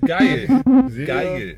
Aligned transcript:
Alles 0.00 0.18
geil. 0.18 0.48
Geil. 1.06 1.56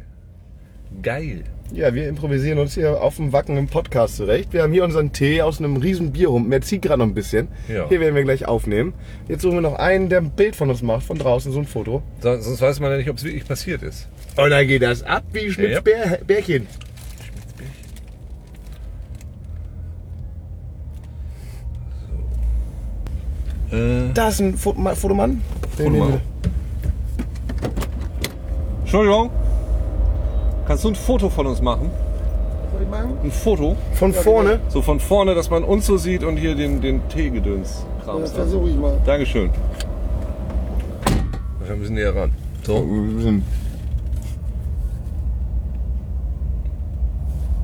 Geil. 1.02 1.44
Ja, 1.72 1.94
wir 1.94 2.08
improvisieren 2.08 2.58
uns 2.58 2.74
hier 2.74 3.00
auf 3.00 3.14
dem 3.16 3.32
Wacken 3.32 3.56
im 3.56 3.68
Podcast 3.68 4.16
zurecht. 4.16 4.52
Wir 4.52 4.62
haben 4.64 4.72
hier 4.72 4.82
unseren 4.82 5.12
Tee 5.12 5.40
aus 5.40 5.60
einem 5.60 5.76
riesen 5.76 6.10
Bierhumpen. 6.10 6.50
Er 6.52 6.62
zieht 6.62 6.82
gerade 6.82 6.98
noch 6.98 7.06
ein 7.06 7.14
bisschen. 7.14 7.46
Ja. 7.68 7.88
Hier 7.88 8.00
werden 8.00 8.16
wir 8.16 8.24
gleich 8.24 8.46
aufnehmen. 8.48 8.92
Jetzt 9.28 9.42
suchen 9.42 9.54
wir 9.54 9.60
noch 9.60 9.76
einen, 9.78 10.08
der 10.08 10.18
ein 10.20 10.30
Bild 10.30 10.56
von 10.56 10.68
uns 10.68 10.82
macht, 10.82 11.04
von 11.04 11.16
draußen, 11.16 11.52
so 11.52 11.60
ein 11.60 11.66
Foto. 11.66 12.02
Sonst 12.20 12.44
sonst 12.46 12.60
weiß 12.60 12.80
man 12.80 12.90
ja 12.90 12.96
nicht, 12.96 13.08
ob 13.08 13.18
es 13.18 13.24
wirklich 13.24 13.46
passiert 13.46 13.82
ist. 13.84 14.08
Und 14.36 14.50
dann 14.50 14.66
geht 14.66 14.82
das 14.82 15.04
ab 15.04 15.22
wie 15.32 15.48
Schmitz 15.52 15.72
Ja. 15.74 15.80
Bärchen. 16.26 16.66
Äh, 23.70 24.12
Da 24.14 24.28
ist 24.28 24.40
ein 24.40 24.56
Foto 24.56 24.80
Fotomann. 24.94 25.42
Fotomann. 25.76 26.20
Entschuldigung. 28.90 29.30
Kannst 30.66 30.82
du 30.82 30.88
ein 30.88 30.96
Foto 30.96 31.28
von 31.28 31.46
uns 31.46 31.62
machen? 31.62 31.92
Ein 33.22 33.30
Foto? 33.30 33.76
Von 33.92 34.12
vorne. 34.12 34.58
So 34.68 34.82
von 34.82 34.98
vorne, 34.98 35.36
dass 35.36 35.48
man 35.48 35.62
uns 35.62 35.86
so 35.86 35.96
sieht 35.96 36.24
und 36.24 36.36
hier 36.36 36.56
den, 36.56 36.80
den 36.80 37.08
Teegedöns. 37.08 37.86
Das 38.04 38.32
versuche 38.32 38.68
ich 38.68 38.74
mal. 38.74 38.98
Dankeschön. 39.06 39.50
Wir 41.64 41.76
müssen 41.76 41.94
näher 41.94 42.16
ran. 42.16 42.32
So. 42.64 42.84
Wir 42.84 43.22
sind, 43.22 43.44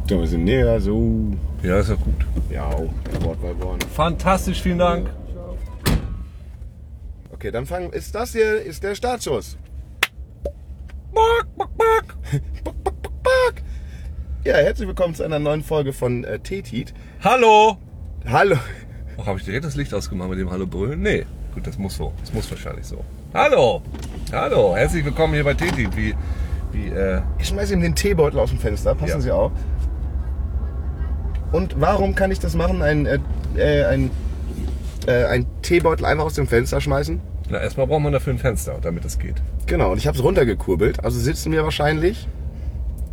so, 0.08 0.20
wir 0.20 0.28
sind 0.28 0.44
näher, 0.44 0.80
so. 0.80 1.12
Ja, 1.64 1.80
ist 1.80 1.88
ja 1.88 1.96
gut. 1.96 2.24
Ja, 2.50 2.70
Wort 3.24 3.42
bei 3.42 3.64
Wort. 3.64 3.82
Fantastisch, 3.82 4.62
vielen 4.62 4.78
Dank. 4.78 5.10
Okay, 7.32 7.50
dann 7.50 7.66
fangen. 7.66 7.92
Ist 7.92 8.14
das 8.14 8.30
hier 8.30 8.62
ist 8.62 8.84
der 8.84 8.94
Startschuss? 8.94 9.56
Ja, 14.46 14.58
herzlich 14.58 14.86
willkommen 14.86 15.12
zu 15.12 15.24
einer 15.24 15.40
neuen 15.40 15.64
Folge 15.64 15.92
von 15.92 16.22
äh, 16.22 16.38
Tetit. 16.38 16.94
Hallo. 17.24 17.78
Hallo. 18.28 18.54
Oh, 19.16 19.26
Habe 19.26 19.40
ich 19.40 19.44
direkt 19.44 19.64
das 19.64 19.74
Licht 19.74 19.92
ausgemacht 19.92 20.30
mit 20.30 20.38
dem 20.38 20.52
Hallo 20.52 20.68
brüllen? 20.68 21.02
Nee. 21.02 21.26
Gut, 21.52 21.66
das 21.66 21.78
muss 21.78 21.96
so. 21.96 22.12
Das 22.20 22.32
muss 22.32 22.48
wahrscheinlich 22.48 22.86
so. 22.86 23.04
Hallo. 23.34 23.82
Hallo. 24.30 24.76
Herzlich 24.76 25.04
willkommen 25.04 25.34
hier 25.34 25.42
bei 25.42 25.54
Teti. 25.54 25.88
Wie, 25.96 26.14
wie, 26.70 26.86
äh, 26.90 27.22
Ich 27.40 27.48
schmeiße 27.48 27.74
ihm 27.74 27.80
den 27.80 27.96
Teebeutel 27.96 28.38
aus 28.38 28.50
dem 28.50 28.60
Fenster. 28.60 28.94
Passen 28.94 29.14
Ja. 29.14 29.20
Sie 29.20 29.30
auf. 29.32 29.50
Und 31.50 31.80
warum 31.80 32.14
kann 32.14 32.30
ich 32.30 32.38
das 32.38 32.54
machen? 32.54 32.82
Ein, 32.82 33.06
äh, 33.06 33.18
äh, 33.56 33.84
ein, 33.86 34.12
äh, 35.08 35.24
ein 35.24 35.46
Teebeutel 35.62 36.04
einfach 36.06 36.26
aus 36.26 36.34
dem 36.34 36.46
Fenster 36.46 36.80
schmeißen? 36.80 37.20
na, 37.50 37.60
erstmal 37.60 37.88
braucht 37.88 38.02
man 38.02 38.12
dafür 38.12 38.32
ein 38.32 38.38
Fenster, 38.38 38.78
damit 38.80 39.04
das 39.04 39.18
geht. 39.18 39.42
Genau, 39.66 39.90
und 39.90 39.98
ich 39.98 40.06
habe 40.06 40.16
es 40.16 40.22
runtergekurbelt. 40.22 41.02
Also 41.04 41.18
sitzen 41.18 41.50
wir 41.50 41.64
wahrscheinlich 41.64 42.28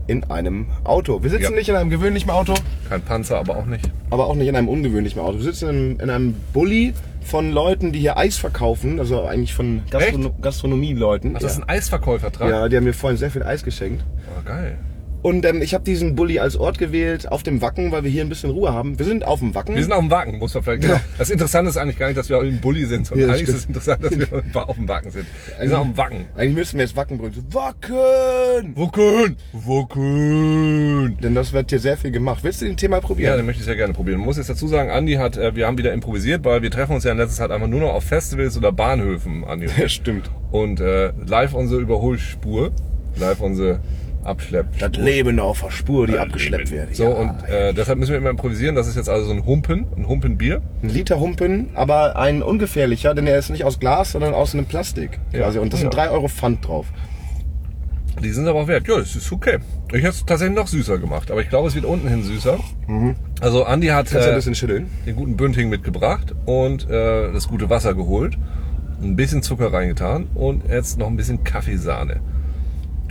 in 0.07 0.23
einem 0.25 0.67
Auto. 0.83 1.23
Wir 1.23 1.29
sitzen 1.29 1.43
Ja. 1.43 1.49
nicht 1.51 1.69
in 1.69 1.75
einem 1.75 1.89
gewöhnlichen 1.89 2.29
Auto, 2.29 2.53
Kein 2.89 3.01
Panzer, 3.01 3.39
aber 3.39 3.57
auch 3.57 3.65
nicht. 3.65 3.89
aber 4.09 4.27
auch 4.27 4.35
nicht 4.35 4.47
in 4.47 4.55
einem 4.55 4.67
ungewöhnlichen 4.69 5.21
Auto. 5.21 5.37
Wir 5.37 5.43
sitzen 5.43 5.69
in, 5.69 5.99
in 5.99 6.09
einem 6.09 6.35
Bulli 6.53 6.93
von 7.23 7.51
Leuten, 7.51 7.91
die 7.93 7.99
hier 7.99 8.17
Eis 8.17 8.37
verkaufen. 8.37 8.99
Also 8.99 9.23
eigentlich 9.23 9.53
von 9.53 9.81
Gastrono 9.89 10.35
Gastronomie-Leuten. 10.41 11.33
Ach, 11.35 11.39
das 11.39 11.43
ja. 11.43 11.59
ist 11.59 11.63
ein 11.63 11.69
Eisverkäufertrag? 11.69 12.49
ja, 12.49 12.67
die 12.69 12.75
haben 12.77 12.83
mir 12.83 12.93
vorhin 12.93 13.17
sehr 13.17 13.31
viel 13.31 13.43
Eis 13.43 13.63
geschenkt. 13.63 14.03
Oh, 14.37 14.41
geil. 14.45 14.77
Und 15.23 15.45
ähm, 15.45 15.61
ich 15.61 15.73
habe 15.73 15.83
diesen 15.85 16.15
Bulli 16.15 16.37
als 16.39 16.57
Ort 16.57 16.77
gewählt 16.77 17.31
auf 17.31 17.43
dem 17.43 17.61
Wacken, 17.61 17.91
weil 17.93 18.03
wir 18.03 18.11
hier 18.11 18.21
ein 18.23 18.29
bisschen 18.29 18.49
Ruhe 18.51 18.73
haben. 18.73 18.99
Wir 18.99 19.05
sind 19.05 19.25
auf 19.25 19.39
dem 19.39 19.55
Wacken. 19.55 19.73
Wir 19.73 19.81
sind 19.81 19.93
auf 19.93 20.01
dem 20.01 20.11
Wagen, 20.11 20.37
muss 20.37 20.53
man 20.53 20.63
vielleicht. 20.63 20.81
Genau. 20.83 20.99
Das 21.17 21.29
Interessante 21.29 21.69
ist 21.69 21.77
eigentlich 21.77 21.97
gar 21.97 22.07
nicht, 22.07 22.17
dass 22.17 22.29
wir 22.29 22.41
im 22.41 22.59
Bulli 22.59 22.85
sind, 22.85 23.07
sondern 23.07 23.29
Ja, 23.29 23.33
eigentlich 23.35 23.47
ist 23.49 23.55
es 23.55 23.65
interessant, 23.65 24.03
dass 24.03 24.17
wir 24.19 24.27
auf 24.67 24.75
dem 24.75 24.87
Wagen 24.87 25.09
sind. 25.11 25.25
Wir 25.59 25.67
sind 25.69 25.77
auf 25.77 25.87
dem 25.87 25.97
Wagen. 25.97 26.25
Eigentlich 26.35 26.55
müssten 26.55 26.77
wir 26.77 26.83
jetzt 26.85 26.95
Wacken 26.97 27.17
brüllen. 27.17 27.33
Wacken! 27.51 28.75
Wacken! 28.75 29.37
Wacken! 29.53 31.17
Denn 31.21 31.35
das 31.35 31.53
wird 31.53 31.69
hier 31.69 31.79
sehr 31.79 31.97
viel 31.97 32.11
gemacht. 32.11 32.43
Willst 32.43 32.61
du 32.61 32.65
den 32.65 32.77
Thema 32.77 32.97
Ja, 32.97 33.01
probieren? 33.01 33.37
den 33.37 33.45
möchte 33.45 33.61
ich 33.61 33.65
sehr 33.65 33.75
gerne 33.75 33.93
probieren. 33.93 34.17
Man 34.19 34.25
muss 34.25 34.37
jetzt 34.37 34.49
dazu 34.49 34.67
sagen, 34.67 34.89
Andi 34.89 35.13
hat, 35.13 35.37
äh, 35.37 35.55
wir 35.55 35.67
haben 35.67 35.77
wieder 35.77 35.93
improvisiert, 35.93 36.43
weil 36.43 36.61
wir 36.61 36.71
treffen 36.71 36.93
uns 36.95 37.03
ja 37.03 37.11
in 37.11 37.17
letzter 37.17 37.43
Zeit 37.43 37.51
einfach 37.51 37.67
nur 37.67 37.79
noch 37.79 37.93
auf 37.93 38.03
Festivals 38.03 38.57
oder 38.57 38.71
Bahnhöfen, 38.71 39.43
Andi. 39.45 39.67
Ja, 39.77 39.87
stimmt. 39.87 40.29
Und 40.51 40.79
äh, 40.79 41.11
live 41.25 41.53
unsere 41.53 41.81
Überholspur, 41.81 42.71
live 43.17 43.39
unsere 43.41 43.79
Abschleppspur. 44.25 44.89
Das 44.89 44.97
Leben 45.03 45.39
auf 45.39 45.61
der 45.61 45.71
Spur, 45.71 46.07
die 46.07 46.17
abgeschleppt 46.17 46.71
werden. 46.71 46.93
So, 46.93 47.03
Ja. 47.03 47.09
und 47.09 47.43
äh, 47.49 47.73
deshalb 47.73 47.99
müssen 47.99 48.11
wir 48.11 48.17
immer 48.17 48.29
improvisieren. 48.29 48.75
Das 48.75 48.87
ist 48.87 48.95
jetzt 48.95 49.09
also 49.09 49.25
so 49.27 49.33
ein 49.33 49.45
Humpen, 49.45 49.85
ein 49.95 50.07
Humpenbier. 50.07 50.61
Ein 50.81 50.89
Liter 50.89 51.19
Humpen, 51.19 51.69
aber 51.75 52.15
ein 52.17 52.41
ungefährlicher, 52.43 53.13
denn 53.13 53.27
er 53.27 53.37
ist 53.37 53.49
nicht 53.49 53.63
aus 53.63 53.79
Glas, 53.79 54.11
sondern 54.13 54.33
aus 54.33 54.53
einem 54.53 54.65
Plastik. 54.65 55.19
Ja. 55.31 55.41
Quasi. 55.41 55.59
Und 55.59 55.73
das 55.73 55.79
sind 55.81 55.93
drei 55.93 56.09
Euro 56.09 56.27
Pfand 56.27 56.67
drauf. 56.67 56.87
Die 58.21 58.29
sind 58.29 58.47
aber 58.47 58.61
auch 58.61 58.67
wert. 58.67 58.87
Ja, 58.87 58.97
das 58.99 59.15
ist 59.15 59.31
okay. 59.31 59.57
Ich 59.89 59.99
hätte 59.99 60.09
es 60.09 60.25
tatsächlich 60.25 60.55
noch 60.55 60.67
süßer 60.67 60.97
gemacht, 60.99 61.31
aber 61.31 61.41
ich 61.41 61.49
glaube, 61.49 61.67
es 61.67 61.75
wird 61.75 61.85
unten 61.85 62.07
hin 62.07 62.23
süßer. 62.23 62.57
Also 63.41 63.63
Andi 63.65 63.87
hat 63.87 64.11
äh, 64.13 64.39
den 64.41 65.15
guten 65.15 65.35
Bünding 65.35 65.69
mitgebracht 65.69 66.33
und 66.45 66.89
äh, 66.89 67.31
das 67.31 67.47
gute 67.47 67.69
Wasser 67.69 67.93
geholt, 67.93 68.37
ein 69.01 69.15
bisschen 69.15 69.41
Zucker 69.41 69.73
reingetan 69.73 70.27
und 70.35 70.63
jetzt 70.69 70.97
noch 70.99 71.07
ein 71.07 71.17
bisschen 71.17 71.43
Kaffeesahne. 71.43 72.21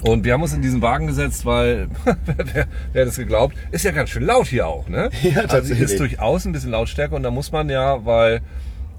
Und 0.02 0.24
wir 0.24 0.32
haben 0.32 0.42
uns 0.42 0.52
in 0.52 0.62
diesen 0.62 0.82
Wagen 0.82 1.06
gesetzt, 1.06 1.46
weil, 1.46 1.88
wer, 2.04 2.16
wer 2.46 2.66
hätte 2.92 3.08
es 3.10 3.16
geglaubt, 3.16 3.56
ist 3.70 3.84
ja 3.84 3.92
ganz 3.92 4.10
schön 4.10 4.24
laut 4.24 4.46
hier 4.48 4.66
auch, 4.66 4.88
ne? 4.88 5.10
Ja, 5.22 5.42
Also 5.42 5.48
tatsächlich. 5.48 5.90
ist 5.90 6.00
durchaus 6.00 6.44
ein 6.44 6.52
bisschen 6.52 6.70
Lautstärke 6.70 7.14
und 7.14 7.22
da 7.22 7.30
muss 7.30 7.52
man 7.52 7.68
ja, 7.70 8.04
weil 8.04 8.40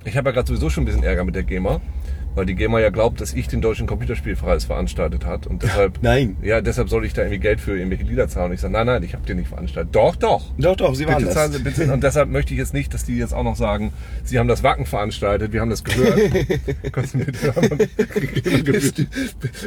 ich 0.06 0.16
habe 0.18 0.30
ja 0.30 0.34
gerade 0.34 0.47
sowieso 0.47 0.69
schon 0.69 0.84
ein 0.84 0.86
bisschen 0.86 1.03
Ärger 1.03 1.24
mit 1.25 1.36
der 1.36 1.44
GEMA, 1.44 1.81
weil 2.35 2.45
die 2.45 2.55
GEMA 2.55 2.79
ja 2.79 2.89
glaubt, 2.89 3.21
dass 3.21 3.33
ich 3.33 3.47
den 3.47 3.61
deutschen 3.61 3.88
Computerspielpreis 3.88 4.66
veranstaltet 4.66 5.25
hat 5.25 5.47
und 5.47 5.63
deshalb 5.63 5.99
Nein. 6.01 6.38
ja, 6.41 6.61
deshalb 6.61 6.89
soll 6.89 7.05
ich 7.05 7.13
da 7.13 7.21
irgendwie 7.21 7.39
Geld 7.39 7.59
für 7.61 7.77
irgendwelche 7.77 8.03
Lieder 8.03 8.27
zahlen. 8.27 8.47
Und 8.47 8.53
ich 8.53 8.61
sage, 8.61 8.73
nein, 8.73 8.85
nein, 8.88 9.03
ich 9.03 9.13
habe 9.13 9.25
den 9.25 9.38
nicht 9.38 9.49
veranstaltet. 9.49 9.95
Doch, 9.95 10.16
doch. 10.16 10.44
Doch, 10.57 10.75
doch, 10.75 10.95
sie 10.95 11.05
waren 11.05 11.16
Bitte 11.16 11.25
das. 11.27 11.33
zahlen 11.35 11.51
Sie 11.51 11.59
bitte. 11.59 11.83
Und 11.94 12.03
deshalb 12.03 12.29
möchte 12.29 12.53
ich 12.53 12.59
jetzt 12.59 12.73
nicht, 12.73 12.94
dass 12.94 13.03
die 13.05 13.17
jetzt 13.17 13.33
auch 13.33 13.44
noch 13.44 13.55
sagen, 13.55 13.94
Sie 14.23 14.39
haben 14.39 14.47
das 14.47 14.63
Wacken 14.63 14.85
veranstaltet, 14.85 15.53
wir 15.53 15.61
haben 15.61 15.69
das 15.69 15.83
gehört. 15.83 16.19
Kannst 16.91 17.13
du 17.13 17.19
du, 17.19 19.05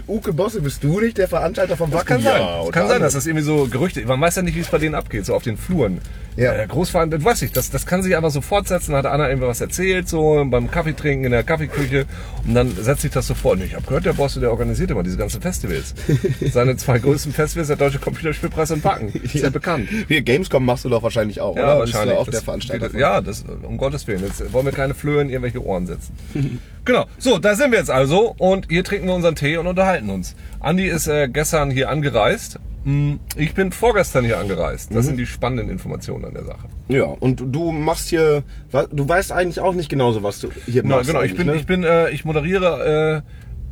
Uke 0.09 0.33
Bosse, 0.33 0.61
bist 0.61 0.83
du 0.83 1.01
nicht 1.01 1.19
der 1.19 1.29
Veranstalter 1.29 1.77
vom 1.77 1.91
Das 1.91 2.01
Wacken? 2.01 2.09
kann 2.17 2.23
sein. 2.23 2.41
Ja, 2.41 2.63
das 2.63 2.73
kann 2.73 2.89
sein, 2.89 3.01
dass 3.01 3.15
das 3.15 3.27
irgendwie 3.27 3.45
so 3.45 3.67
Gerüchte. 3.71 4.05
Man 4.07 4.21
weiß 4.21 4.37
ja 4.37 4.43
nicht, 4.43 4.57
wie 4.57 4.61
es 4.61 4.69
bei 4.69 4.79
denen 4.79 4.95
abgeht, 4.95 5.27
so 5.27 5.35
auf 5.35 5.43
den 5.43 5.57
Fluren. 5.57 6.01
Ja. 6.37 6.53
Äh, 6.55 6.67
Großverein, 6.67 7.11
das 7.11 7.25
weiß 7.25 7.43
ich, 7.43 7.53
das, 7.53 7.71
das 7.71 7.87
kann 7.87 8.03
sich 8.03 8.15
einfach 8.15 8.31
so 8.31 8.41
fortsetzen. 8.43 8.93
Da 8.93 8.99
hat 8.99 9.07
einer 9.07 9.29
irgendwie 9.29 9.49
was 9.49 9.61
erzählt, 9.61 10.09
so 10.09 10.45
beim 10.49 10.71
Kaffeetrinken 10.71 11.25
in 11.25 11.31
der 11.33 11.43
Kaffeeküche. 11.43 12.05
Und 12.47 12.55
dann 12.55 12.71
setzt 12.77 13.03
sich 13.03 13.11
das 13.11 13.27
so 13.27 13.35
fort. 13.35 13.59
Und 13.59 13.65
Ich 13.65 13.75
habe 13.75 13.85
gehört, 13.87 14.05
der 14.05 14.13
Boss, 14.13 14.35
der 14.35 14.51
organisiert 14.51 14.91
immer 14.91 15.03
diese 15.03 15.17
ganzen 15.17 15.41
Festivals. 15.41 15.95
Seine 16.53 16.77
zwei 16.77 16.99
größten 16.99 17.33
Festivals, 17.33 17.69
der 17.69 17.77
Deutsche 17.77 17.99
Computerspielpreis 17.99 18.71
und 18.71 18.85
Wacken. 18.85 19.09
Ist 19.23 19.35
ja 19.35 19.51
bekannt. 19.51 19.89
Hier, 20.09 20.21
Gamescom 20.23 20.65
machst 20.65 20.85
du 20.85 20.89
doch 20.91 21.03
wahrscheinlich 21.03 21.41
auch, 21.41 21.57
Ja, 21.57 21.63
oder? 21.77 21.81
Bist 21.83 21.95
wahrscheinlich. 21.95 22.19
auch 22.19 22.27
Das- 22.27 22.35
der 22.35 22.43
Veranstalter. 22.43 22.91
von? 22.91 23.01
Ja, 23.01 23.21
das, 23.21 23.45
um 23.63 23.79
Gottes 23.79 24.07
Willen. 24.07 24.23
Jetzt 24.23 24.53
wollen 24.53 24.67
wir 24.67 24.73
keine 24.73 24.95
Flöhe 24.95 25.23
in 25.23 25.31
irgendwelche 25.31 25.65
Ohren 25.65 25.87
setzen. 25.87 26.15
genau. 26.85 27.07
So, 27.19 27.39
da 27.39 27.55
sind 27.57 27.71
wir 27.73 27.79
jetzt 27.79 27.91
also. 27.91 28.35
Und 28.37 28.67
hier 28.69 28.85
trinken 28.85 29.07
wir 29.09 29.15
unseren 29.15 29.37
Tee 29.37 29.57
und 29.57 29.67
unterhalten 29.67 30.11
uns. 30.11 30.35
Andi 30.61 30.87
ist 30.87 31.07
äh, 31.07 31.29
gestern 31.29 31.71
hier 31.71 31.89
angereist. 31.89 32.59
Hm, 32.87 33.19
Ich 33.37 33.53
bin 33.55 33.73
vorgestern 33.73 34.25
hier 34.25 34.39
angereist. 34.39 34.95
Das 34.95 35.07
sind 35.07 35.17
die 35.19 35.27
spannenden 35.27 35.69
Informationen 35.71 36.25
an 36.25 36.35
der 36.35 36.45
Sache. 36.45 36.69
Ja, 36.89 37.05
und 37.05 37.43
du 37.45 37.73
machst 37.73 38.09
hier, 38.09 38.45
du 38.93 39.09
weißt 39.09 39.33
eigentlich 39.33 39.59
auch 39.61 39.75
nicht 39.75 39.89
genauso, 39.89 40.23
was 40.23 40.41
du 40.41 40.49
hier 40.67 40.83
Genau, 40.83 40.97
machst. 40.97 41.09
genau. 41.09 41.23
Ich 41.23 41.35
bin, 41.37 41.47
ne? 41.49 41.57
ich 41.57 41.67
bin, 41.67 41.83
äh, 41.83 42.11
ich 42.11 42.25
moderiere 42.25 43.23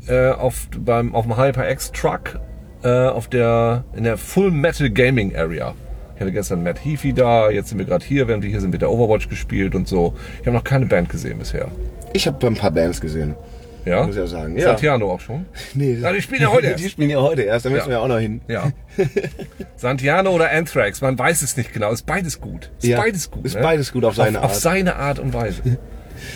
äh, 0.08 0.12
äh, 0.12 0.32
auf 0.32 0.66
beim 0.78 1.14
auf 1.14 1.24
dem 1.26 1.36
Hyper 1.38 1.70
X 1.70 1.92
Truck 1.92 2.40
äh, 2.82 2.88
auf 2.88 3.28
der 3.28 3.84
in 3.96 4.02
der 4.04 4.18
Full 4.18 4.50
Metal 4.50 4.90
Gaming 4.90 5.34
Area. 5.36 5.74
Ich 6.16 6.20
hatte 6.20 6.32
gestern 6.32 6.62
Matt 6.64 6.84
Heafy 6.84 7.12
da, 7.12 7.50
jetzt 7.50 7.68
sind 7.70 7.78
wir 7.78 7.84
gerade 7.86 8.04
hier, 8.04 8.28
während 8.28 8.42
wir 8.44 8.50
hier 8.50 8.60
sind, 8.60 8.72
wird 8.72 8.82
der 8.82 8.90
Overwatch 8.90 9.28
gespielt 9.28 9.74
und 9.76 9.86
so. 9.88 10.14
Ich 10.40 10.46
habe 10.46 10.56
noch 10.56 10.62
keine 10.64 10.86
Band 10.86 11.08
gesehen 11.08 11.38
bisher. 11.38 11.68
Ich 12.12 12.26
habe 12.26 12.44
ein 12.46 12.54
paar 12.54 12.70
Bands 12.70 13.00
gesehen, 13.00 13.34
Ja? 13.84 14.06
muss 14.06 14.14
ich 14.16 14.20
ja 14.20 14.26
sagen. 14.26 14.56
Ja. 14.56 14.68
Santiano 14.68 15.10
auch 15.12 15.20
schon? 15.20 15.44
Nee, 15.74 15.98
Ah, 16.02 16.12
die 16.12 16.22
spielen 16.22 16.42
ja 16.42 16.50
heute 16.50 16.66
Die 16.76 16.82
erst. 16.82 16.90
spielen 16.92 17.10
ja 17.10 17.20
heute 17.20 17.42
erst, 17.42 17.66
da 17.66 17.70
müssen 17.70 17.84
Ja. 17.90 17.96
wir 17.96 18.00
auch 18.02 18.08
noch 18.08 18.18
hin. 18.18 18.40
Ja. 18.48 18.70
Santiano 19.76 20.30
oder 20.30 20.50
Anthrax, 20.50 21.00
man 21.00 21.18
weiß 21.18 21.42
es 21.42 21.56
nicht 21.56 21.72
genau. 21.72 21.92
Ist 21.92 22.06
beides 22.06 22.40
gut. 22.40 22.70
Ist 22.80 22.88
Ja, 22.88 23.00
beides 23.00 23.30
gut. 23.30 23.44
ist 23.44 23.56
ne? 23.56 23.62
beides 23.62 23.92
gut 23.92 24.04
auf 24.04 24.14
seine 24.16 24.38
auf, 24.38 24.44
Auf 24.46 24.50
Art. 24.52 24.60
seine 24.60 24.96
Art 24.96 25.18
und 25.18 25.32
Weise. 25.34 25.60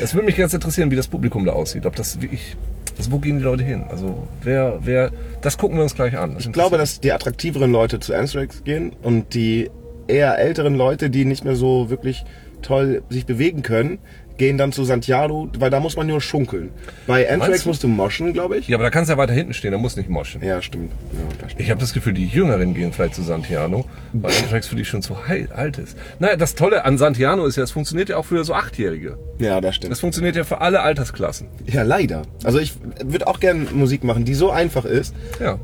Es 0.03 0.15
würde 0.15 0.27
mich 0.27 0.37
jetzt 0.37 0.55
interessieren, 0.55 0.91
wie 0.91 0.97
das 0.97 1.09
Publikum 1.09 1.45
da 1.45 1.53
aussieht. 1.53 1.87
Ob 1.87 1.97
das 1.97 2.21
wirklich, 2.21 2.56
also 2.99 3.12
wo 3.12 3.19
gehen 3.19 3.39
die 3.39 3.45
Leute 3.45 3.65
hin? 3.65 3.85
Also 3.89 4.27
wer, 4.43 4.79
wer, 4.83 5.11
das 5.41 5.56
gucken 5.56 5.77
wir 5.77 5.83
uns 5.85 5.95
gleich 5.95 6.17
an. 6.19 6.35
Das 6.35 6.47
Ich 6.47 6.53
glaube, 6.53 6.79
dass 6.79 7.00
die 7.00 7.12
attraktiveren 7.12 7.73
Leute 7.73 8.00
zu 8.00 8.15
Anthrax 8.15 8.65
gehen 8.65 8.93
und 9.03 9.35
die 9.35 9.71
eher 10.09 10.39
älteren 10.39 10.75
Leute, 10.75 11.11
die 11.11 11.25
nicht 11.25 11.45
mehr 11.45 11.55
so 11.55 11.91
wirklich 11.91 12.25
toll 12.62 13.03
sich 13.09 13.25
bewegen 13.25 13.62
können, 13.62 13.99
gehen 14.38 14.56
dann 14.56 14.73
zu 14.73 14.85
Santiago, 14.85 15.49
weil 15.58 15.70
da 15.70 15.81
muss 15.81 15.96
man 15.96 16.06
nur 16.06 16.20
schunkeln. 16.20 16.70
Bei 17.06 17.31
Anthrax 17.31 17.67
musst 17.67 17.82
du 17.82 17.88
moschen, 17.88 18.32
glaube 18.32 18.56
ich. 18.56 18.69
Ja, 18.69 18.76
aber 18.76 18.85
da 18.85 18.90
kannst 18.90 19.11
du 19.11 19.14
ja 19.14 19.19
weiter 19.19 19.32
hinten 19.35 19.52
stehen, 19.52 19.73
da 19.73 19.79
musst 19.79 19.96
du 19.96 20.00
nicht 20.00 20.08
moschen. 20.11 20.43
Ja, 20.43 20.62
stimmt. 20.62 20.93
Ja, 21.12 21.19
das 21.40 21.50
stimmt. 21.50 21.61
Ich 21.61 21.70
habe 21.70 21.81
das 21.81 21.93
Gefühl, 21.93 22.14
die 22.14 22.26
Jüngeren 22.26 22.75
gehen 22.75 22.93
vielleicht 22.93 23.14
zu 23.14 23.23
Santiano, 23.23 23.85
weil 24.12 24.32
Anthrax 24.32 24.69
für 24.69 24.76
die 24.76 24.85
schon 24.85 25.02
zu 25.02 25.29
heil, 25.29 25.49
alt 25.55 25.79
ist. 25.79 25.96
Naja, 26.19 26.37
das 26.37 26.55
Tolle 26.55 26.85
an 26.85 26.96
Santiano 26.96 27.44
ist 27.44 27.56
ja, 27.56 27.64
es 27.64 27.73
funktioniert 27.73 28.08
ja 28.08 28.17
auch 28.17 28.25
für 28.25 28.43
so 28.44 28.55
Achtjährige. 28.55 29.19
Ja, 29.38 29.61
das 29.61 29.76
stimmt. 29.76 29.93
Das 29.93 30.00
funktioniert 30.00 30.37
ja 30.37 30.44
für 30.44 30.61
alle 30.61 30.81
Altersklassen. 30.81 31.49
Ja, 31.67 31.82
leider. 31.82 32.23
Also 32.44 32.58
ich 32.58 32.75
würde 33.05 33.26
auch 33.26 33.40
gerne 33.40 33.67
Musik 33.73 34.05
machen, 34.05 34.25
die 34.25 34.35
so 34.35 34.50
einfach 34.50 34.85
ist. 34.85 35.14
Ja. 35.40 35.58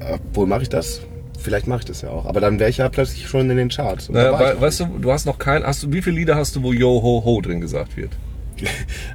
Obwohl 0.00 0.46
mache 0.46 0.62
ich 0.62 0.68
das? 0.68 1.00
Vielleicht 1.44 1.66
mache 1.66 1.80
ich 1.80 1.84
das 1.84 2.00
ja 2.00 2.08
auch. 2.08 2.24
Aber 2.24 2.40
dann 2.40 2.58
wäre 2.58 2.70
ich 2.70 2.78
ja 2.78 2.88
plötzlich 2.88 3.28
schon 3.28 3.50
in 3.50 3.56
den 3.58 3.68
Charts. 3.68 4.08
Naja, 4.08 4.38
weil, 4.38 4.58
weißt 4.58 4.80
du, 4.80 4.86
du 4.98 5.12
hast 5.12 5.26
noch 5.26 5.38
kein, 5.38 5.62
hast 5.62 5.82
du, 5.82 5.92
wie 5.92 6.00
viele 6.00 6.16
Lieder 6.16 6.36
hast 6.36 6.56
du, 6.56 6.62
wo 6.62 6.72
Yo 6.72 7.02
Ho 7.02 7.22
Ho 7.22 7.40
drin 7.42 7.60
gesagt 7.60 7.98
wird? 7.98 8.12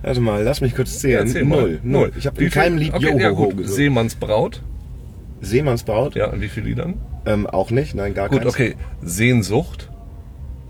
Warte 0.04 0.20
mal, 0.20 0.44
lass 0.44 0.62
mich 0.62 0.76
kurz 0.76 1.00
zählen. 1.00 1.28
Mal. 1.28 1.44
null, 1.44 1.80
null. 1.82 2.12
Ich 2.20 2.28
habe 2.28 2.44
in 2.44 2.52
keinem 2.52 2.78
Lied 2.78 2.94
okay, 2.94 3.08
Joho 3.08 3.20
ja, 3.20 3.30
Ho 3.32 3.36
gut. 3.36 3.58
gesungen. 3.58 3.76
Seemannsbraut, 3.76 4.62
Seemannsbraut? 5.42 6.14
ja, 6.14 6.28
in 6.28 6.40
wie 6.42 6.50
vielen 6.50 6.68
Liedern? 6.68 6.94
Ähm, 7.26 7.48
auch 7.48 7.72
nicht, 7.72 7.96
nein, 7.96 8.14
gar 8.14 8.30
Gut, 8.30 8.42
keins. 8.42 8.54
okay. 8.54 8.76
Sehnsucht. 9.02 9.90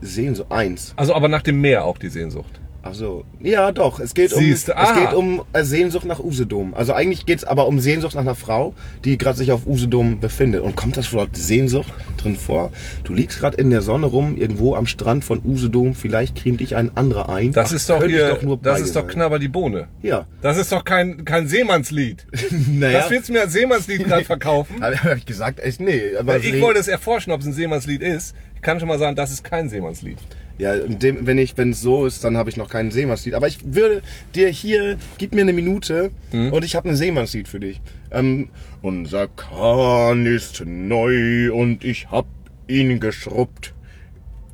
So 0.02 0.46
eins. 0.48 0.94
Also 0.96 1.14
aber 1.14 1.28
nach 1.28 1.42
dem 1.42 1.60
Meer 1.60 1.84
auch 1.84 1.98
die 1.98 2.08
Sehnsucht. 2.08 2.62
Ach 2.90 2.96
so. 2.96 3.24
Ja, 3.40 3.72
doch. 3.72 4.00
Es 4.00 4.14
geht 4.14 4.34
um, 4.34 4.44
es 4.44 4.66
geht 4.66 5.14
um 5.14 5.44
äh, 5.54 5.64
Sehnsucht 5.64 6.06
nach 6.06 6.20
Usedom. 6.20 6.74
Also 6.74 6.94
eigentlich 6.94 7.26
geht's 7.26 7.44
aber 7.44 7.68
um 7.68 7.80
Sehnsucht 7.80 8.16
nach 8.16 8.22
einer 8.22 8.36
Frau, 8.36 8.74
die 9.06 9.18
gerade 9.18 9.38
sich 9.38 9.52
auf 9.52 9.68
Usedom 9.68 10.20
befindet. 10.20 10.62
Und 10.62 10.76
kommt 10.76 10.98
das 10.98 11.14
Wort 11.14 11.36
Sehnsucht 11.36 11.94
drin 12.18 12.36
vor? 12.36 12.72
Du 13.04 13.14
liegst 13.14 13.40
gerade 13.40 13.58
in 13.58 13.70
der 13.70 13.82
Sonne 13.82 14.08
rum, 14.08 14.36
irgendwo 14.38 14.76
am 14.76 14.88
Strand 14.88 15.24
von 15.24 15.42
Usedom. 15.46 15.94
Vielleicht 15.94 16.36
cremt 16.36 16.62
dich 16.62 16.76
ein 16.76 16.96
anderer 16.98 17.30
ein. 17.30 17.52
Das 17.52 17.70
Ach, 17.70 17.76
ist 17.76 17.90
doch 17.90 18.04
ich 18.04 18.18
doch 18.18 18.60
das 18.62 18.82
ist 18.82 18.96
doch. 18.96 19.08
Knabber 19.08 19.40
die 19.40 19.48
Bohne. 19.48 19.88
Ja. 20.02 20.26
Das 20.42 20.58
ist 20.58 20.72
doch 20.72 20.84
kein, 20.84 21.26
kein 21.26 21.48
Seemannslied. 21.48 22.26
Naja. 22.70 23.00
Das 23.00 23.10
willst 23.10 23.30
du 23.30 23.34
mir 23.34 23.42
als 23.42 23.54
Seemannslied 23.54 24.06
gerade 24.06 24.26
verkaufen? 24.26 24.82
Habe 24.82 25.18
ich 25.18 25.26
gesagt, 25.26 25.60
echt 25.60 25.80
nee. 25.80 26.16
Aber 26.18 26.38
Ich 26.38 26.60
wollte 26.62 26.80
es 26.80 26.88
erforschen, 26.88 27.32
ob 27.32 27.42
es 27.42 27.46
ein 27.48 27.54
Seemannslied 27.54 28.02
ist. 28.02 28.36
Ich 28.56 28.62
kann 28.62 28.80
schon 28.80 28.88
mal 28.88 29.00
sagen, 29.00 29.16
das 29.16 29.32
ist 29.32 29.44
kein 29.44 29.70
Seemannslied. 29.70 30.18
Ja, 30.60 30.76
dem, 30.78 31.26
wenn 31.26 31.38
ich, 31.38 31.58
wenn 31.58 31.72
es 31.72 31.82
so 31.82 32.06
ist, 32.06 32.24
dann 32.24 32.36
habe 32.38 32.50
ich 32.50 32.58
noch 32.58 32.70
kein 32.70 32.92
Seemannslied. 32.92 33.34
Aber 33.34 33.48
ich 33.48 33.60
würde 33.74 34.02
dir 34.36 34.50
hier, 34.50 34.98
gib 35.18 35.34
mir 35.34 35.42
eine 35.42 35.54
Minute 35.54 36.12
Hm? 36.32 36.52
und 36.54 36.64
ich 36.66 36.76
habe 36.76 36.90
ein 36.90 36.96
Seemannslied 36.98 37.48
für 37.48 37.60
dich. 37.62 37.80
Ähm, 38.12 38.50
unser 38.82 39.28
Kahn 39.30 40.26
ist 40.26 40.62
neu 40.66 41.52
und 41.54 41.84
ich 41.86 42.12
hab 42.12 42.28
ihn 42.68 43.00
geschrubbt. 43.00 43.74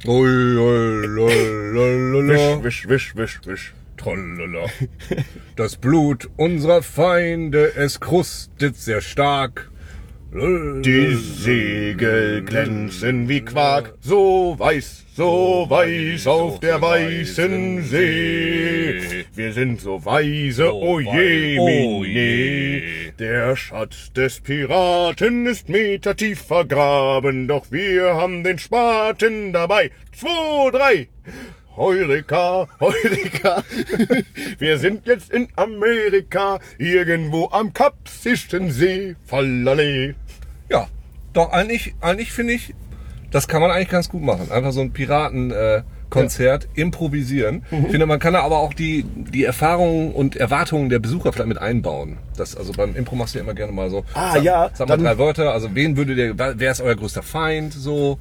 Ui, 0.06 0.30
ui, 0.30 1.08
lalalala. 1.08 2.64
Wisch, 2.64 2.88
wisch, 2.88 3.16
wisch, 3.16 3.16
wisch, 3.16 3.40
wisch. 3.46 3.74
Tralala. 3.98 4.68
Das 5.56 5.78
Blut 5.78 6.30
unserer 6.38 6.84
Feinde, 6.84 7.76
es 7.76 8.00
krustet 8.00 8.76
sehr 8.78 9.02
stark. 9.02 9.72
Die 10.38 11.16
Segel 11.16 12.44
glänzen 12.44 13.30
wie 13.30 13.40
Quark, 13.40 13.94
so 14.02 14.54
weiß, 14.60 15.06
so 15.16 15.66
weiß 15.70 16.28
auf 16.28 16.60
der 16.60 16.82
weißen 16.82 17.82
See. 17.84 19.24
Wir 19.34 19.54
sind 19.54 19.80
so 19.80 20.04
weise, 20.04 20.76
oh 20.76 21.00
je, 21.00 21.58
Oh 21.58 22.00
mine. 22.02 22.10
je. 22.10 22.84
Der 23.18 23.56
Schatz 23.56 24.12
des 24.12 24.42
Piraten 24.42 25.46
ist 25.46 25.70
metertief 25.70 26.42
vergraben, 26.42 27.48
doch 27.48 27.72
wir 27.72 28.16
haben 28.16 28.44
den 28.44 28.60
Spaten 28.60 29.54
dabei. 29.54 29.90
Zwei, 30.12 30.70
drei. 30.72 31.08
Heureka, 31.78 32.68
Heureka. 32.80 33.64
Wir 34.60 34.78
sind 34.78 35.06
jetzt 35.08 35.30
in 35.32 35.50
Amerika, 35.56 36.60
irgendwo 36.78 37.50
am 37.52 37.74
Kapsischen 37.74 38.72
See. 38.72 39.16
Fallale. 39.26 40.16
Ja, 40.70 40.88
doch 41.34 41.52
eigentlich, 41.52 41.96
eigentlich 42.00 42.32
finde 42.32 42.54
ich, 42.54 42.74
das 43.32 43.50
kann 43.50 43.62
man 43.62 43.72
eigentlich 43.72 43.90
ganz 43.90 44.08
gut 44.08 44.22
machen. 44.22 44.50
Einfach 44.52 44.72
so 44.72 44.80
ein 44.80 44.94
Piratenkonzert 44.94 45.84
äh, 45.84 46.10
Konzert 46.10 46.70
improvisieren. 46.76 47.64
Ich 47.72 47.92
finde, 47.92 48.06
man 48.06 48.20
kann 48.20 48.34
da 48.34 48.42
aber 48.44 48.60
auch 48.60 48.74
die, 48.74 49.04
die 49.04 49.44
Erfahrungen 49.44 50.14
und 50.14 50.38
Erwartungen 50.38 50.88
der 50.88 51.00
Besucher 51.00 51.34
vielleicht 51.34 51.50
mit 51.50 51.58
einbauen. 51.58 52.18
Das, 52.38 52.56
also 52.56 52.72
beim 52.72 52.96
Impro 52.96 53.16
machst 53.16 53.34
du 53.34 53.40
ja 53.40 53.44
immer 53.44 53.54
gerne 53.54 53.74
mal 53.74 53.90
so. 53.90 54.06
Ah, 54.14 54.34
sag, 54.36 54.44
ja, 54.44 54.70
Sag 54.74 54.88
mal 54.88 54.98
drei 54.98 55.18
Wörter. 55.18 55.52
Also 55.52 55.76
wen 55.76 55.98
würde 55.98 56.16
der, 56.16 56.58
wer 56.58 56.72
ist 56.72 56.80
euer 56.80 56.96
größter 56.96 57.24
Feind? 57.24 57.74
So. 57.74 58.18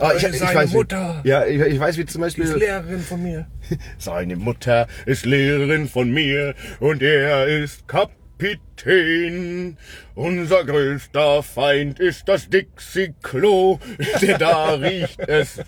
Ah, 0.00 0.12
ich, 0.16 0.22
ich 0.24 0.38
Seine 0.38 0.54
weiß, 0.54 0.72
Mutter. 0.72 1.20
Wie, 1.22 1.28
ja, 1.28 1.44
ich, 1.44 1.60
ich 1.60 1.78
weiß, 1.78 1.98
wie 1.98 2.06
zum 2.06 2.22
Die 2.22 2.28
ist 2.28 2.36
Beispiel. 2.36 2.58
Lehrerin 2.58 3.00
von 3.00 3.22
mir. 3.22 3.46
Seine 3.98 4.36
Mutter 4.36 4.88
ist 5.04 5.26
Lehrerin 5.26 5.88
von 5.88 6.10
mir 6.10 6.54
und 6.80 7.02
er 7.02 7.46
ist 7.46 7.86
Kapitän. 7.86 9.76
Unser 10.14 10.64
größter 10.64 11.42
Feind 11.42 12.00
ist 12.00 12.28
das 12.28 12.48
Dixie-Klo, 12.48 13.78
denn 14.22 14.38
da 14.38 14.74
riecht 14.74 15.20
es 15.20 15.60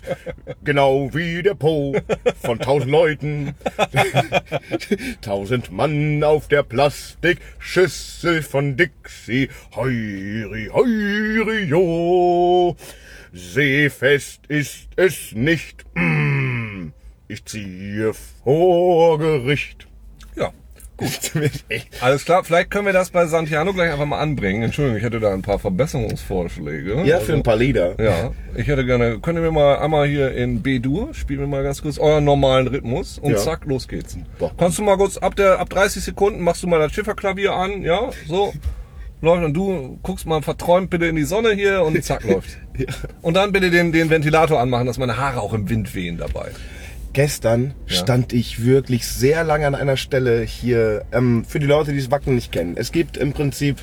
genau 0.63 1.13
wie 1.13 1.43
der 1.43 1.53
Po 1.53 1.95
von 2.41 2.59
tausend 2.59 2.91
Leuten. 2.91 3.53
tausend 5.21 5.71
Mann 5.71 6.23
auf 6.23 6.47
der 6.47 6.63
Plastikschüssel 6.63 8.41
von 8.41 8.77
Dixie. 8.77 9.49
Heuri, 9.75 10.69
heuri, 10.73 11.65
jo. 11.65 12.75
Seefest 13.33 14.45
ist 14.47 14.87
es 14.95 15.31
nicht. 15.33 15.83
Mm. 15.95 16.89
Ich 17.27 17.43
ziehe 17.45 18.11
vor 18.43 19.17
Gericht. 19.17 19.87
Ja. 20.35 20.51
Gut. 20.97 21.09
Alles 22.01 22.25
klar, 22.25 22.43
vielleicht 22.43 22.69
können 22.69 22.85
wir 22.85 22.93
das 22.93 23.09
bei 23.09 23.25
Santiano 23.25 23.73
gleich 23.73 23.91
einfach 23.91 24.05
mal 24.05 24.19
anbringen. 24.19 24.61
Entschuldigung, 24.61 24.97
ich 24.99 25.03
hätte 25.03 25.19
da 25.19 25.33
ein 25.33 25.41
paar 25.41 25.57
Verbesserungsvorschläge. 25.57 27.01
Ja, 27.05 27.15
Also- 27.15 27.25
für 27.25 27.33
ein 27.33 27.41
paar 27.41 27.55
Lieder. 27.55 27.95
Ja, 27.99 28.31
ich 28.55 28.67
hätte 28.67 28.85
gerne, 28.85 29.19
könnt 29.19 29.39
ihr 29.39 29.41
mir 29.41 29.51
mal 29.51 29.79
einmal 29.79 30.07
hier 30.07 30.31
in 30.35 30.61
B-Dur, 30.61 31.13
spielen 31.15 31.39
wir 31.39 31.47
mal 31.47 31.63
ganz 31.63 31.81
kurz 31.81 31.97
euren 31.97 32.23
normalen 32.25 32.67
Rhythmus 32.67 33.17
und 33.17 33.31
Ja. 33.31 33.37
zack, 33.37 33.65
los 33.65 33.87
geht's. 33.87 34.15
Boah. 34.37 34.51
Kannst 34.55 34.77
du 34.77 34.83
mal 34.83 34.95
kurz, 34.97 35.17
ab 35.17 35.35
der, 35.35 35.57
ab 35.59 35.69
30 35.71 36.03
Sekunden 36.03 36.41
machst 36.43 36.61
du 36.61 36.67
mal 36.67 36.77
das 36.79 36.91
Schifferklavier 36.91 37.53
an, 37.53 37.81
ja, 37.81 38.11
so. 38.27 38.53
Läuft 39.23 39.45
und 39.45 39.53
du 39.53 39.99
guckst 40.03 40.25
mal 40.25 40.41
verträumt 40.41 40.89
bitte 40.89 41.05
in 41.05 41.15
die 41.15 41.23
Sonne 41.23 41.53
hier 41.53 41.83
und 41.83 42.03
zack, 42.03 42.23
läuft. 42.29 42.57
Und 43.21 43.35
dann 43.35 43.53
bitte 43.53 43.71
den, 43.71 43.93
den 43.93 44.09
Ventilator 44.09 44.59
anmachen, 44.59 44.85
dass 44.85 44.97
meine 44.97 45.17
Haare 45.17 45.39
auch 45.39 45.53
im 45.53 45.69
Wind 45.69 45.95
wehen 45.95 46.17
dabei. 46.17 46.51
Gestern 47.13 47.73
stand 47.85 48.33
ich 48.33 48.65
wirklich 48.65 49.07
sehr 49.07 49.45
lange 49.45 49.65
an 49.65 49.75
einer 49.75 49.95
Stelle 49.95 50.41
hier. 50.41 51.05
Ähm, 51.13 51.45
für 51.47 51.59
die 51.59 51.67
Leute, 51.67 51.93
die 51.93 51.99
das 51.99 52.11
Wacken 52.11 52.35
nicht 52.35 52.51
kennen. 52.51 52.73
Es 52.75 52.91
gibt 52.91 53.15
im 53.15 53.31
Prinzip, 53.31 53.77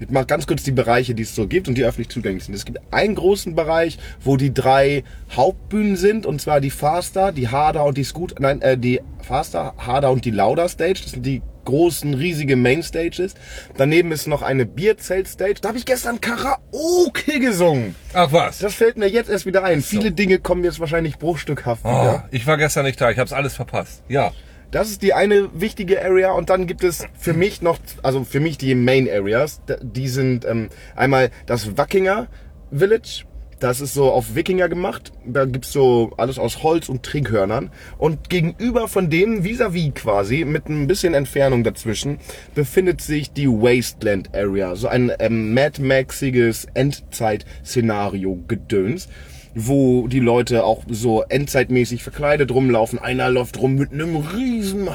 ich 0.00 0.10
mache 0.10 0.26
ganz 0.26 0.46
kurz 0.46 0.62
die 0.62 0.72
Bereiche, 0.72 1.14
die 1.14 1.22
es 1.22 1.34
so 1.34 1.46
gibt 1.46 1.68
und 1.68 1.76
die 1.76 1.84
öffentlich 1.84 2.08
zugänglich 2.08 2.44
sind. 2.44 2.54
Es 2.54 2.64
gibt 2.64 2.80
einen 2.92 3.14
großen 3.14 3.54
Bereich, 3.54 3.98
wo 4.22 4.36
die 4.36 4.52
drei 4.52 5.04
Hauptbühnen 5.34 5.96
sind, 5.96 6.26
und 6.26 6.40
zwar 6.40 6.60
die 6.60 6.70
Faster, 6.70 7.32
die 7.32 7.48
Harder 7.48 7.84
und 7.84 7.96
die 7.98 8.04
Scoot, 8.04 8.34
nein, 8.38 8.60
äh, 8.62 8.76
die 8.78 9.00
Faster, 9.22 9.74
Harder 9.78 10.10
und 10.10 10.24
die 10.24 10.30
Lauder 10.30 10.68
Stage. 10.68 11.00
Das 11.02 11.12
sind 11.12 11.24
die 11.26 11.42
großen, 11.64 12.14
riesige 12.14 12.54
Mainstages. 12.54 13.34
Daneben 13.76 14.12
ist 14.12 14.28
noch 14.28 14.42
eine 14.42 14.66
Bierzelt-Stage. 14.66 15.54
Da 15.60 15.68
habe 15.70 15.78
ich 15.78 15.84
gestern 15.84 16.20
Karaoke 16.20 17.40
gesungen. 17.40 17.94
Ach 18.14 18.30
was? 18.32 18.58
Das 18.58 18.74
fällt 18.74 18.96
mir 18.96 19.08
jetzt 19.08 19.28
erst 19.28 19.46
wieder 19.46 19.64
ein. 19.64 19.82
Viele 19.82 20.12
Dinge 20.12 20.38
kommen 20.38 20.62
jetzt 20.62 20.78
wahrscheinlich 20.78 21.18
bruchstückhaft 21.18 21.82
Oh, 21.84 21.88
wieder. 21.88 22.28
ich 22.30 22.46
war 22.46 22.56
gestern 22.56 22.84
nicht 22.84 23.00
da, 23.00 23.10
ich 23.10 23.18
hab's 23.18 23.32
alles 23.32 23.54
verpasst. 23.54 24.02
Ja. 24.08 24.32
Das 24.70 24.90
ist 24.90 25.02
die 25.02 25.14
eine 25.14 25.48
wichtige 25.54 26.04
Area 26.04 26.32
und 26.32 26.50
dann 26.50 26.66
gibt 26.66 26.82
es 26.82 27.06
für 27.18 27.32
mich 27.32 27.62
noch, 27.62 27.78
also 28.02 28.24
für 28.24 28.40
mich 28.40 28.58
die 28.58 28.74
Main 28.74 29.08
Areas. 29.08 29.60
Die 29.80 30.08
sind 30.08 30.44
ähm, 30.44 30.68
einmal 30.94 31.30
das 31.46 31.76
Wackinger 31.76 32.26
Village. 32.72 33.24
Das 33.58 33.80
ist 33.80 33.94
so 33.94 34.12
auf 34.12 34.34
Wikinger 34.34 34.68
gemacht. 34.68 35.12
Da 35.24 35.46
gibt's 35.46 35.72
so 35.72 36.12
alles 36.18 36.38
aus 36.38 36.62
Holz 36.62 36.90
und 36.90 37.02
Trinkhörnern. 37.02 37.70
Und 37.96 38.28
gegenüber 38.28 38.86
von 38.86 39.08
denen, 39.08 39.44
vis-à-vis 39.44 39.94
quasi, 39.94 40.44
mit 40.44 40.68
ein 40.68 40.86
bisschen 40.86 41.14
Entfernung 41.14 41.64
dazwischen, 41.64 42.18
befindet 42.54 43.00
sich 43.00 43.32
die 43.32 43.48
Wasteland 43.48 44.34
Area. 44.34 44.76
So 44.76 44.88
ein 44.88 45.10
ähm, 45.20 45.54
Mad 45.54 45.80
Maxiges 45.80 46.66
Endzeit-Szenario-Gedöns 46.74 49.08
wo 49.56 50.06
die 50.06 50.20
Leute 50.20 50.64
auch 50.64 50.82
so 50.88 51.22
endzeitmäßig 51.22 52.02
verkleidet 52.02 52.52
rumlaufen. 52.52 52.98
Einer 52.98 53.30
läuft 53.30 53.58
rum 53.58 53.74
mit 53.74 53.90
einem 53.90 54.16
riesen 54.16 54.88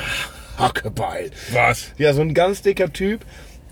Hackebeil. 0.57 1.31
Was? 1.51 1.91
Ja, 1.97 2.13
so 2.13 2.21
ein 2.21 2.35
ganz 2.35 2.61
dicker 2.61 2.93
Typ 2.93 3.21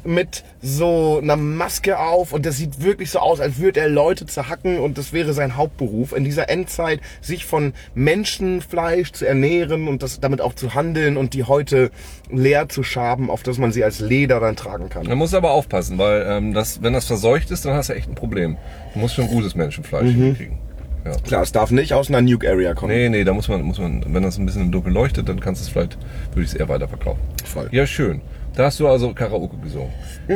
mit 0.04 0.46
so 0.62 1.20
einer 1.22 1.36
Maske 1.36 2.00
auf 2.00 2.32
und 2.32 2.46
das 2.46 2.58
sieht 2.58 2.82
wirklich 2.82 3.12
so 3.12 3.20
aus, 3.20 3.40
als 3.42 3.60
würde 3.60 3.82
er 3.82 3.90
Leute 3.90 4.26
zerhacken 4.26 4.80
und 4.80 4.98
das 4.98 5.12
wäre 5.14 5.34
sein 5.34 5.58
Hauptberuf 5.58 6.14
in 6.14 6.24
dieser 6.24 6.50
Endzeit, 6.50 7.02
sich 7.22 7.46
von 7.46 7.74
Menschenfleisch 7.96 9.12
zu 9.12 9.28
ernähren 9.28 9.90
und 9.90 10.02
das 10.02 10.22
damit 10.22 10.40
auch 10.40 10.54
zu 10.54 10.74
handeln 10.74 11.18
und 11.18 11.34
die 11.34 11.44
Häute 11.44 11.92
leer 12.32 12.70
zu 12.70 12.82
schaben, 12.82 13.30
auf 13.30 13.44
dass 13.44 13.58
man 13.58 13.74
sie 13.74 13.84
als 13.84 14.00
Leder 14.00 14.40
dann 14.40 14.56
tragen 14.56 14.90
kann. 14.90 15.06
Man 15.06 15.18
muss 15.18 15.34
aber 15.34 15.52
aufpassen, 15.52 15.98
weil 15.98 16.26
ähm, 16.28 16.54
das, 16.54 16.82
wenn 16.82 16.94
das 16.94 17.06
verseucht 17.06 17.52
ist, 17.52 17.66
dann 17.66 17.74
hast 17.74 17.90
du 17.90 17.94
echt 17.94 18.08
ein 18.08 18.16
Problem. 18.16 18.58
Du 18.94 19.00
musst 19.00 19.16
schon 19.16 19.28
gutes 19.28 19.54
Menschenfleisch 19.54 20.12
hinkriegen. 20.12 20.69
Ja. 21.06 21.12
Klar, 21.24 21.44
es 21.44 21.52
darf 21.52 21.72
nicht 21.72 21.94
aus 21.94 22.10
einer 22.10 22.22
Nuke-Area 22.22 22.74
kommen. 22.74 22.94
Nee, 22.94 23.10
nee, 23.10 23.24
da 23.24 23.34
muss 23.34 23.48
man, 23.48 23.62
muss 23.62 23.80
man, 23.80 24.04
wenn 24.14 24.24
das 24.24 24.38
ein 24.38 24.46
bisschen 24.46 24.64
im 24.64 24.72
Dunkeln 24.72 24.94
leuchtet, 24.94 25.30
dann 25.30 25.40
kannst 25.40 25.62
du 25.62 25.66
es 25.66 25.70
vielleicht, 25.70 25.98
würde 26.32 26.42
ich 26.42 26.50
es 26.50 26.54
eher 26.54 26.70
weiterverkaufen. 26.70 27.22
Voll. 27.46 27.70
Ja, 27.72 27.88
schön. 27.88 28.22
Da 28.56 28.66
hast 28.66 28.80
du 28.80 28.88
also 28.88 29.14
Karaoke 29.14 29.58
gesungen. 29.58 29.94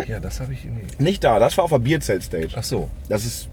Ja, 0.08 0.20
das 0.20 0.40
habe 0.40 0.54
ich 0.54 0.64
nicht. 0.66 1.02
Nicht 1.02 1.24
da, 1.24 1.40
das 1.40 1.58
war 1.58 1.66
auf 1.66 1.72
der 1.72 1.80
Bierzelt-Stage. 1.80 2.50
Ach 2.56 2.64
so. 2.64 2.90
Das 3.10 3.26
ist, 3.26 3.50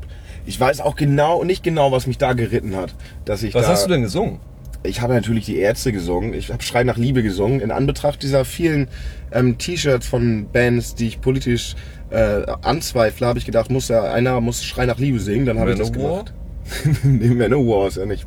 ich 0.47 0.59
weiß 0.61 0.81
auch 0.81 0.97
genau, 0.97 1.43
nicht 1.43 1.63
genau, 1.63 1.91
was 1.93 2.07
mich 2.07 2.19
da 2.19 2.35
geritten 2.35 2.77
hat. 2.77 2.95
Dass 3.25 3.43
ich 3.43 3.55
Was 3.55 3.67
da, 3.67 3.73
hast 3.73 3.87
du 3.87 3.91
denn 3.91 4.03
gesungen? 4.03 4.39
Ich 4.83 5.01
habe 5.01 5.13
natürlich 5.13 5.47
die 5.47 5.59
Ärzte 5.59 5.93
gesungen. 5.93 6.33
Ich 6.33 6.51
habe 6.51 6.63
Schrei 6.63 6.85
nach 6.85 6.97
Liebe 6.97 7.23
gesungen. 7.23 7.61
In 7.61 7.71
Anbetracht 7.71 8.23
dieser 8.23 8.45
vielen 8.45 8.89
ähm, 9.33 9.59
T-Shirts 9.59 10.07
von 10.07 10.47
Bands, 10.51 10.95
die 10.95 11.09
ich 11.09 11.21
politisch 11.21 11.75
äh, 12.11 12.43
anzweifle, 12.63 13.27
habe 13.27 13.39
ich 13.39 13.45
gedacht, 13.45 13.71
muss 13.71 13.89
ja, 13.89 14.05
einer 14.05 14.41
muss 14.41 14.65
Schrei 14.65 14.87
nach 14.87 14.99
Liebe 14.99 15.19
singen. 15.21 15.47
Dann 15.47 15.59
habe 15.59 15.73
ich 15.73 15.79
das 15.79 15.91
Manowar? 15.91 16.11
gemacht. 16.25 16.35
Nee, 17.03 17.29
Manowar 17.29 17.89
ist 17.89 17.97
ja 17.97 18.07
nicht. 18.07 18.27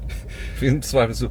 Wen 0.60 0.82
zweifelst 0.82 1.22
du? 1.22 1.28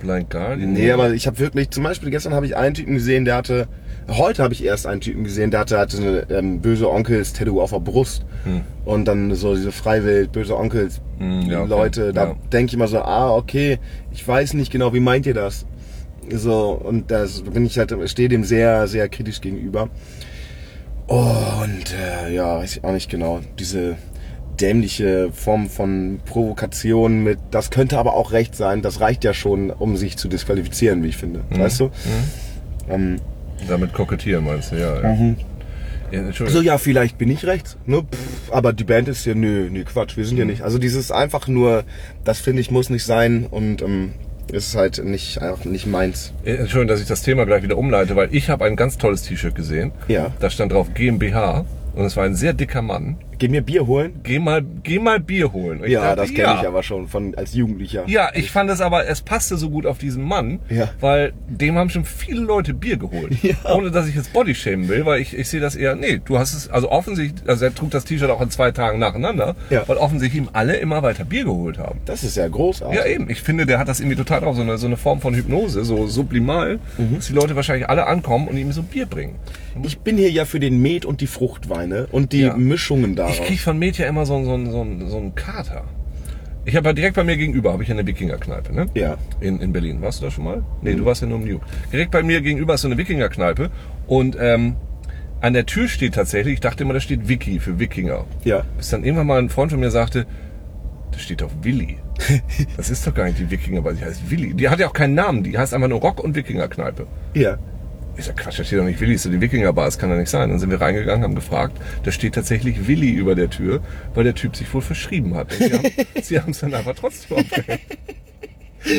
Blind 0.00 0.30
Guardian? 0.30 0.72
Nee, 0.72 0.92
aber 0.92 1.10
ich 1.12 1.26
habe 1.26 1.38
wirklich, 1.40 1.70
zum 1.70 1.82
Beispiel 1.82 2.10
gestern 2.10 2.32
habe 2.32 2.46
ich 2.46 2.56
einen 2.56 2.74
Typen 2.74 2.94
gesehen, 2.94 3.24
der 3.24 3.34
hatte, 3.34 3.66
heute 4.08 4.44
habe 4.44 4.54
ich 4.54 4.64
erst 4.64 4.86
einen 4.86 5.00
Typen 5.00 5.24
gesehen, 5.24 5.50
der 5.50 5.60
hatte, 5.60 5.76
hatte 5.78 5.96
eine 5.96 6.30
ähm, 6.38 6.60
böse 6.60 6.88
Onkels 6.88 7.32
Tattoo 7.32 7.60
auf 7.60 7.70
der 7.70 7.80
Brust. 7.80 8.24
Und 8.84 9.04
dann 9.06 9.34
so 9.34 9.54
diese 9.54 9.72
Freiwild, 9.72 10.32
böse 10.32 10.56
Onkels 10.56 11.00
Hm, 11.18 11.42
ja, 11.50 11.60
okay. 11.62 11.68
Leute, 11.68 12.12
da 12.12 12.26
Ja. 12.28 12.36
denke 12.52 12.70
ich 12.70 12.74
immer 12.74 12.86
so, 12.86 13.00
ah, 13.00 13.34
okay, 13.34 13.78
ich 14.12 14.26
weiß 14.26 14.54
nicht 14.54 14.70
genau, 14.70 14.94
wie 14.94 15.00
meint 15.00 15.26
ihr 15.26 15.34
das? 15.34 15.66
So, 16.32 16.70
und 16.70 17.10
das 17.10 17.42
bin 17.42 17.66
ich 17.66 17.76
halt, 17.78 17.92
stehe 18.08 18.28
dem 18.28 18.44
sehr, 18.44 18.86
sehr 18.86 19.08
kritisch 19.08 19.40
gegenüber. 19.40 19.88
Und 21.08 21.94
äh, 21.94 22.32
ja, 22.34 22.58
weiß 22.58 22.76
ich 22.76 22.84
auch 22.84 22.92
nicht 22.92 23.10
genau. 23.10 23.40
Diese 23.58 23.96
dämliche 24.60 25.30
Form 25.32 25.68
von 25.68 26.20
Provokation 26.24 27.22
mit, 27.22 27.38
das 27.50 27.70
könnte 27.70 27.98
aber 27.98 28.14
auch 28.14 28.32
recht 28.32 28.54
sein, 28.54 28.82
das 28.82 29.00
reicht 29.00 29.24
ja 29.24 29.34
schon, 29.34 29.70
um 29.70 29.96
sich 29.96 30.16
zu 30.16 30.28
disqualifizieren, 30.28 31.02
wie 31.02 31.08
ich 31.08 31.16
finde. 31.16 31.40
Mhm. 31.50 31.58
Weißt 31.58 31.80
du? 31.80 31.90
Ähm, 32.88 33.16
Damit 33.66 33.92
kokettieren 33.92 34.44
meinst 34.44 34.72
du, 34.72 34.76
ja. 34.76 35.00
ja. 35.00 35.16
ja 36.10 36.20
Entschuldigung. 36.20 36.62
so, 36.62 36.66
ja, 36.66 36.78
vielleicht 36.78 37.18
bin 37.18 37.30
ich 37.30 37.46
rechts, 37.46 37.76
ne? 37.86 38.02
Pff, 38.02 38.52
aber 38.52 38.72
die 38.72 38.84
Band 38.84 39.08
ist 39.08 39.24
ja, 39.24 39.34
nö, 39.34 39.68
nö, 39.70 39.84
Quatsch, 39.84 40.16
wir 40.16 40.24
sind 40.24 40.38
ja 40.38 40.44
nicht. 40.44 40.62
Also 40.62 40.78
dieses 40.78 41.10
einfach 41.10 41.48
nur, 41.48 41.84
das 42.24 42.40
finde 42.40 42.60
ich 42.60 42.70
muss 42.70 42.90
nicht 42.90 43.04
sein 43.04 43.46
und 43.50 43.82
ähm, 43.82 44.12
ist 44.52 44.74
halt 44.74 45.04
nicht, 45.04 45.40
einfach 45.42 45.64
nicht 45.64 45.86
meins. 45.86 46.32
Entschuldigung, 46.44 46.88
dass 46.88 47.00
ich 47.00 47.06
das 47.06 47.22
Thema 47.22 47.44
gleich 47.44 47.62
wieder 47.62 47.76
umleite, 47.76 48.16
weil 48.16 48.34
ich 48.34 48.48
habe 48.48 48.64
ein 48.64 48.76
ganz 48.76 48.98
tolles 48.98 49.22
T-Shirt 49.22 49.54
gesehen. 49.54 49.92
Ja. 50.08 50.32
Da 50.40 50.50
stand 50.50 50.72
drauf 50.72 50.94
GmbH 50.94 51.64
und 51.94 52.04
es 52.04 52.16
war 52.16 52.24
ein 52.24 52.34
sehr 52.34 52.54
dicker 52.54 52.82
Mann. 52.82 53.16
Geh 53.38 53.48
mir 53.48 53.62
Bier 53.62 53.86
holen? 53.86 54.20
Geh 54.24 54.38
mal, 54.40 54.64
geh 54.82 54.98
mal 54.98 55.20
Bier 55.20 55.52
holen. 55.52 55.82
Ich 55.84 55.92
Ja, 55.92 56.02
dachte, 56.02 56.16
das 56.16 56.34
kenne 56.34 56.56
ich 56.60 56.66
aber 56.66 56.82
schon 56.82 57.06
von 57.06 57.34
als 57.36 57.54
Jugendlicher. 57.54 58.02
Ja, 58.08 58.30
ich 58.34 58.50
fand 58.50 58.68
es 58.68 58.80
aber, 58.80 59.06
es 59.08 59.20
passte 59.22 59.56
so 59.56 59.70
gut 59.70 59.86
auf 59.86 59.98
diesen 59.98 60.24
Mann, 60.24 60.58
Ja. 60.68 60.90
weil 61.00 61.32
dem 61.48 61.76
haben 61.76 61.88
schon 61.88 62.04
viele 62.04 62.40
Leute 62.40 62.74
Bier 62.74 62.96
geholt. 62.96 63.32
Ja. 63.42 63.54
Ohne 63.76 63.90
dass 63.92 64.08
ich 64.08 64.16
jetzt 64.16 64.32
Bodyshamen 64.32 64.88
will, 64.88 65.06
weil 65.06 65.20
ich, 65.20 65.36
ich 65.38 65.48
sehe 65.48 65.60
das 65.60 65.76
eher, 65.76 65.94
nee, 65.94 66.20
du 66.24 66.38
hast 66.38 66.52
es, 66.54 66.68
also 66.68 66.90
offensichtlich, 66.90 67.48
also 67.48 67.64
er 67.64 67.74
trug 67.74 67.90
das 67.92 68.04
T-Shirt 68.04 68.28
auch 68.30 68.40
an 68.40 68.50
zwei 68.50 68.72
Tagen 68.72 68.98
nacheinander, 68.98 69.54
Ja. 69.70 69.84
weil 69.86 69.96
offensichtlich 69.98 70.42
ihm 70.42 70.50
alle 70.52 70.76
immer 70.76 71.02
weiter 71.02 71.24
Bier 71.24 71.44
geholt 71.44 71.78
haben. 71.78 72.00
Das 72.06 72.24
ist 72.24 72.36
ja 72.36 72.48
großartig. 72.48 72.98
Ja, 72.98 73.06
eben. 73.06 73.30
Ich 73.30 73.40
finde, 73.42 73.64
der 73.66 73.78
hat 73.78 73.86
das 73.88 74.00
irgendwie 74.00 74.16
total 74.16 74.40
drauf. 74.40 74.56
So 74.56 74.62
eine, 74.62 74.76
so 74.78 74.86
eine 74.86 74.96
Form 74.96 75.20
von 75.20 75.34
Hypnose, 75.34 75.84
so 75.84 76.08
sublimal, 76.08 76.80
Mhm. 76.98 77.14
dass 77.16 77.28
die 77.28 77.32
Leute 77.34 77.54
wahrscheinlich 77.54 77.88
alle 77.88 78.06
ankommen 78.06 78.48
und 78.48 78.56
ihm 78.56 78.72
so 78.72 78.82
Bier 78.82 79.06
bringen. 79.06 79.36
Ich 79.84 80.00
bin 80.00 80.16
hier 80.16 80.30
ja 80.32 80.44
für 80.44 80.58
den 80.58 80.82
Met 80.82 81.04
und 81.04 81.20
die 81.20 81.28
Fruchtweine 81.28 82.08
und 82.10 82.32
die 82.32 82.40
Ja. 82.40 82.56
Mischungen 82.56 83.14
daraus. 83.28 83.40
Ich 83.40 83.46
krieg 83.46 83.60
von 83.60 83.80
ja 83.98 84.06
immer 84.06 84.26
so, 84.26 84.36
einen- 84.36 84.44
so, 84.70 84.70
so, 84.70 85.06
so 85.08 85.16
einen 85.18 85.34
Kater. 85.34 85.84
Ich 86.64 86.76
habe 86.76 86.88
ja 86.88 86.92
direkt 86.92 87.16
bei 87.16 87.24
mir 87.24 87.36
gegenüber, 87.38 87.72
habe 87.72 87.82
ich 87.82 87.90
eine 87.90 88.06
Wikinger-Kneipe, 88.06 88.74
ne? 88.74 88.86
Ja. 88.94 89.16
In, 89.40 89.58
in 89.60 89.72
Berlin. 89.72 90.02
Warst 90.02 90.20
du 90.20 90.26
da 90.26 90.30
schon 90.30 90.44
mal? 90.44 90.62
Nee, 90.82 90.94
du 90.94 91.04
warst 91.06 91.22
ja 91.22 91.26
nur 91.28 91.38
im 91.40 91.48
Nuke. 91.48 91.64
Direkt 91.92 92.10
bei 92.10 92.22
mir 92.22 92.42
gegenüber 92.42 92.74
ist 92.74 92.82
so 92.82 92.88
eine 92.88 92.98
Wikinger-Kneipe 92.98 93.70
und 94.06 94.36
ähm, 94.38 94.76
an 95.40 95.54
der 95.54 95.64
Tür 95.64 95.88
steht 95.88 96.14
tatsächlich, 96.14 96.54
ich 96.54 96.60
dachte 96.60 96.82
immer, 96.84 96.92
da 96.94 97.00
steht 97.00 97.26
Wiki 97.28 97.58
für 97.58 97.78
Wikinger. 97.78 98.24
Ja. 98.44 98.64
Bis 98.76 98.90
dann 98.90 99.02
irgendwann 99.04 99.28
mal 99.28 99.38
ein 99.38 99.48
Freund 99.48 99.70
von 99.70 99.80
mir 99.80 99.90
sagte, 99.90 100.26
da 101.12 101.18
steht 101.18 101.40
doch 101.40 101.50
Willi. 101.62 101.96
Das 102.76 102.90
ist 102.90 103.06
doch 103.06 103.14
gar 103.14 103.24
nicht 103.26 103.38
die 103.38 103.50
Wikinger, 103.50 103.82
weil 103.84 103.94
sie 103.94 104.04
heißt 104.04 104.28
Willi. 104.30 104.52
Die 104.52 104.68
hat 104.68 104.78
ja 104.80 104.88
auch 104.88 104.92
keinen 104.92 105.14
Namen, 105.14 105.44
die 105.44 105.56
heißt 105.56 105.72
einfach 105.72 105.88
nur 105.88 106.00
Rock- 106.00 106.22
und 106.22 106.34
Wikinger-Kneipe. 106.34 107.06
Ja. 107.34 107.56
Ich 108.18 108.24
sag, 108.24 108.36
Quatsch, 108.36 108.58
da 108.58 108.64
steht 108.64 108.80
doch 108.80 108.84
nicht 108.84 109.00
Willi, 109.00 109.14
ist 109.14 109.24
doch 109.26 109.30
die 109.30 109.40
Wikinger-Bar, 109.40 109.84
das 109.84 109.96
kann 109.98 110.10
doch 110.10 110.16
nicht 110.16 110.28
sein. 110.28 110.50
Dann 110.50 110.58
sind 110.58 110.70
wir 110.70 110.80
reingegangen, 110.80 111.22
haben 111.22 111.36
gefragt, 111.36 111.78
da 112.02 112.10
steht 112.10 112.34
tatsächlich 112.34 112.88
Willi 112.88 113.10
über 113.10 113.36
der 113.36 113.48
Tür, 113.48 113.80
weil 114.14 114.24
der 114.24 114.34
Typ 114.34 114.56
sich 114.56 114.72
wohl 114.74 114.82
verschrieben 114.82 115.34
hat. 115.36 115.52
Und 115.60 116.24
sie 116.24 116.40
haben 116.40 116.50
es 116.50 116.58
dann 116.58 116.74
aber 116.74 116.94
trotzdem 116.96 117.38
aufgehängt. 117.38 117.80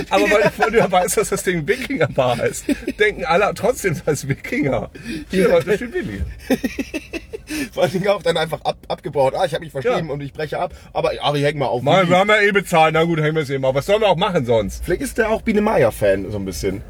Aber 0.10 0.24
weil, 0.24 0.76
ja 0.76 0.90
weißt, 0.92 1.18
dass 1.18 1.30
das 1.30 1.44
Ding 1.44 1.68
Wikinger-Bar 1.68 2.38
heißt, 2.38 2.66
denken 3.00 3.26
alle 3.26 3.52
trotzdem, 3.56 3.94
das 3.94 4.06
heißt 4.06 4.30
Wikinger. 4.30 4.90
Ja, 5.32 5.48
aber 5.48 5.62
da 5.64 5.74
steht 5.76 5.94
Willi. 5.94 6.22
Vor 7.74 7.84
allen 7.84 7.92
Dingen 7.92 8.08
auch 8.08 8.22
dann 8.22 8.38
einfach 8.38 8.62
ab, 8.62 8.78
abgebaut. 8.88 9.34
Ah, 9.36 9.46
ich 9.46 9.54
habe 9.54 9.64
mich 9.64 9.72
verschrieben 9.72 10.08
Ja. 10.08 10.14
und 10.14 10.22
ich 10.22 10.32
breche 10.32 10.60
ab. 10.60 10.74
Aber 10.94 11.14
ich 11.14 11.44
häng 11.44 11.58
mal 11.58 11.66
auf. 11.66 11.84
Willi. 11.84 12.10
wir 12.10 12.18
haben 12.18 12.30
ja 12.30 12.42
eh 12.42 12.52
bezahlt, 12.52 12.94
na 12.94 13.04
gut, 13.04 13.20
hängen 13.20 13.36
wir 13.36 13.42
es 13.44 13.50
eben 13.50 13.66
auf. 13.66 13.76
Was 13.76 13.86
sollen 13.86 14.02
wir 14.02 14.08
auch 14.08 14.16
machen 14.18 14.46
sonst? 14.46 14.84
Vielleicht 14.86 15.02
ist 15.02 15.18
der 15.18 15.30
auch 15.30 15.42
Biene 15.42 15.62
Meier-Fan, 15.62 16.32
so 16.32 16.38
ein 16.38 16.46
bisschen. 16.46 16.82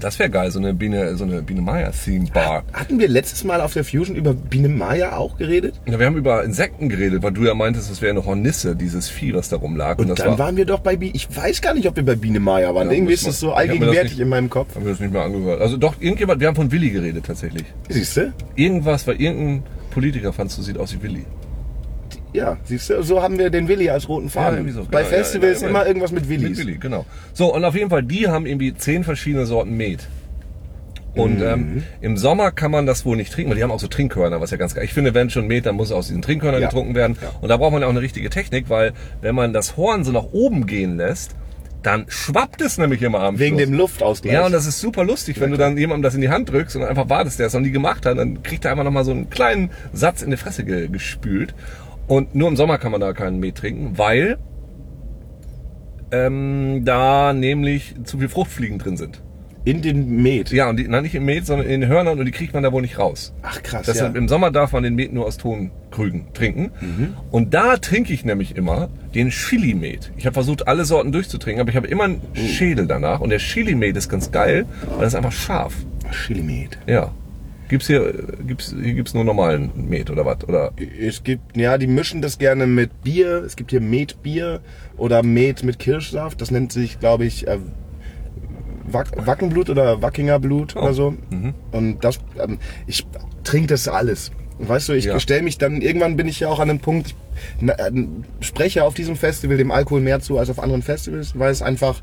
Das 0.00 0.18
wäre 0.18 0.30
geil, 0.30 0.50
so 0.50 0.58
eine 0.58 0.74
Biene, 0.74 1.16
so 1.16 1.24
eine 1.24 1.42
Biene 1.42 1.60
Meier-Theme-Bar. 1.62 2.64
Hatten 2.72 2.98
wir 2.98 3.08
letztes 3.08 3.44
Mal 3.44 3.60
auf 3.60 3.72
der 3.72 3.84
Fusion 3.84 4.16
über 4.16 4.34
Biene 4.34 4.68
Meier 4.68 5.18
auch 5.18 5.36
geredet? 5.36 5.74
Ja, 5.86 5.98
wir 5.98 6.06
haben 6.06 6.16
über 6.16 6.42
Insekten 6.44 6.88
geredet, 6.88 7.22
weil 7.22 7.32
du 7.32 7.44
ja 7.44 7.54
meintest, 7.54 7.90
das 7.90 8.02
wäre 8.02 8.10
eine 8.10 8.24
Hornisse, 8.24 8.74
dieses 8.74 9.08
Vieh, 9.08 9.34
was 9.34 9.48
da 9.48 9.56
rumlag. 9.56 9.98
Und 9.98 10.08
das 10.08 10.18
dann 10.18 10.30
war, 10.30 10.38
waren 10.38 10.56
wir 10.56 10.64
doch 10.64 10.80
bei 10.80 10.96
Biene. 10.96 11.12
Ich 11.14 11.28
weiß 11.34 11.60
gar 11.62 11.74
nicht, 11.74 11.86
ob 11.86 11.96
wir 11.96 12.04
bei 12.04 12.16
Biene 12.16 12.40
Meier 12.40 12.74
waren. 12.74 12.88
Ja, 12.88 12.94
Irgendwie 12.94 13.12
ist 13.14 13.26
es 13.26 13.38
so 13.40 13.48
das 13.50 13.56
allgegenwärtig 13.58 14.12
nicht- 14.12 14.20
in 14.20 14.28
meinem 14.28 14.50
Kopf. 14.50 14.74
haben 14.74 14.84
wir 14.84 14.92
das 14.92 15.00
nicht 15.00 15.12
mehr 15.12 15.22
angehört. 15.22 15.60
Also 15.60 15.76
doch, 15.76 15.94
irgendjemand, 16.00 16.40
wir 16.40 16.48
haben 16.48 16.56
von 16.56 16.72
Willi 16.72 16.90
geredet 16.90 17.24
tatsächlich. 17.26 17.64
Siehst 17.88 18.16
du? 18.16 18.32
Irgendwas, 18.56 19.06
weil 19.06 19.20
irgendein 19.20 19.62
Politiker 19.90 20.32
fandst 20.32 20.58
du, 20.58 20.62
sieht 20.62 20.78
aus 20.78 20.92
wie 20.94 21.02
Willi. 21.02 21.24
Ja, 22.32 22.56
siehst 22.64 22.88
du? 22.90 23.02
So 23.02 23.22
haben 23.22 23.38
wir 23.38 23.50
den 23.50 23.68
Willi 23.68 23.90
als 23.90 24.08
roten 24.08 24.30
Faden. 24.30 24.58
irgendwie 24.60 24.72
so. 24.74 24.84
Bei 24.90 25.02
Genau, 25.02 25.10
Festivals 25.16 25.60
ja, 25.60 25.66
ja, 25.66 25.70
immer 25.70 25.80
ja. 25.82 25.86
irgendwas 25.88 26.12
mit 26.12 26.28
Mit 26.28 26.40
Willis. 26.42 26.58
Willi, 26.58 26.78
genau. 26.78 27.04
So, 27.34 27.54
und 27.54 27.64
auf 27.64 27.74
jeden 27.74 27.90
Fall, 27.90 28.02
die 28.02 28.28
haben 28.28 28.46
irgendwie 28.46 28.74
zehn 28.74 29.04
verschiedene 29.04 29.44
Sorten 29.46 29.76
Met. 29.76 30.08
Und 31.14 31.40
Mhm. 31.40 31.44
ähm, 31.44 31.82
im 32.00 32.16
Sommer 32.16 32.52
kann 32.52 32.70
man 32.70 32.86
das 32.86 33.04
wohl 33.04 33.18
nicht 33.18 33.32
trinken, 33.34 33.50
weil 33.50 33.56
die 33.58 33.62
haben 33.62 33.70
auch 33.70 33.80
so 33.80 33.86
Trinkhörner, 33.86 34.40
was 34.40 34.50
ja 34.50 34.56
ganz 34.56 34.74
geil. 34.74 34.84
Ich 34.84 34.94
finde, 34.94 35.12
wenn 35.12 35.28
schon 35.28 35.46
Met, 35.46 35.66
dann 35.66 35.76
muss 35.76 35.92
aus 35.92 36.06
diesen 36.06 36.22
Trinkhörnern 36.22 36.62
Ja. 36.62 36.68
getrunken 36.68 36.94
werden. 36.94 37.18
Ja. 37.20 37.28
Und 37.42 37.50
da 37.50 37.58
braucht 37.58 37.72
man 37.72 37.82
ja 37.82 37.86
auch 37.86 37.90
eine 37.92 38.00
richtige 38.00 38.30
Technik, 38.30 38.70
weil 38.70 38.92
wenn 39.20 39.34
man 39.34 39.52
das 39.52 39.76
Horn 39.76 40.04
so 40.04 40.12
nach 40.12 40.32
oben 40.32 40.66
gehen 40.66 40.96
lässt, 40.96 41.32
dann 41.82 42.04
schwappt 42.08 42.62
es 42.62 42.78
nämlich 42.78 43.02
immer 43.02 43.20
am 43.20 43.38
Wegen 43.40 43.56
Schluss. 43.58 43.68
dem 43.68 43.76
Luftausgleich. 43.76 44.32
Ja, 44.34 44.46
und 44.46 44.52
das 44.52 44.66
ist 44.66 44.80
super 44.80 45.04
lustig, 45.04 45.38
wenn 45.40 45.50
du 45.50 45.58
dann 45.58 45.76
jemandem 45.76 46.02
das 46.04 46.14
in 46.14 46.20
die 46.22 46.30
Hand 46.30 46.48
drückst 46.50 46.76
und 46.76 46.84
einfach 46.84 47.10
wartest, 47.10 47.40
der 47.40 47.48
es 47.48 47.52
noch 47.54 47.60
nie 47.60 47.72
gemacht 47.72 48.06
hat, 48.06 48.16
dann 48.16 48.42
kriegt 48.42 48.64
er 48.64 48.70
einfach 48.70 48.84
nochmal 48.84 49.04
so 49.04 49.10
einen 49.10 49.28
kleinen 49.28 49.70
Satz 49.92 50.22
in 50.22 50.30
die 50.30 50.36
Fresse 50.38 50.64
ge 50.64 50.88
gespült. 50.88 51.54
Und 52.06 52.34
nur 52.34 52.48
im 52.48 52.56
Sommer 52.56 52.78
kann 52.78 52.92
man 52.92 53.00
da 53.00 53.12
keinen 53.12 53.38
Met 53.40 53.56
trinken, 53.56 53.96
weil 53.96 54.38
ähm, 56.10 56.82
da 56.84 57.32
nämlich 57.32 57.94
zu 58.04 58.18
viel 58.18 58.28
Fruchtfliegen 58.28 58.78
drin 58.78 58.96
sind. 58.96 59.22
in 59.64 59.80
den 59.80 60.22
Met. 60.22 60.50
Ja, 60.50 60.68
und 60.68 60.76
die, 60.76 60.88
nein, 60.88 61.04
nicht 61.04 61.14
im 61.14 61.24
Met, 61.24 61.46
sondern 61.46 61.66
in 61.68 61.80
den 61.80 61.88
Hörnern 61.88 62.18
und 62.18 62.26
die 62.26 62.32
kriegt 62.32 62.52
man 62.52 62.62
da 62.64 62.72
wohl 62.72 62.82
nicht 62.82 62.98
raus. 62.98 63.32
Ach 63.42 63.62
krass, 63.62 63.86
Deshalb 63.86 64.14
ja. 64.14 64.18
im 64.18 64.28
Sommer 64.28 64.50
darf 64.50 64.72
man 64.72 64.82
den 64.82 64.94
Met 64.96 65.12
nur 65.12 65.24
aus 65.24 65.36
Tonkrügen 65.38 66.26
trinken. 66.34 66.72
Und 67.30 67.54
da 67.54 67.76
trinke 67.76 68.12
ich 68.12 68.24
nämlich 68.24 68.56
immer 68.56 68.88
den 69.14 69.30
Chili-Met. 69.30 70.10
Ich 70.16 70.26
habe 70.26 70.34
versucht, 70.34 70.66
alle 70.66 70.84
Sorten 70.84 71.12
durchzutrinken, 71.12 71.60
aber 71.60 71.70
ich 71.70 71.76
habe 71.76 71.86
immer 71.86 72.04
einen 72.04 72.20
Schädel 72.34 72.86
danach. 72.86 73.20
Und 73.20 73.30
der 73.30 73.38
Chili-Met 73.38 73.96
ist 73.96 74.08
ganz 74.08 74.32
geil, 74.32 74.66
weil 74.98 75.06
ist 75.06 75.14
einfach 75.14 75.32
scharf. 75.32 75.74
Chili-Met. 76.10 76.78
Ja. 76.86 77.12
Gibt's 77.72 77.86
hier, 77.86 78.12
gibt's, 78.46 78.74
hier 78.78 78.92
gibt's 78.92 79.14
nur 79.14 79.24
normalen 79.24 79.70
Met 79.88 80.10
oder 80.10 80.26
was? 80.26 80.44
Oder 80.46 80.72
Es 81.00 81.24
gibt, 81.24 81.56
ja, 81.56 81.78
die 81.78 81.86
mischen 81.86 82.20
das 82.20 82.36
gerne 82.38 82.66
mit 82.66 83.02
Bier. 83.02 83.42
Es 83.46 83.56
gibt 83.56 83.70
hier 83.70 83.80
Met-Bier 83.80 84.60
oder 84.98 85.22
Met 85.22 85.64
mit 85.64 85.78
Kirschsaft. 85.78 86.42
Das 86.42 86.50
nennt 86.50 86.70
sich, 86.70 87.00
glaube 87.00 87.24
ich, 87.24 87.48
äh, 87.48 87.56
Wack, 88.84 89.26
Wackenblut 89.26 89.70
oder 89.70 90.02
Wackingerblut 90.02 90.76
Oh. 90.76 90.80
oder 90.82 90.92
so. 90.92 91.14
Und 91.70 92.04
das, 92.04 92.18
ähm, 92.38 92.58
ich 92.86 93.06
trinke 93.42 93.68
das 93.68 93.88
alles. 93.88 94.32
Weißt 94.58 94.90
du, 94.90 94.92
ich 94.92 95.06
Ja. 95.06 95.18
stelle 95.18 95.42
mich 95.42 95.56
dann, 95.56 95.80
irgendwann 95.80 96.16
bin 96.18 96.28
ich 96.28 96.40
ja 96.40 96.48
auch 96.48 96.60
an 96.60 96.68
einem 96.68 96.78
Punkt, 96.80 97.14
ich 97.58 97.68
äh, 97.70 97.90
spreche 98.40 98.84
auf 98.84 98.92
diesem 98.92 99.16
Festival 99.16 99.56
dem 99.56 99.70
Alkohol 99.70 100.02
mehr 100.02 100.20
zu 100.20 100.36
als 100.36 100.50
auf 100.50 100.58
anderen 100.62 100.82
Festivals, 100.82 101.38
weil 101.38 101.50
es 101.50 101.62
einfach, 101.62 102.02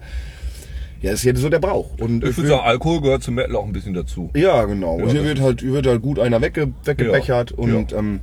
ja, 1.02 1.12
ist 1.12 1.24
jetzt 1.24 1.40
so 1.40 1.50
der 1.50 1.60
Brauch. 1.60 1.92
Und 2.00 2.24
ich 2.24 2.36
würde 2.38 2.50
sagen, 2.50 2.64
Alkohol 2.64 3.02
gehört 3.02 3.24
zum 3.24 3.36
Metal 3.36 3.56
auch 3.56 3.66
ein 3.66 3.72
bisschen 3.74 3.94
dazu. 3.94 4.30
ja, 4.36 4.66
genau. 4.66 4.96
Und 4.96 5.08
Ja, 5.08 5.12
hier 5.12 5.24
wird 5.24 5.40
halt, 5.42 5.62
hier 5.62 5.72
wird 5.72 5.88
halt 5.88 6.02
gut 6.02 6.20
einer 6.20 6.42
wegge, 6.42 6.72
weggebechert. 6.84 7.52
Ja, 7.52 7.58
Und 7.58 7.94
Ähm, 7.94 8.20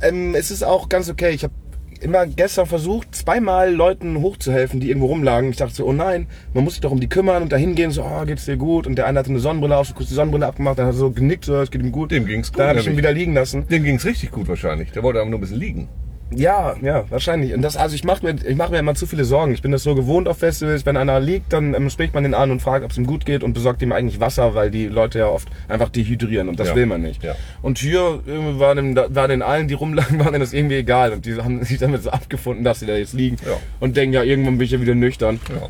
ähm, 0.00 0.34
es 0.34 0.50
ist 0.50 0.62
auch 0.64 0.88
ganz 0.88 1.10
okay. 1.10 1.30
Ich 1.30 1.44
habe 1.44 1.52
immer 2.00 2.26
gestern 2.26 2.66
versucht, 2.66 3.14
zweimal 3.14 3.72
Leuten 3.74 4.20
hochzuhelfen, 4.20 4.80
die 4.80 4.88
irgendwo 4.88 5.06
rumlagen. 5.06 5.50
Ich 5.50 5.56
dachte 5.56 5.74
so, 5.74 5.84
oh 5.84 5.92
nein, 5.92 6.26
man 6.54 6.64
muss 6.64 6.74
sich 6.74 6.80
doch 6.80 6.92
um 6.92 7.00
die 7.00 7.08
kümmern 7.08 7.42
und 7.42 7.52
dahin 7.52 7.74
gehen, 7.74 7.90
so, 7.90 8.04
oh, 8.04 8.24
geht's 8.24 8.44
dir 8.44 8.56
gut? 8.56 8.86
Und 8.86 8.96
der 8.96 9.06
eine 9.06 9.18
hatte 9.18 9.30
eine 9.30 9.40
Sonnenbrille 9.40 9.76
auf, 9.76 9.88
so 9.88 9.94
kurz 9.94 10.08
die 10.08 10.14
Sonnenbrille 10.14 10.46
abgemacht, 10.46 10.78
dann 10.78 10.86
hat 10.86 10.94
er 10.94 10.98
so 10.98 11.10
genickt, 11.10 11.44
so, 11.44 11.56
es 11.56 11.70
geht 11.70 11.82
ihm 11.82 11.92
gut. 11.92 12.10
Dem 12.12 12.26
ging's 12.26 12.52
gut, 12.52 12.60
Dann 12.60 12.68
habe 12.68 12.80
ich 12.80 12.86
ihn 12.86 12.96
wieder 12.96 13.12
liegen 13.12 13.34
lassen. 13.34 13.66
Dem 13.68 13.82
ging's 13.82 14.04
richtig 14.04 14.30
gut 14.30 14.48
wahrscheinlich. 14.48 14.92
Der 14.92 15.02
wollte 15.02 15.20
aber 15.20 15.28
nur 15.28 15.38
ein 15.38 15.42
bisschen 15.42 15.58
liegen. 15.58 15.88
Ja, 16.34 16.76
ja, 16.82 17.04
wahrscheinlich. 17.10 17.54
Und 17.54 17.62
das, 17.62 17.76
also 17.76 17.94
ich 17.94 18.04
mache 18.04 18.24
mir, 18.26 18.34
ich 18.46 18.56
mache 18.56 18.70
mir 18.70 18.78
immer 18.78 18.94
zu 18.94 19.06
viele 19.06 19.24
Sorgen. 19.24 19.52
Ich 19.54 19.62
bin 19.62 19.72
das 19.72 19.82
so 19.82 19.94
gewohnt 19.94 20.28
auf 20.28 20.38
Festivals. 20.38 20.84
Wenn 20.84 20.96
einer 20.98 21.20
liegt, 21.20 21.52
dann 21.54 21.72
ähm, 21.74 21.88
spricht 21.88 22.12
man 22.12 22.22
den 22.22 22.34
an 22.34 22.50
und 22.50 22.60
fragt, 22.60 22.84
ob 22.84 22.90
es 22.90 22.98
ihm 22.98 23.06
gut 23.06 23.24
geht 23.24 23.42
und 23.42 23.54
besorgt 23.54 23.80
ihm 23.80 23.92
eigentlich 23.92 24.20
Wasser, 24.20 24.54
weil 24.54 24.70
die 24.70 24.86
Leute 24.88 25.20
ja 25.20 25.28
oft 25.28 25.48
einfach 25.68 25.88
dehydrieren 25.88 26.48
und 26.50 26.60
das 26.60 26.68
Ja. 26.68 26.74
will 26.76 26.84
man 26.86 27.00
nicht. 27.00 27.22
Ja. 27.24 27.34
Und 27.62 27.78
hier 27.78 28.20
äh, 28.26 28.58
war 28.60 28.74
den, 28.74 28.94
war 28.94 29.26
den 29.28 29.40
allen, 29.40 29.68
die 29.68 29.74
rumlagen, 29.74 30.18
war 30.24 30.26
denen 30.26 30.40
das 30.40 30.52
irgendwie 30.52 30.76
egal 30.76 31.12
und 31.12 31.24
die 31.24 31.34
haben 31.36 31.64
sich 31.64 31.78
damit 31.78 32.02
so 32.02 32.10
abgefunden, 32.10 32.62
dass 32.62 32.80
sie 32.80 32.86
da 32.86 32.94
jetzt 32.96 33.14
liegen 33.14 33.36
Ja. 33.46 33.56
und 33.80 33.96
denken, 33.96 34.12
ja, 34.14 34.22
irgendwann 34.22 34.58
bin 34.58 34.66
ich 34.66 34.72
ja 34.72 34.80
wieder 34.82 34.94
nüchtern. 34.94 35.40
Ja. 35.48 35.68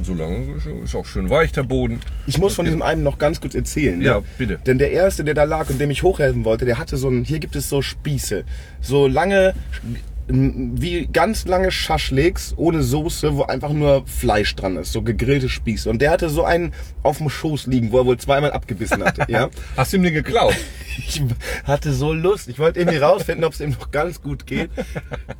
Und 0.00 0.06
solange 0.06 0.54
ist 0.82 0.94
auch 0.94 1.04
schön 1.04 1.28
weich 1.28 1.52
der 1.52 1.62
Boden. 1.62 2.00
Ich 2.26 2.38
muss 2.38 2.54
von 2.54 2.64
diesem 2.64 2.80
einen 2.80 3.02
noch 3.02 3.18
ganz 3.18 3.38
kurz 3.38 3.54
erzählen. 3.54 4.00
Ja, 4.00 4.20
ne? 4.20 4.22
bitte. 4.38 4.58
Denn 4.64 4.78
der 4.78 4.92
erste, 4.92 5.24
der 5.24 5.34
da 5.34 5.44
lag 5.44 5.68
und 5.68 5.78
dem 5.78 5.90
ich 5.90 6.02
hochhelfen 6.02 6.46
wollte, 6.46 6.64
der 6.64 6.78
hatte 6.78 6.96
so 6.96 7.10
ein, 7.10 7.22
hier 7.22 7.38
gibt 7.38 7.54
es 7.54 7.68
so 7.68 7.82
Spieße, 7.82 8.44
so 8.80 9.06
lange, 9.06 9.52
wie 10.32 11.06
ganz 11.06 11.46
lange 11.46 11.70
Schaschliks 11.70 12.54
ohne 12.56 12.82
Soße, 12.82 13.36
wo 13.36 13.42
einfach 13.42 13.72
nur 13.72 14.06
Fleisch 14.06 14.54
dran 14.54 14.76
ist, 14.76 14.92
so 14.92 15.02
gegrillte 15.02 15.48
Spieße. 15.48 15.90
Und 15.90 16.00
der 16.00 16.10
hatte 16.10 16.28
so 16.28 16.44
einen 16.44 16.72
auf 17.02 17.18
dem 17.18 17.28
Schoß 17.28 17.66
liegen, 17.66 17.92
wo 17.92 17.98
er 17.98 18.06
wohl 18.06 18.18
zweimal 18.18 18.52
abgebissen 18.52 19.04
hatte. 19.04 19.26
ja. 19.28 19.50
Hast 19.76 19.92
du 19.92 19.96
ihm 19.96 20.02
den 20.02 20.14
geklaut? 20.14 20.54
Ich 20.98 21.22
hatte 21.64 21.92
so 21.92 22.12
Lust. 22.12 22.48
Ich 22.48 22.58
wollte 22.58 22.80
irgendwie 22.80 22.98
rausfinden, 22.98 23.44
ob 23.44 23.52
es 23.52 23.60
ihm 23.60 23.70
noch 23.70 23.90
ganz 23.90 24.22
gut 24.22 24.46
geht. 24.46 24.70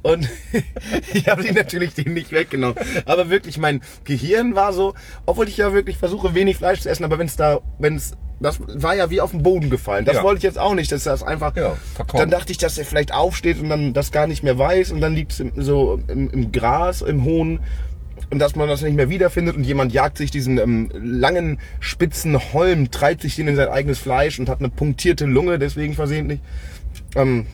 Und 0.03 0.29
ich 1.13 1.29
habe 1.29 1.47
ihn 1.47 1.55
natürlich 1.55 1.95
den 1.95 2.15
nicht 2.15 2.33
weggenommen. 2.33 2.77
Aber 3.05 3.31
wirklich, 3.31 3.59
mein 3.59 3.81
Gehirn 4.05 4.55
war 4.55 4.73
so, 4.73 4.95
obwohl 5.27 5.49
ich 5.49 5.57
ja 5.57 5.73
wirklich 5.73 5.99
versuche, 5.99 6.35
wenig 6.35 6.57
Fleisch 6.57 6.81
zu 6.81 6.89
essen, 6.89 7.05
aber 7.05 7.19
wenn 7.19 7.27
es 7.27 7.37
da, 7.37 7.61
wenn 7.79 7.97
es, 7.97 8.13
das 8.41 8.59
war 8.67 8.97
ja 8.97 9.11
wie 9.11 9.21
auf 9.21 9.31
den 9.33 9.43
Boden 9.43 9.71
gefallen. 9.71 10.05
Das 10.07 10.17
Ja. 10.17 10.23
wollte 10.23 10.39
ich 10.39 10.45
jetzt 10.45 10.59
auch 10.59 10.75
nicht, 10.75 10.91
dass 10.91 11.05
das 11.05 11.23
einfach. 11.23 11.55
Ja, 11.57 11.77
verkommt. 11.95 12.23
dann 12.23 12.31
dachte 12.31 12.51
ich, 12.53 12.59
dass 12.59 12.79
er 12.79 12.85
vielleicht 12.85 13.13
aufsteht 13.13 13.61
und 13.61 13.69
dann 13.69 13.93
das 13.93 14.11
gar 14.13 14.27
nicht 14.27 14.43
mehr 14.43 14.59
weiß 14.59 14.91
und 14.93 15.01
dann 15.01 15.15
liegt 15.15 15.33
es 15.33 15.43
so 15.57 16.01
im, 16.09 16.31
im 16.31 16.51
Gras, 16.53 17.03
im 17.03 17.25
hohen 17.25 17.61
und 18.31 18.39
dass 18.39 18.57
man 18.57 18.69
das 18.69 18.83
nicht 18.83 18.95
mehr 18.97 19.11
wiederfindet 19.11 19.57
und 19.57 19.65
jemand 19.65 19.93
jagt 19.93 20.17
sich 20.19 20.31
diesen 20.31 20.59
ähm, 20.59 20.91
langen, 20.95 21.59
spitzen 21.81 22.39
Holm, 22.53 22.91
treibt 22.91 23.23
sich 23.23 23.37
den 23.37 23.49
in 23.49 23.57
sein 23.57 23.69
eigenes 23.69 23.99
Fleisch 23.99 24.39
und 24.39 24.49
hat 24.49 24.61
eine 24.61 24.69
punktierte 24.69 25.27
Lunge, 25.27 25.59
deswegen 25.59 25.95
versehentlich. 25.95 26.41
Ähm, 27.17 27.47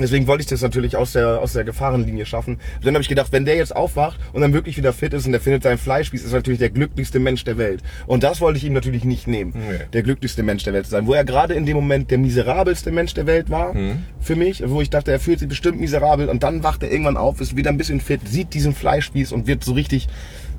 deswegen 0.00 0.26
wollte 0.26 0.42
ich 0.42 0.48
das 0.48 0.60
natürlich 0.62 0.96
aus 0.96 1.12
der, 1.12 1.40
aus 1.40 1.52
der 1.52 1.64
Gefahrenlinie 1.64 2.26
schaffen. 2.26 2.54
Und 2.76 2.84
dann 2.86 2.94
habe 2.94 3.02
ich 3.02 3.08
gedacht, 3.08 3.32
wenn 3.32 3.44
der 3.44 3.56
jetzt 3.56 3.74
aufwacht 3.74 4.18
und 4.32 4.40
dann 4.42 4.52
wirklich 4.52 4.76
wieder 4.76 4.92
fit 4.92 5.12
ist 5.14 5.26
und 5.26 5.32
der 5.32 5.40
findet 5.40 5.62
sein 5.62 5.78
Fleischspieß, 5.78 6.24
ist 6.24 6.32
er 6.32 6.36
natürlich 6.38 6.58
der 6.58 6.70
glücklichste 6.70 7.18
Mensch 7.20 7.44
der 7.44 7.58
Welt. 7.58 7.82
Und 8.06 8.22
das 8.22 8.40
wollte 8.40 8.58
ich 8.58 8.64
ihm 8.64 8.72
natürlich 8.72 9.04
nicht 9.04 9.26
nehmen, 9.28 9.52
Nee. 9.54 9.78
der 9.92 10.02
glücklichste 10.02 10.42
Mensch 10.42 10.62
der 10.64 10.72
Welt 10.72 10.84
zu 10.86 10.90
sein. 10.92 11.06
Wo 11.06 11.14
er 11.14 11.24
gerade 11.24 11.54
in 11.54 11.66
dem 11.66 11.76
Moment 11.76 12.10
der 12.10 12.18
miserabelste 12.18 12.90
Mensch 12.90 13.14
der 13.14 13.26
Welt 13.26 13.50
war, 13.50 13.74
für 14.20 14.36
mich, 14.36 14.62
wo 14.66 14.80
ich 14.80 14.90
dachte, 14.90 15.12
er 15.12 15.20
fühlt 15.20 15.38
sich 15.38 15.48
bestimmt 15.48 15.80
miserabel 15.80 16.28
und 16.28 16.42
dann 16.42 16.62
wacht 16.62 16.82
er 16.82 16.90
irgendwann 16.90 17.16
auf, 17.16 17.40
ist 17.40 17.56
wieder 17.56 17.70
ein 17.70 17.78
bisschen 17.78 18.00
fit, 18.00 18.20
sieht 18.26 18.54
diesen 18.54 18.74
Fleischspieß 18.74 19.32
und 19.32 19.46
wird 19.46 19.62
so 19.64 19.72
richtig, 19.72 20.08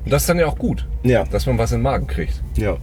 Und 0.06 0.12
das 0.12 0.24
ist 0.24 0.30
dann 0.30 0.38
ja 0.39 0.46
auch 0.48 0.58
gut, 0.58 0.86
Ja. 1.04 1.24
dass 1.25 1.46
man 1.46 1.58
was 1.58 1.72
in 1.72 1.80
den 1.80 1.84
Magen 1.84 2.08
kriegt. 2.08 2.42
ja. 2.56 2.77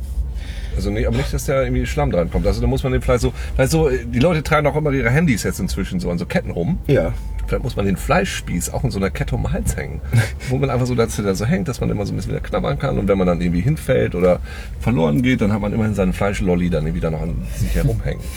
Also 0.77 0.91
nicht, 0.91 1.07
aber 1.07 1.17
nicht, 1.17 1.33
dass 1.33 1.45
da 1.47 1.63
irgendwie 1.63 1.85
Schlamm 1.87 2.11
dran 2.11 2.31
kommt. 2.31 2.47
Also 2.47 2.61
da 2.61 2.67
muss 2.67 2.83
man 2.83 2.93
den 2.93 3.03
vielleicht 3.03 3.21
so, 3.23 3.33
vielleicht 3.55 3.73
so, 3.73 3.91
die 3.91 4.19
Leute 4.19 4.43
tragen 4.43 4.67
auch 4.67 4.77
immer 4.77 4.91
ihre 4.93 5.11
Handys 5.11 5.43
jetzt 5.43 5.61
inzwischen 5.61 6.01
so 6.01 6.11
an 6.11 6.19
so 6.19 6.25
Ketten 6.27 6.51
rum. 6.51 6.79
Ja. 6.87 7.13
Vielleicht 7.47 7.65
muss 7.65 7.77
man 7.77 7.85
den 7.85 7.97
Fleischspieß 7.99 8.71
auch 8.71 8.83
in 8.85 8.91
so 8.91 8.99
einer 8.99 9.11
Kette 9.11 9.35
um 9.35 9.43
den 9.43 9.53
Hals 9.53 9.77
hängen. 9.77 10.01
Wo 10.49 10.57
man 10.57 10.71
einfach 10.71 10.87
so, 10.87 10.95
dass 10.95 11.17
der 11.17 11.35
so 11.35 11.45
hängt, 11.45 11.69
dass 11.69 11.81
man 11.81 11.91
immer 11.91 12.07
so 12.07 12.13
ein 12.13 12.17
bisschen 12.17 12.33
wieder 12.33 12.41
knabbern 12.41 12.79
kann. 12.79 12.99
Und 12.99 13.09
wenn 13.09 13.19
man 13.19 13.27
dann 13.27 13.41
irgendwie 13.41 13.61
hinfällt 13.61 14.15
oder 14.15 14.41
verloren 14.81 15.21
geht, 15.23 15.41
dann 15.43 15.53
hat 15.53 15.61
man 15.61 15.73
immerhin 15.75 15.95
seinen 15.95 16.13
Fleischlolli 16.15 16.71
dann 16.71 16.85
irgendwie 16.87 17.01
da 17.01 17.11
noch 17.11 17.21
an 17.21 17.37
sich 17.57 17.75
herumhängen. 17.75 18.23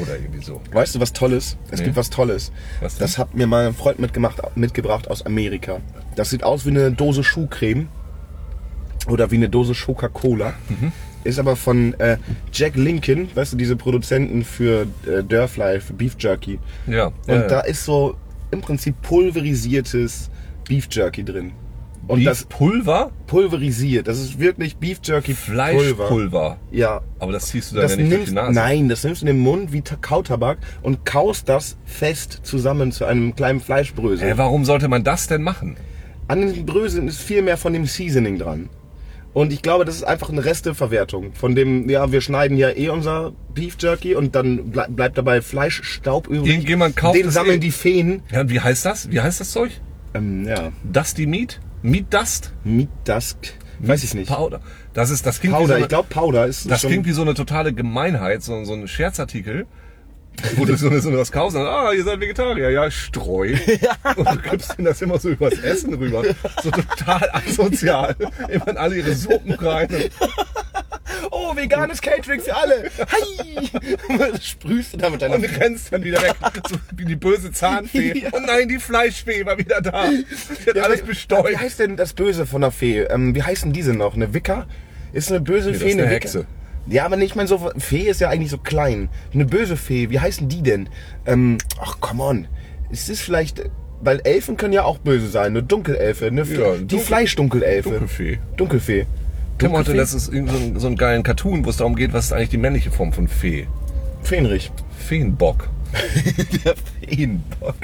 Oder 0.00 0.16
irgendwie 0.20 0.42
so. 0.44 0.60
Weißt 0.72 0.94
du, 0.94 1.00
was 1.00 1.12
Tolles? 1.12 1.56
Es 1.70 1.80
Nee. 1.80 1.86
gibt 1.86 1.96
was 1.96 2.10
Tolles. 2.10 2.52
Was 2.80 2.96
das 2.98 3.18
hat 3.18 3.34
mir 3.34 3.46
mal 3.48 3.66
ein 3.66 3.74
Freund 3.74 3.98
mitgemacht, 3.98 4.40
mitgebracht 4.56 5.10
aus 5.10 5.26
Amerika. 5.26 5.78
Das 6.14 6.30
sieht 6.30 6.44
aus 6.44 6.64
wie 6.64 6.70
eine 6.70 6.92
Dose 6.92 7.24
Schuhcreme. 7.24 7.88
Oder 9.08 9.30
wie 9.30 9.36
eine 9.36 9.48
Dose 9.48 9.74
Coca-Cola. 9.74 10.52
Mhm. 10.68 10.92
Ist 11.24 11.38
aber 11.38 11.54
von 11.56 11.94
äh, 12.00 12.16
Jack 12.52 12.74
Lincoln, 12.76 13.28
weißt 13.34 13.52
du, 13.52 13.56
diese 13.56 13.76
Produzenten 13.76 14.44
für 14.44 14.86
äh, 15.06 15.22
Dörrfly, 15.22 15.80
für 15.80 15.92
Beef 15.92 16.16
Jerky. 16.18 16.58
Ja. 16.86 17.06
Und 17.06 17.14
ja, 17.28 17.42
da 17.46 17.54
ja. 17.58 17.60
ist 17.60 17.84
so 17.84 18.16
im 18.50 18.60
Prinzip 18.60 19.00
pulverisiertes 19.02 20.30
Beef 20.68 20.88
Jerky 20.90 21.24
drin. 21.24 21.52
Und 22.08 22.18
Beef 22.18 22.24
das 22.28 22.44
Pulver? 22.46 23.12
pulverisiert, 23.28 24.08
das 24.08 24.18
ist 24.18 24.40
wirklich 24.40 24.76
Beef 24.76 24.98
Jerky 25.04 25.34
Pulver. 25.34 25.52
Fleischpulver. 25.52 26.56
Ja, 26.72 27.00
Aber 27.20 27.30
das 27.30 27.46
ziehst 27.46 27.70
du 27.70 27.76
dann 27.76 27.82
das 27.84 27.92
ja 27.92 27.96
nicht 27.98 28.08
durch 28.10 28.18
nimmst, 28.18 28.30
die 28.32 28.34
Nase. 28.34 28.52
nein, 28.52 28.88
das 28.88 29.04
nimmst 29.04 29.22
du 29.22 29.26
in 29.28 29.36
den 29.36 29.42
Mund 29.42 29.72
wie 29.72 29.82
Ta- 29.82 29.96
Kautabak 30.00 30.58
und 30.82 31.04
kaust 31.06 31.48
das 31.48 31.76
fest 31.84 32.40
zusammen 32.42 32.90
zu 32.90 33.04
einem 33.04 33.36
kleinen 33.36 33.60
Fleischbrösel. 33.60 34.28
Äh, 34.28 34.36
warum 34.38 34.64
sollte 34.64 34.88
man 34.88 35.04
das 35.04 35.28
denn 35.28 35.42
machen? 35.42 35.76
An 36.26 36.40
den 36.40 36.66
Bröseln 36.66 37.06
ist 37.06 37.20
viel 37.20 37.42
mehr 37.42 37.56
von 37.56 37.72
dem 37.72 37.86
Seasoning 37.86 38.38
dran. 38.38 38.68
Und 39.34 39.52
ich 39.52 39.62
glaube, 39.62 39.84
das 39.84 39.96
ist 39.96 40.04
einfach 40.04 40.28
eine 40.28 40.44
Resteverwertung 40.44 41.32
von 41.32 41.54
dem, 41.54 41.88
ja, 41.88 42.12
wir 42.12 42.20
schneiden 42.20 42.58
ja 42.58 42.70
eh 42.70 42.90
unser 42.90 43.32
Beef 43.54 43.76
Jerky 43.80 44.14
und 44.14 44.34
dann 44.34 44.70
ble 44.70 44.86
bleibt 44.90 45.16
dabei 45.16 45.40
Fleischstaub 45.40 46.28
übrig. 46.28 46.50
Irgendjemand 46.50 46.96
kauft 46.96 47.18
Den 47.18 47.30
sammeln 47.30 47.56
eh. 47.56 47.60
die 47.60 47.70
Feen. 47.70 48.22
Ja, 48.30 48.42
und 48.42 48.50
wie 48.50 48.60
heißt 48.60 48.84
das? 48.84 49.10
Wie 49.10 49.20
heißt 49.20 49.40
das 49.40 49.50
Zeug? 49.52 49.70
Ähm, 50.14 50.46
ja, 50.46 50.70
Dusty 50.84 51.26
Meat? 51.26 51.60
Meat 51.82 52.12
Dust? 52.12 52.52
Meat 52.64 52.90
Dusk. 53.04 53.36
Weiß 53.78 54.04
ich 54.04 54.14
nicht. 54.14 54.28
Powder. 54.28 54.60
Das 54.92 55.10
ist, 55.10 55.26
das 55.26 55.40
klingt 55.40 55.54
wie 55.54 55.58
so 55.58 55.62
Powder, 55.62 55.74
eine, 55.74 55.82
ich 55.84 55.88
glaube 55.88 56.08
Powder 56.08 56.46
ist 56.46 56.70
das 56.70 56.82
klingt 56.82 57.06
wie 57.06 57.12
so 57.12 57.22
eine 57.22 57.34
totale 57.34 57.72
Gemeinheit, 57.72 58.42
so, 58.42 58.62
so 58.64 58.74
ein 58.74 58.86
Scherzartikel. 58.86 59.66
Wo 60.56 60.64
du 60.64 60.76
so 60.76 60.88
eine, 60.88 61.00
so 61.00 61.08
eine 61.08 61.18
was 61.18 61.30
kaufst 61.30 61.56
und 61.56 61.64
dann, 61.64 61.72
ah, 61.72 61.92
ihr 61.92 62.02
seid 62.04 62.20
Vegetarier, 62.20 62.70
ja, 62.70 62.90
Streu. 62.90 63.54
Und 64.16 64.28
du 64.28 64.50
gibst 64.50 64.76
ihnen 64.78 64.86
das 64.86 65.00
immer 65.00 65.18
so 65.18 65.30
übers 65.30 65.58
Essen 65.60 65.94
rüber. 65.94 66.24
So 66.62 66.70
total 66.70 67.30
asozial. 67.32 68.16
Immer 68.48 68.68
in 68.68 68.76
alle 68.76 68.96
ihre 68.96 69.14
Suppen 69.14 69.52
rein. 69.52 69.88
Und 69.88 70.10
oh, 71.30 71.56
veganes 71.56 72.00
Catering 72.00 72.40
für 72.40 72.54
alle. 72.54 72.90
Hi! 73.10 73.70
Sprühst 74.40 74.94
du 74.94 74.96
da 74.98 75.10
mit 75.10 75.22
deiner 75.22 75.36
und 75.36 75.44
rennst 75.44 75.92
dann 75.92 76.02
wieder 76.04 76.20
weg. 76.22 76.34
So 76.68 76.76
wie 76.96 77.04
die 77.04 77.16
böse 77.16 77.52
Zahnfee. 77.52 78.26
Oh 78.32 78.38
nein, 78.38 78.68
die 78.68 78.78
Fleischfee 78.78 79.44
war 79.44 79.58
wieder 79.58 79.80
da. 79.80 80.08
Die 80.08 80.24
hat 80.68 80.76
Ja, 80.76 80.82
alles 80.84 81.02
bestäubt. 81.02 81.50
Wie 81.50 81.56
heißt 81.56 81.78
denn 81.78 81.96
das 81.96 82.14
Böse 82.14 82.46
von 82.46 82.62
der 82.62 82.70
Fee? 82.70 83.00
Ähm, 83.02 83.34
wie 83.34 83.42
heißen 83.42 83.72
diese 83.72 83.92
noch? 83.92 84.14
Eine 84.14 84.32
Wicker? 84.32 84.66
Ist 85.12 85.30
eine 85.30 85.40
böse 85.40 85.72
das 85.72 85.82
Fee 85.82 85.90
ist 85.90 85.98
eine 85.98 86.10
Wicker? 86.10 86.46
Ja, 86.86 87.04
aber 87.04 87.16
nicht, 87.16 87.30
ich 87.30 87.34
meine, 87.36 87.48
so, 87.48 87.70
Fee 87.78 88.08
ist 88.08 88.20
ja 88.20 88.28
eigentlich 88.28 88.50
so 88.50 88.58
klein. 88.58 89.08
Eine 89.32 89.44
böse 89.44 89.76
Fee, 89.76 90.10
wie 90.10 90.18
heißen 90.20 90.48
die 90.48 90.62
denn? 90.62 90.88
Ähm, 91.26 91.58
ach, 91.80 92.00
come 92.00 92.22
on. 92.22 92.46
Ist 92.90 93.08
das 93.08 93.20
vielleicht, 93.20 93.62
weil 94.02 94.20
Elfen 94.24 94.56
können 94.56 94.72
ja 94.72 94.82
auch 94.84 94.98
böse 94.98 95.28
sein. 95.28 95.46
Eine 95.52 95.62
Dunkelelfe, 95.62 96.26
eine 96.26 96.44
Fle- 96.44 96.60
Ja, 96.60 96.72
die 96.76 96.86
Dunkel- 96.86 96.98
Fleischdunkelelfe. 97.00 97.90
Dunkelfee. 97.90 98.38
Dunkelfee. 98.56 99.06
Tim 99.58 99.76
hatte 99.76 99.92
letztens 99.92 100.28
irgend 100.28 100.50
so 100.50 100.56
einen, 100.56 100.80
so 100.80 100.86
einen 100.88 100.96
geilen 100.96 101.22
Cartoon, 101.22 101.64
wo 101.64 101.70
es 101.70 101.76
darum 101.76 101.94
geht, 101.94 102.12
was 102.12 102.26
ist 102.26 102.32
eigentlich 102.32 102.48
die 102.48 102.58
männliche 102.58 102.90
Form 102.90 103.12
von 103.12 103.28
Fee? 103.28 103.68
Fähnrich. 104.22 104.72
Feenbock. 104.98 105.68
Der 106.64 106.74
Feenbock. 107.08 107.76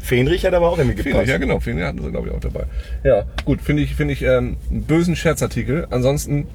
Fähnrich 0.00 0.44
hat 0.44 0.52
aber 0.52 0.68
auch 0.68 0.76
irgendwie 0.78 1.02
gepasst. 1.02 1.28
ja 1.28 1.38
genau, 1.38 1.60
Fähnrich 1.60 1.84
hatten 1.86 2.02
sie 2.02 2.10
glaube 2.10 2.28
ich 2.28 2.34
auch 2.34 2.40
dabei. 2.40 2.64
Ja, 3.04 3.24
gut, 3.46 3.62
finde 3.62 3.82
ich, 3.82 3.94
finde 3.94 4.12
ich 4.12 4.22
ähm, 4.22 4.56
einen 4.70 4.82
bösen 4.82 5.16
Scherzartikel. 5.16 5.86
Ansonsten 5.90 6.46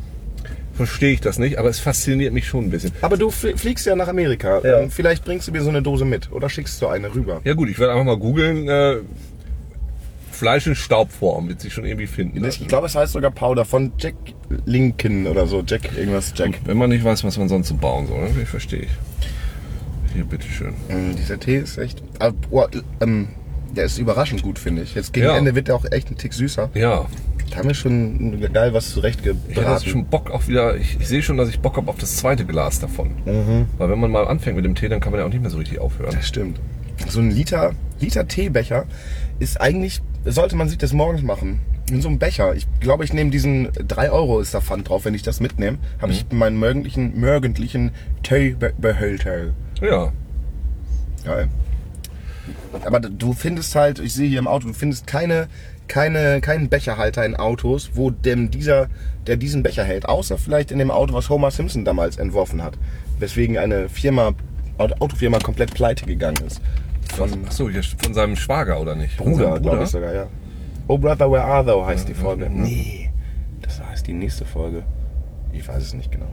verstehe 0.87 1.11
ich 1.11 1.19
das 1.19 1.39
nicht, 1.39 1.57
aber 1.59 1.67
es 1.69 1.79
fasziniert 1.79 2.33
mich 2.33 2.47
schon 2.47 2.65
ein 2.65 2.69
bisschen. 2.69 2.91
Aber 3.01 3.17
du 3.17 3.27
fl- 3.27 3.57
fliegst 3.57 3.85
ja 3.85 3.95
nach 3.97 4.07
Amerika. 4.07 4.61
Ja. 4.63 4.79
Ähm, 4.79 4.89
Vielleicht 4.91 5.25
bringst 5.25 5.47
du 5.47 5.51
mir 5.51 5.61
so 5.61 5.67
eine 5.69 5.81
Dose 5.81 6.05
mit 6.05 6.31
oder 6.31 6.49
schickst 6.49 6.81
du 6.81 6.87
eine 6.87 7.13
rüber. 7.13 7.41
Ja 7.43 7.53
gut, 7.53 7.69
ich 7.69 7.77
werde 7.79 7.91
einfach 7.93 8.05
mal 8.05 8.17
googeln. 8.17 8.67
Äh, 8.69 8.97
Fleisch 10.31 10.67
in 10.67 10.75
Staubform 10.75 11.49
wird 11.49 11.59
sich 11.59 11.73
schon 11.73 11.83
irgendwie 11.83 12.07
finden. 12.07 12.41
Ich 12.45 12.65
glaube, 12.67 12.87
es 12.87 12.95
heißt 12.95 13.11
sogar 13.11 13.29
Powder 13.31 13.65
von 13.65 13.91
Jack 13.97 14.15
Lincoln 14.65 15.27
oder 15.27 15.45
so. 15.47 15.61
Jack, 15.67 15.81
irgendwas 15.97 16.31
Jack. 16.33 16.51
Wenn 16.63 16.77
man 16.77 16.89
nicht 16.89 17.03
weiß, 17.03 17.25
was 17.25 17.37
man 17.37 17.49
sonst 17.49 17.67
so 17.67 17.75
bauen 17.75 18.07
soll, 18.07 18.21
ne? 18.29 18.45
verstehe 18.45 18.83
ich. 18.83 18.89
Hier, 20.13 20.23
bitteschön. 20.23 20.73
Ähm, 20.89 21.13
dieser 21.17 21.39
Tee 21.39 21.57
ist 21.57 21.77
echt. 21.77 22.01
Oh, 22.51 22.65
ähm, 23.01 23.27
der 23.75 23.83
ist 23.83 23.97
überraschend 23.97 24.41
gut, 24.41 24.57
finde 24.57 24.81
ich. 24.83 24.95
Jetzt 24.95 25.11
gegen 25.11 25.25
Ja. 25.27 25.37
Ende 25.37 25.55
wird 25.55 25.67
der 25.67 25.75
auch 25.75 25.85
echt 25.91 26.09
ein 26.09 26.17
Tick 26.17 26.33
süßer. 26.33 26.69
Ja, 26.73 27.05
Da 27.49 27.57
haben 27.57 27.67
wir 27.67 27.75
schon 27.75 28.39
geil 28.53 28.73
was 28.73 28.95
ich 28.95 29.03
hätte 29.03 29.17
jetzt 29.17 29.23
zurechtgebraten. 29.23 29.89
schon 29.89 30.05
Bock 30.05 30.31
auch 30.31 30.47
wieder, 30.47 30.75
ich, 30.77 30.97
ich 30.99 31.07
sehe 31.07 31.21
schon, 31.21 31.37
dass 31.37 31.49
ich 31.49 31.59
Bock 31.59 31.77
habe 31.77 31.89
auf 31.89 31.97
das 31.97 32.17
zweite 32.17 32.45
Glas 32.45 32.79
davon. 32.79 33.09
Mhm. 33.25 33.67
Weil 33.77 33.89
wenn 33.89 33.99
man 33.99 34.11
mal 34.11 34.27
anfängt 34.27 34.55
mit 34.55 34.65
dem 34.65 34.75
Tee, 34.75 34.89
dann 34.89 34.99
kann 34.99 35.11
man 35.11 35.19
ja 35.19 35.25
auch 35.25 35.31
nicht 35.31 35.41
mehr 35.41 35.49
so 35.49 35.57
richtig 35.57 35.79
aufhören. 35.79 36.11
Das 36.13 36.27
stimmt. 36.27 36.59
So 37.07 37.19
ein 37.19 37.31
Liter, 37.31 37.73
Liter 37.99 38.27
Teebecher 38.27 38.85
ist 39.39 39.59
eigentlich, 39.59 40.01
sollte 40.25 40.55
man 40.55 40.67
sich 40.69 40.77
das 40.77 40.93
morgens 40.93 41.21
machen. 41.21 41.61
In 41.89 42.01
so 42.01 42.07
einem 42.07 42.19
Becher. 42.19 42.53
Ich 42.55 42.67
glaube, 42.81 43.03
ich 43.03 43.13
nehme 43.13 43.31
diesen 43.31 43.69
3 43.73 44.11
Euro 44.11 44.39
ist 44.39 44.53
da 44.53 44.61
Pfand 44.61 44.89
drauf, 44.89 45.05
wenn 45.05 45.15
ich 45.15 45.23
das 45.23 45.39
mitnehme. 45.39 45.79
Habe 45.99 46.11
ich 46.11 46.25
meinen 46.31 46.57
morgendlichen, 46.57 47.19
morgendlichen 47.19 47.91
Teebehälter. 48.21 49.53
Ja, 49.81 50.11
Geil. 51.23 51.49
Aber 52.85 52.99
du 52.99 53.33
findest 53.33 53.75
halt, 53.75 53.99
ich 53.99 54.13
sehe 54.13 54.29
hier 54.29 54.39
im 54.39 54.47
Auto, 54.47 54.67
du 54.67 54.73
findest 54.73 55.07
keine, 55.07 55.47
keine, 55.89 56.39
keinen 56.39 56.69
Becherhalter 56.69 57.25
in 57.25 57.35
Autos, 57.35 57.91
wo 57.95 58.11
denn 58.11 58.49
dieser, 58.49 58.87
der 59.27 59.35
diesen 59.35 59.63
Becher 59.63 59.83
hält, 59.83 60.07
außer 60.07 60.37
vielleicht 60.37 60.71
in 60.71 60.79
dem 60.79 60.91
Auto, 60.91 61.13
was 61.13 61.29
Homer 61.29 61.51
Simpson 61.51 61.83
damals 61.83 62.17
entworfen 62.17 62.63
hat. 62.63 62.77
Weswegen 63.17 63.57
eine 63.57 63.89
Firma 63.89 64.33
Autofirma 64.77 65.39
komplett 65.39 65.73
pleite 65.73 66.05
gegangen 66.05 66.41
ist. 66.47 66.61
Von 67.15 67.45
Achso, 67.45 67.69
hier 67.69 67.83
von 67.83 68.13
seinem 68.13 68.37
Schwager 68.37 68.79
oder 68.79 68.95
nicht? 68.95 69.17
Bruder, 69.17 69.59
glaube 69.59 69.83
ich 69.83 69.89
sogar, 69.89 70.13
ja. 70.13 70.27
Oh 70.87 70.97
Brother, 70.97 71.29
where 71.29 71.43
are 71.43 71.65
thou 71.65 71.85
heißt 71.85 72.07
die 72.07 72.13
Folge. 72.13 72.45
ja. 72.45 72.49
Nee, 72.49 73.11
das 73.61 73.81
heißt 73.83 74.07
die 74.07 74.13
nächste 74.13 74.45
Folge. 74.45 74.83
Ich 75.51 75.67
weiß 75.67 75.83
es 75.83 75.93
nicht 75.93 76.11
genau. 76.11 76.29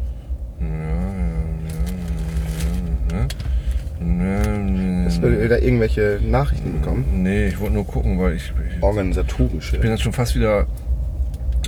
Hast 5.07 5.23
du 5.23 5.43
wieder 5.43 5.63
irgendwelche 5.63 6.21
Nachrichten 6.23 6.81
bekommen? 6.81 7.23
Nee, 7.23 7.49
ich 7.49 7.61
wollte 7.61 7.75
nur 7.75 7.87
gucken, 7.87 8.19
weil 8.19 8.35
ich, 8.35 8.53
ich 8.75 8.83
Organisatorische. 8.83 9.77
Ich 9.77 9.83
bin 9.83 9.91
jetzt 9.91 10.03
schon 10.03 10.13
fast 10.13 10.35
wieder. 10.35 10.67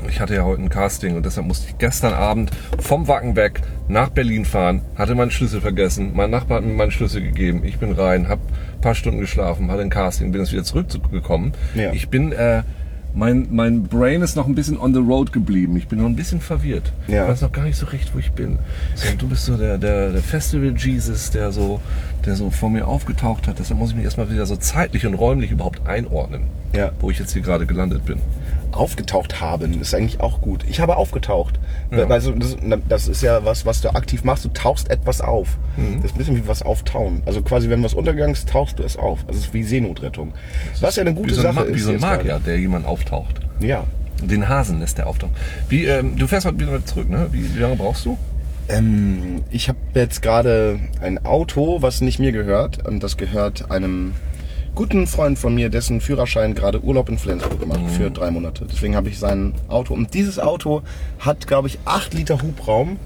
Ich 0.08 0.20
hatte 0.20 0.34
ja 0.34 0.44
heute 0.44 0.62
ein 0.62 0.68
Casting 0.68 1.16
und 1.16 1.26
deshalb 1.26 1.46
musste 1.46 1.68
ich 1.68 1.78
gestern 1.78 2.12
Abend 2.12 2.50
vom 2.78 3.08
Wacken 3.08 3.34
weg 3.34 3.60
nach 3.88 4.10
Berlin 4.10 4.44
fahren, 4.44 4.82
hatte 4.96 5.14
meinen 5.14 5.30
Schlüssel 5.30 5.60
vergessen. 5.60 6.12
Mein 6.14 6.30
Nachbar 6.30 6.58
hat 6.58 6.64
mir 6.64 6.72
meinen 6.72 6.92
Schlüssel 6.92 7.22
gegeben. 7.22 7.62
Ich 7.64 7.78
bin 7.78 7.92
rein, 7.92 8.28
hab 8.28 8.38
ein 8.38 8.80
paar 8.80 8.94
Stunden 8.94 9.18
geschlafen, 9.18 9.70
hatte 9.70 9.82
ein 9.82 9.90
Casting, 9.90 10.30
bin 10.30 10.40
jetzt 10.40 10.52
wieder 10.52 10.64
zurückgekommen. 10.64 11.52
Ja. 11.74 11.92
Ich 11.92 12.08
bin, 12.08 12.32
äh, 12.32 12.62
mein, 13.14 13.48
mein 13.50 13.84
Brain 13.84 14.22
ist 14.22 14.36
noch 14.36 14.46
ein 14.46 14.54
bisschen 14.54 14.78
on 14.78 14.92
the 14.94 15.00
road 15.00 15.32
geblieben. 15.32 15.76
Ich 15.76 15.88
bin 15.88 15.98
noch 15.98 16.06
ein 16.06 16.14
bisschen 16.16 16.40
verwirrt. 16.40 16.92
Ja. 17.08 17.24
Ich 17.24 17.30
weiß 17.30 17.42
noch 17.42 17.52
gar 17.52 17.64
nicht 17.64 17.76
so 17.76 17.86
recht, 17.86 18.14
wo 18.14 18.18
ich 18.18 18.30
bin. 18.32 18.58
So, 18.94 19.08
du 19.16 19.28
bist 19.28 19.44
so 19.46 19.56
der, 19.56 19.78
der, 19.78 20.12
der 20.12 20.22
Festival 20.22 20.74
Jesus, 20.76 21.30
der 21.30 21.50
so, 21.50 21.80
der 22.26 22.36
so 22.36 22.50
vor 22.50 22.70
mir 22.70 22.86
aufgetaucht 22.86 23.48
hat. 23.48 23.58
Deshalb 23.58 23.78
muss 23.78 23.90
ich 23.90 23.96
mich 23.96 24.04
erstmal 24.04 24.30
wieder 24.30 24.46
so 24.46 24.56
zeitlich 24.56 25.06
und 25.06 25.14
räumlich 25.14 25.50
überhaupt 25.50 25.86
einordnen, 25.86 26.42
Ja. 26.74 26.92
wo 27.00 27.10
ich 27.10 27.18
jetzt 27.18 27.32
hier 27.32 27.42
gerade 27.42 27.66
gelandet 27.66 28.04
bin. 28.04 28.18
Aufgetaucht 28.72 29.40
haben 29.40 29.80
ist 29.80 29.94
eigentlich 29.94 30.20
auch 30.20 30.40
gut. 30.40 30.64
Ich 30.68 30.80
habe 30.80 30.96
aufgetaucht. 30.96 31.58
Also 32.08 32.32
das, 32.32 32.56
das 32.88 33.08
ist 33.08 33.22
ja 33.22 33.44
was, 33.44 33.64
was 33.66 33.80
du 33.80 33.90
aktiv 33.94 34.24
machst. 34.24 34.44
Du 34.44 34.48
tauchst 34.50 34.90
etwas 34.90 35.20
auf. 35.20 35.56
Das 35.96 36.06
ist 36.06 36.14
ein 36.14 36.18
bisschen 36.18 36.36
wie 36.36 36.46
was 36.48 36.62
auftauen. 36.62 37.22
Also 37.26 37.42
quasi, 37.42 37.70
wenn 37.70 37.82
was 37.82 37.94
untergegangen 37.94 38.32
ist, 38.34 38.48
tauchst 38.48 38.78
du 38.78 38.82
es 38.82 38.96
auf. 38.96 39.20
Also 39.28 39.38
es 39.40 39.46
ist 39.46 39.54
wie 39.54 39.62
Seenotrettung. 39.62 40.32
Was 40.80 40.96
ja 40.96 41.02
eine 41.02 41.14
gute 41.14 41.34
so 41.34 41.42
Sache 41.42 41.54
Ma- 41.54 41.66
wie 41.68 41.72
ist. 41.72 41.84
so 41.84 41.92
ein 41.92 42.00
Magier, 42.00 42.40
der 42.44 42.58
jemand 42.58 42.86
auftaucht. 42.86 43.40
Ja. 43.60 43.84
Den 44.22 44.48
Hasen 44.48 44.80
lässt 44.80 44.98
der 44.98 45.06
auftauchen. 45.06 45.34
Wie, 45.68 45.84
ähm, 45.84 46.16
du 46.16 46.26
fährst 46.26 46.44
heute 46.46 46.58
wieder 46.58 46.84
zurück, 46.84 47.08
ne? 47.08 47.28
Wie, 47.30 47.54
wie 47.54 47.58
lange 47.60 47.76
brauchst 47.76 48.04
du? 48.04 48.18
Ähm, 48.68 49.42
ich 49.50 49.68
habe 49.68 49.78
jetzt 49.94 50.22
gerade 50.22 50.78
ein 51.00 51.24
Auto, 51.24 51.80
was 51.82 52.00
nicht 52.00 52.18
mir 52.18 52.32
gehört. 52.32 52.86
Und 52.86 53.02
das 53.02 53.16
gehört 53.16 53.70
einem 53.70 54.14
guten 54.78 55.08
Freund 55.08 55.36
von 55.40 55.56
mir, 55.56 55.70
dessen 55.70 56.00
Führerschein 56.00 56.54
gerade 56.54 56.84
Urlaub 56.84 57.08
in 57.08 57.18
Flensburg 57.18 57.58
gemacht 57.58 57.80
für 57.96 58.12
drei 58.12 58.30
Monate. 58.30 58.64
Deswegen 58.64 58.94
habe 58.94 59.08
ich 59.08 59.18
sein 59.18 59.54
Auto. 59.66 59.92
Und 59.92 60.14
dieses 60.14 60.38
Auto 60.38 60.82
hat, 61.18 61.48
glaube 61.48 61.66
ich, 61.66 61.80
8 61.84 62.14
Liter 62.14 62.40
Hubraum 62.42 62.96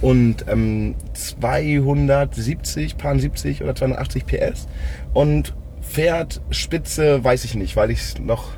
und 0.00 0.46
ähm, 0.48 0.94
270, 1.12 2.96
paar 2.96 3.18
70 3.18 3.62
oder 3.62 3.74
280 3.74 4.24
PS. 4.24 4.66
Und 5.12 5.52
fährt 5.82 6.40
Spitze, 6.48 7.22
weiß 7.22 7.44
ich 7.44 7.54
nicht, 7.54 7.76
weil 7.76 7.90
ich 7.90 7.98
es 7.98 8.18
noch 8.18 8.52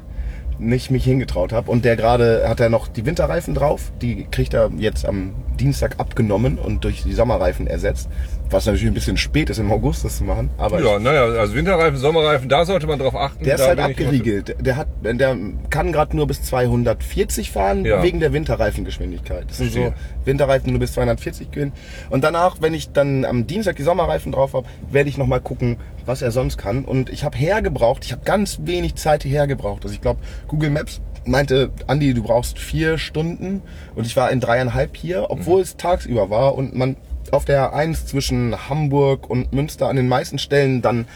nicht 0.61 0.92
mich 0.92 1.03
hingetraut 1.03 1.53
habe. 1.53 1.68
Und 1.68 1.85
der 1.85 1.96
gerade 1.96 2.48
hat 2.48 2.61
er 2.61 2.68
noch 2.68 2.87
die 2.87 3.05
Winterreifen 3.05 3.55
drauf. 3.55 3.90
Die 4.01 4.29
kriegt 4.31 4.55
er 4.55 4.70
jetzt 4.79 5.05
am 5.05 5.33
Dienstag 5.59 5.98
abgenommen 5.98 6.59
und 6.59 6.85
durch 6.85 7.03
die 7.03 7.12
Sommerreifen 7.12 7.66
ersetzt. 7.66 8.09
Was 8.52 8.66
natürlich 8.66 8.86
ein 8.86 8.94
bisschen 8.94 9.16
spät 9.16 9.50
ist, 9.50 9.58
im 9.58 9.72
August 9.72 10.04
das 10.04 10.18
zu 10.18 10.24
machen. 10.24 10.50
Aber 10.58 10.80
Ja, 10.82 10.98
naja, 10.98 11.24
also 11.24 11.54
Winterreifen, 11.54 11.98
Sommerreifen, 11.98 12.48
da 12.48 12.64
sollte 12.64 12.86
man 12.86 12.98
drauf 12.98 13.16
achten. 13.16 13.42
der 13.44 13.54
ist 13.56 13.66
halt 13.66 13.78
abgeriegelt. 13.80 14.54
Der 14.60 14.76
hat, 14.76 14.88
der 15.02 15.36
kann 15.70 15.90
gerade 15.92 16.14
nur 16.16 16.26
bis 16.26 16.42
240 16.42 17.50
fahren 17.50 17.84
Ja. 17.84 18.02
wegen 18.02 18.20
der 18.20 18.32
Winterreifengeschwindigkeit. 18.32 19.46
Das 19.48 19.56
sind 19.58 19.72
so. 19.72 19.92
Winterreifen 20.24 20.70
nur 20.70 20.80
bis 20.80 20.92
240 20.92 21.50
gehen. 21.50 21.72
Und 22.10 22.22
danach, 22.24 22.56
wenn 22.60 22.74
ich 22.74 22.92
dann 22.92 23.24
am 23.24 23.46
Dienstag 23.46 23.76
die 23.76 23.82
Sommerreifen 23.82 24.32
drauf 24.32 24.54
habe, 24.54 24.66
werde 24.90 25.08
ich 25.08 25.18
noch 25.18 25.26
mal 25.26 25.40
gucken, 25.40 25.78
was 26.06 26.22
er 26.22 26.30
sonst 26.30 26.58
kann. 26.58 26.84
Und 26.84 27.10
ich 27.10 27.24
habe 27.24 27.36
hergebraucht. 27.36 28.04
Ich 28.04 28.12
habe 28.12 28.22
ganz 28.24 28.58
wenig 28.64 28.94
Zeit 28.96 29.22
hierher 29.22 29.46
gebraucht. 29.46 29.82
Also 29.84 29.94
ich 29.94 30.00
glaube, 30.00 30.20
Google 30.48 30.70
Maps 30.70 31.00
meinte, 31.24 31.70
Andi, 31.86 32.14
du 32.14 32.22
brauchst 32.22 32.58
vier 32.58 32.98
Stunden. 32.98 33.62
Und 33.94 34.06
ich 34.06 34.16
war 34.16 34.30
in 34.30 34.40
dreieinhalb 34.40 34.96
hier, 34.96 35.26
obwohl 35.30 35.56
Mhm. 35.58 35.62
es 35.62 35.76
tagsüber 35.76 36.30
war 36.30 36.54
und 36.54 36.74
man 36.76 36.96
auf 37.32 37.44
der 37.44 37.72
1 37.74 38.06
zwischen 38.06 38.68
Hamburg 38.68 39.28
und 39.28 39.52
Münster 39.52 39.88
an 39.88 39.96
den 39.96 40.06
meisten 40.06 40.38
Stellen 40.38 40.82
dann 40.82 41.06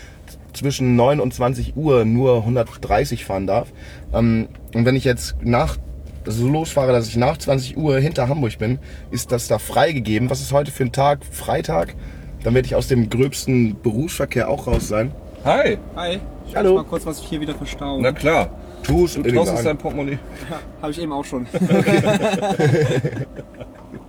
zwischen 0.55 0.97
9 0.97 1.21
und 1.21 1.33
20 1.35 1.77
Uhr 1.77 2.05
nur 2.07 2.39
130 2.39 3.25
fahren 3.25 3.47
darf. 3.47 3.69
Ähm, 4.13 4.49
und 4.75 4.85
wenn 4.87 4.97
ich 4.97 5.05
jetzt 5.05 5.37
nach 5.43 5.77
so 6.25 6.49
losfahre, 6.49 6.93
dass 6.93 7.07
ich 7.07 7.17
nach 7.17 7.37
20 7.37 7.77
Uhr 7.77 7.99
hinter 7.99 8.29
Hamburg 8.29 8.59
bin, 8.59 8.79
ist 9.11 9.31
das 9.31 9.47
da 9.47 9.59
freigegeben. 9.59 10.31
Was 10.31 10.41
ist 10.41 10.53
heute 10.53 10.73
für 10.73 10.85
ein 10.85 10.93
Tag? 10.93 11.21
Freitag. 11.31 11.95
Dann 12.43 12.55
werde 12.55 12.67
ich 12.67 12.75
aus 12.75 12.89
dem 12.89 13.11
gröbsten 13.11 13.81
Berufsverkehr 13.81 14.49
auch 14.49 14.67
raus 14.67 14.89
sein. 14.89 15.13
Hi, 15.45 15.79
Hi, 15.95 16.19
ich 16.49 16.57
Hallo. 16.57 16.75
mal 16.77 16.85
kurz 16.85 17.07
was 17.07 17.21
hier 17.21 17.41
wieder 17.41 17.55
verstauen. 17.55 18.01
na 18.03 18.11
klar. 18.13 18.51
Tu 18.83 19.05
es 19.05 19.17
und 19.17 19.27
Draußen 19.27 19.57
ist 19.57 19.67
dein 19.67 19.79
Portemonnaie. 19.79 20.19
Ja, 20.51 20.59
habe 20.81 20.93
ich 20.93 21.01
eben 21.01 21.13
auch 21.13 21.25
schon. 21.25 21.47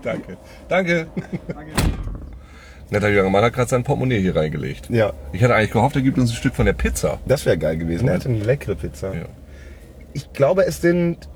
Danke. 0.03 0.37
Danke. 0.67 1.07
Danke. 1.47 1.71
Netter 2.89 3.09
junger 3.09 3.29
Mann 3.29 3.43
hat 3.43 3.53
gerade 3.53 3.69
sein 3.69 3.83
Portemonnaie 3.83 4.19
hier 4.19 4.35
reingelegt. 4.35 4.89
Ja, 4.89 5.13
Ich 5.33 5.43
hatte 5.43 5.55
eigentlich 5.55 5.71
gehofft, 5.71 5.95
er 5.95 6.01
gibt 6.01 6.17
uns 6.17 6.31
ein 6.31 6.35
Stück 6.35 6.55
von 6.55 6.65
der 6.65 6.73
Pizza. 6.73 7.19
das 7.25 7.45
wäre 7.45 7.57
geil 7.57 7.77
gewesen. 7.77 8.07
Er 8.07 8.15
hatte 8.15 8.29
eine 8.29 8.43
leckere 8.43 8.75
Pizza. 8.75 9.13
Ja. 9.13 9.25
Ich 10.13 10.31
glaube, 10.33 10.65
es 10.65 10.81
sind 10.81 11.27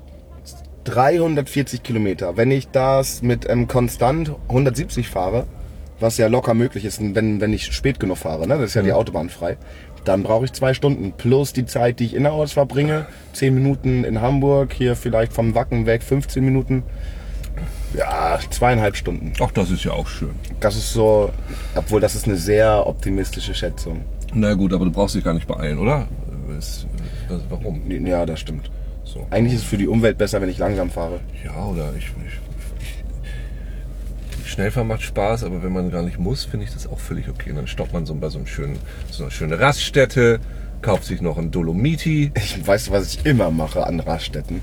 340 0.84 1.82
Kilometer. 1.82 2.36
Wenn 2.36 2.50
ich 2.50 2.68
das 2.68 3.22
mit 3.22 3.48
ähm, 3.48 3.68
konstant 3.68 4.32
170 4.48 5.08
fahre, 5.08 5.46
was 6.00 6.16
ja 6.18 6.26
locker 6.26 6.54
möglich 6.54 6.84
ist, 6.84 7.00
wenn, 7.14 7.40
wenn 7.40 7.52
ich 7.52 7.72
spät 7.72 8.00
genug 8.00 8.18
fahre, 8.18 8.48
ne? 8.48 8.56
das 8.58 8.70
ist 8.70 8.74
ja 8.74 8.82
die 8.82 8.92
Autobahn 8.92 9.28
frei, 9.28 9.56
dann 10.04 10.24
brauche 10.24 10.44
ich 10.44 10.52
zwei 10.52 10.74
Stunden 10.74 11.12
plus 11.12 11.52
die 11.52 11.64
Zeit, 11.64 12.00
die 12.00 12.06
ich 12.06 12.14
innerorts 12.14 12.54
verbringe. 12.54 13.06
10 13.34 13.54
Minuten 13.54 14.02
in 14.02 14.20
Hamburg, 14.20 14.72
hier 14.72 14.96
vielleicht 14.96 15.32
vom 15.32 15.54
Wacken 15.54 15.86
weg 15.86 16.02
15 16.02 16.44
Minuten. 16.44 16.82
Ja, 17.94 18.38
zweieinhalb 18.50 18.96
Stunden. 18.96 19.32
Ach, 19.40 19.50
das 19.52 19.70
ist 19.70 19.84
ja 19.84 19.92
auch 19.92 20.08
schön. 20.08 20.34
Das 20.60 20.76
ist 20.76 20.92
so, 20.92 21.30
obwohl 21.74 22.00
das 22.00 22.14
ist 22.14 22.26
eine 22.26 22.36
sehr 22.36 22.86
optimistische 22.86 23.54
Schätzung. 23.54 24.04
Na 24.34 24.54
gut, 24.54 24.72
aber 24.72 24.86
du 24.86 24.90
brauchst 24.90 25.14
dich 25.14 25.24
gar 25.24 25.34
nicht 25.34 25.46
beeilen, 25.46 25.78
oder? 25.78 26.08
Was, 26.46 26.86
was, 27.28 27.40
warum? 27.50 27.82
Ja, 28.06 28.24
das 28.24 28.40
stimmt. 28.40 28.70
So. 29.04 29.26
Eigentlich 29.30 29.54
ist 29.54 29.62
es 29.62 29.66
für 29.66 29.76
die 29.76 29.88
Umwelt 29.88 30.16
besser, 30.16 30.40
wenn 30.40 30.48
ich 30.48 30.58
langsam 30.58 30.90
fahre. 30.90 31.20
Ja, 31.44 31.66
oder 31.66 31.92
ich, 31.96 32.06
ich, 32.26 32.38
ich 34.42 34.50
Schnellfahren 34.50 34.88
macht 34.88 35.02
Spaß, 35.02 35.44
aber 35.44 35.62
wenn 35.62 35.72
man 35.72 35.90
gar 35.90 36.02
nicht 36.02 36.18
muss, 36.18 36.44
finde 36.44 36.64
ich 36.66 36.72
das 36.72 36.86
auch 36.86 36.98
völlig 36.98 37.28
okay. 37.28 37.50
Und 37.50 37.56
dann 37.56 37.66
stoppt 37.66 37.92
man 37.92 38.06
so 38.06 38.14
bei 38.14 38.28
so 38.28 38.38
einem 38.38 38.46
schönen, 38.46 38.78
so 39.10 39.24
einer 39.24 39.30
schönen 39.30 39.58
Raststätte, 39.58 40.40
kauft 40.80 41.04
sich 41.04 41.20
noch 41.20 41.38
ein 41.38 41.50
Dolomiti. 41.50 42.32
Ich 42.34 42.66
weiß, 42.66 42.90
was 42.90 43.14
ich 43.14 43.26
immer 43.26 43.50
mache 43.50 43.86
an 43.86 44.00
Raststätten. 44.00 44.60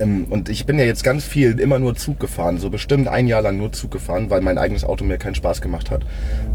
Ähm, 0.00 0.26
Und 0.30 0.48
ich 0.48 0.64
bin 0.66 0.78
ja 0.78 0.84
jetzt 0.84 1.02
ganz 1.04 1.24
viel 1.24 1.58
immer 1.58 1.78
nur 1.78 1.94
Zug 1.96 2.20
gefahren, 2.20 2.58
so 2.58 2.70
bestimmt 2.70 3.08
ein 3.08 3.26
Jahr 3.26 3.42
lang 3.42 3.56
nur 3.58 3.72
Zug 3.72 3.90
gefahren, 3.90 4.30
weil 4.30 4.40
mein 4.40 4.58
eigenes 4.58 4.84
Auto 4.84 5.04
mir 5.04 5.18
keinen 5.18 5.34
Spaß 5.34 5.60
gemacht 5.60 5.90
hat. 5.90 6.02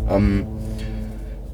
Ähm, 0.10 0.46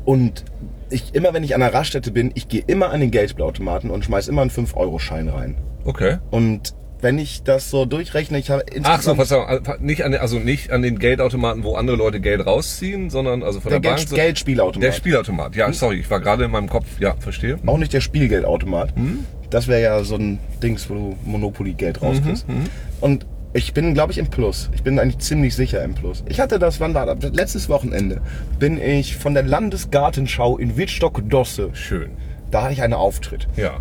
Und 0.05 0.43
ich, 0.89 1.13
immer 1.13 1.33
wenn 1.33 1.43
ich 1.43 1.53
an 1.53 1.61
der 1.61 1.73
Raststätte 1.73 2.11
bin, 2.11 2.31
ich 2.33 2.47
gehe 2.47 2.63
immer 2.65 2.91
an 2.91 2.99
den 2.99 3.11
Geldautomaten 3.11 3.91
und 3.91 4.05
schmeiß 4.05 4.27
immer 4.27 4.41
einen 4.41 4.49
5-Euro-Schein 4.51 5.29
rein. 5.29 5.55
Okay. 5.85 6.17
Und 6.31 6.73
wenn 7.01 7.17
ich 7.17 7.43
das 7.43 7.69
so 7.69 7.85
durchrechne, 7.85 8.37
ich 8.39 8.49
habe 8.49 8.63
Ach 8.83 9.01
so, 9.01 9.11
insgesamt 9.11 9.17
Verzeihung, 9.17 9.45
also 9.47 9.71
nicht 9.79 10.03
an, 10.03 10.11
den- 10.11 10.19
also 10.21 10.39
nicht 10.39 10.71
an 10.71 10.81
den 10.81 10.99
Geldautomaten, 10.99 11.63
wo 11.63 11.75
andere 11.75 11.95
Leute 11.95 12.19
Geld 12.19 12.45
rausziehen, 12.45 13.09
sondern 13.09 13.41
also 13.43 13.59
von 13.61 13.69
der 13.71 13.79
der, 13.79 13.91
Geld, 13.91 13.99
Bank. 13.99 14.09
so- 14.09 14.15
Geldspielautomat. 14.15 14.83
Der 14.87 14.91
Spielautomat. 14.91 15.55
Ja, 15.55 15.71
sorry, 15.71 15.99
ich 15.99 16.09
war 16.09 16.19
gerade 16.19 16.43
in 16.45 16.51
meinem 16.51 16.67
Kopf. 16.69 16.85
Ja, 16.99 17.15
verstehe. 17.19 17.57
Auch 17.65 17.77
nicht 17.77 17.93
der 17.93 18.01
Spielgeldautomat. 18.01 18.95
Hm? 18.95 19.25
Das 19.49 19.67
wäre 19.67 19.81
ja 19.81 20.03
so 20.03 20.15
ein 20.15 20.39
Dings, 20.61 20.89
wo 20.89 20.93
du 20.93 21.17
Monopoly-Geld 21.25 22.01
rauskriegst. 22.01 22.47
Mhm, 22.47 22.65
Und 23.01 23.25
ich 23.53 23.73
bin, 23.73 23.95
glaube 23.95 24.11
ich, 24.11 24.19
im 24.19 24.27
Plus. 24.27 24.69
Ich 24.75 24.83
bin 24.83 24.99
eigentlich 24.99 25.17
ziemlich 25.19 25.55
sicher 25.55 25.83
im 25.83 25.95
Plus. 25.95 26.23
Ich 26.27 26.39
hatte 26.39 26.59
das, 26.59 26.79
wann 26.79 26.93
war 26.93 27.07
das? 27.15 27.31
Letztes 27.33 27.67
Wochenende 27.67 28.21
bin 28.59 28.79
ich 28.79 29.17
von 29.17 29.33
der 29.33 29.41
Landesgartenschau 29.41 30.57
in 30.57 30.77
Wittstock-Dosse. 30.77 31.71
Schön. 31.73 32.11
Da 32.51 32.63
hatte 32.63 32.73
ich 32.73 32.81
einen 32.83 32.93
Auftritt. 32.93 33.47
Ja. 33.57 33.77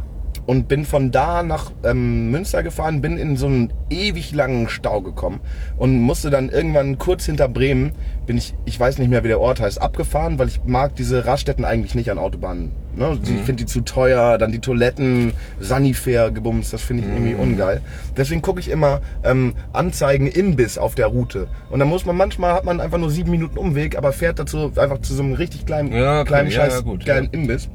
Und 0.49 0.67
bin 0.67 0.87
von 0.87 1.11
da 1.11 1.43
nach 1.43 1.73
ähm, 1.85 2.31
Münster 2.31 2.63
gefahren, 2.63 3.03
bin 3.03 3.19
in 3.19 3.37
so 3.37 3.45
einen 3.45 3.71
ewig 3.91 4.33
langen 4.33 4.71
Stau 4.71 5.03
gekommen 5.03 5.41
und 5.77 6.01
musste 6.01 6.31
dann 6.31 6.49
irgendwann 6.49 6.97
kurz 6.97 7.27
hinter 7.27 7.49
Bremen, 7.49 7.93
bin 8.25 8.39
ich, 8.39 8.55
ich 8.65 8.81
weiß 8.81 8.97
nicht 8.97 9.11
mehr, 9.11 9.23
wie 9.25 9.29
der 9.29 9.43
Ort 9.43 9.61
heißt, 9.61 9.79
abgefahren, 9.79 10.39
weil 10.39 10.49
ich 10.49 10.63
mag 10.65 10.97
diese 10.97 11.27
Raststätten 11.27 11.67
eigentlich 11.67 11.95
nicht 11.95 12.11
an 12.11 12.17
Autobahnen. 12.17 12.73
Ne? 12.97 13.19
Ich 13.25 13.43
finde 13.43 13.65
die 13.65 13.67
zu 13.67 13.83
teuer, 13.83 14.39
dann 14.39 14.51
die 14.51 14.61
Toiletten, 14.61 15.35
Sanifair 15.61 16.31
gebumst, 16.31 16.73
das 16.73 16.81
finde 16.81 17.05
ich 17.05 17.11
irgendwie 17.11 17.35
ungeil. 17.35 17.83
Deswegen 18.17 18.41
gucke 18.41 18.59
ich 18.59 18.71
immer 18.71 19.03
ähm, 19.25 19.53
Anzeigen 19.75 20.29
Imbiss 20.29 20.79
auf 20.79 20.95
der 20.95 21.09
Route. 21.09 21.49
Und 21.69 21.79
dann 21.79 21.89
muss 21.89 22.07
man, 22.07 22.17
manchmal 22.17 22.55
hat 22.55 22.65
man 22.65 22.81
einfach 22.81 22.97
nur 22.97 23.11
sieben 23.11 23.33
Minuten 23.33 23.59
Umweg, 23.59 23.99
aber 23.99 24.15
fährt 24.15 24.39
dazu 24.39 24.73
einfach 24.77 25.03
zu 25.03 25.13
so 25.13 25.23
einem 25.23 25.35
richtig 25.35 25.67
kleinen, 25.67 25.93
Ja, 25.93 26.21
okay, 26.21 26.29
kleinen 26.29 26.51
ja, 26.51 26.57
Scheiß 26.57 26.73
ja, 26.73 26.81
gut, 26.81 27.05
ja. 27.05 27.19
Imbiss. 27.19 27.69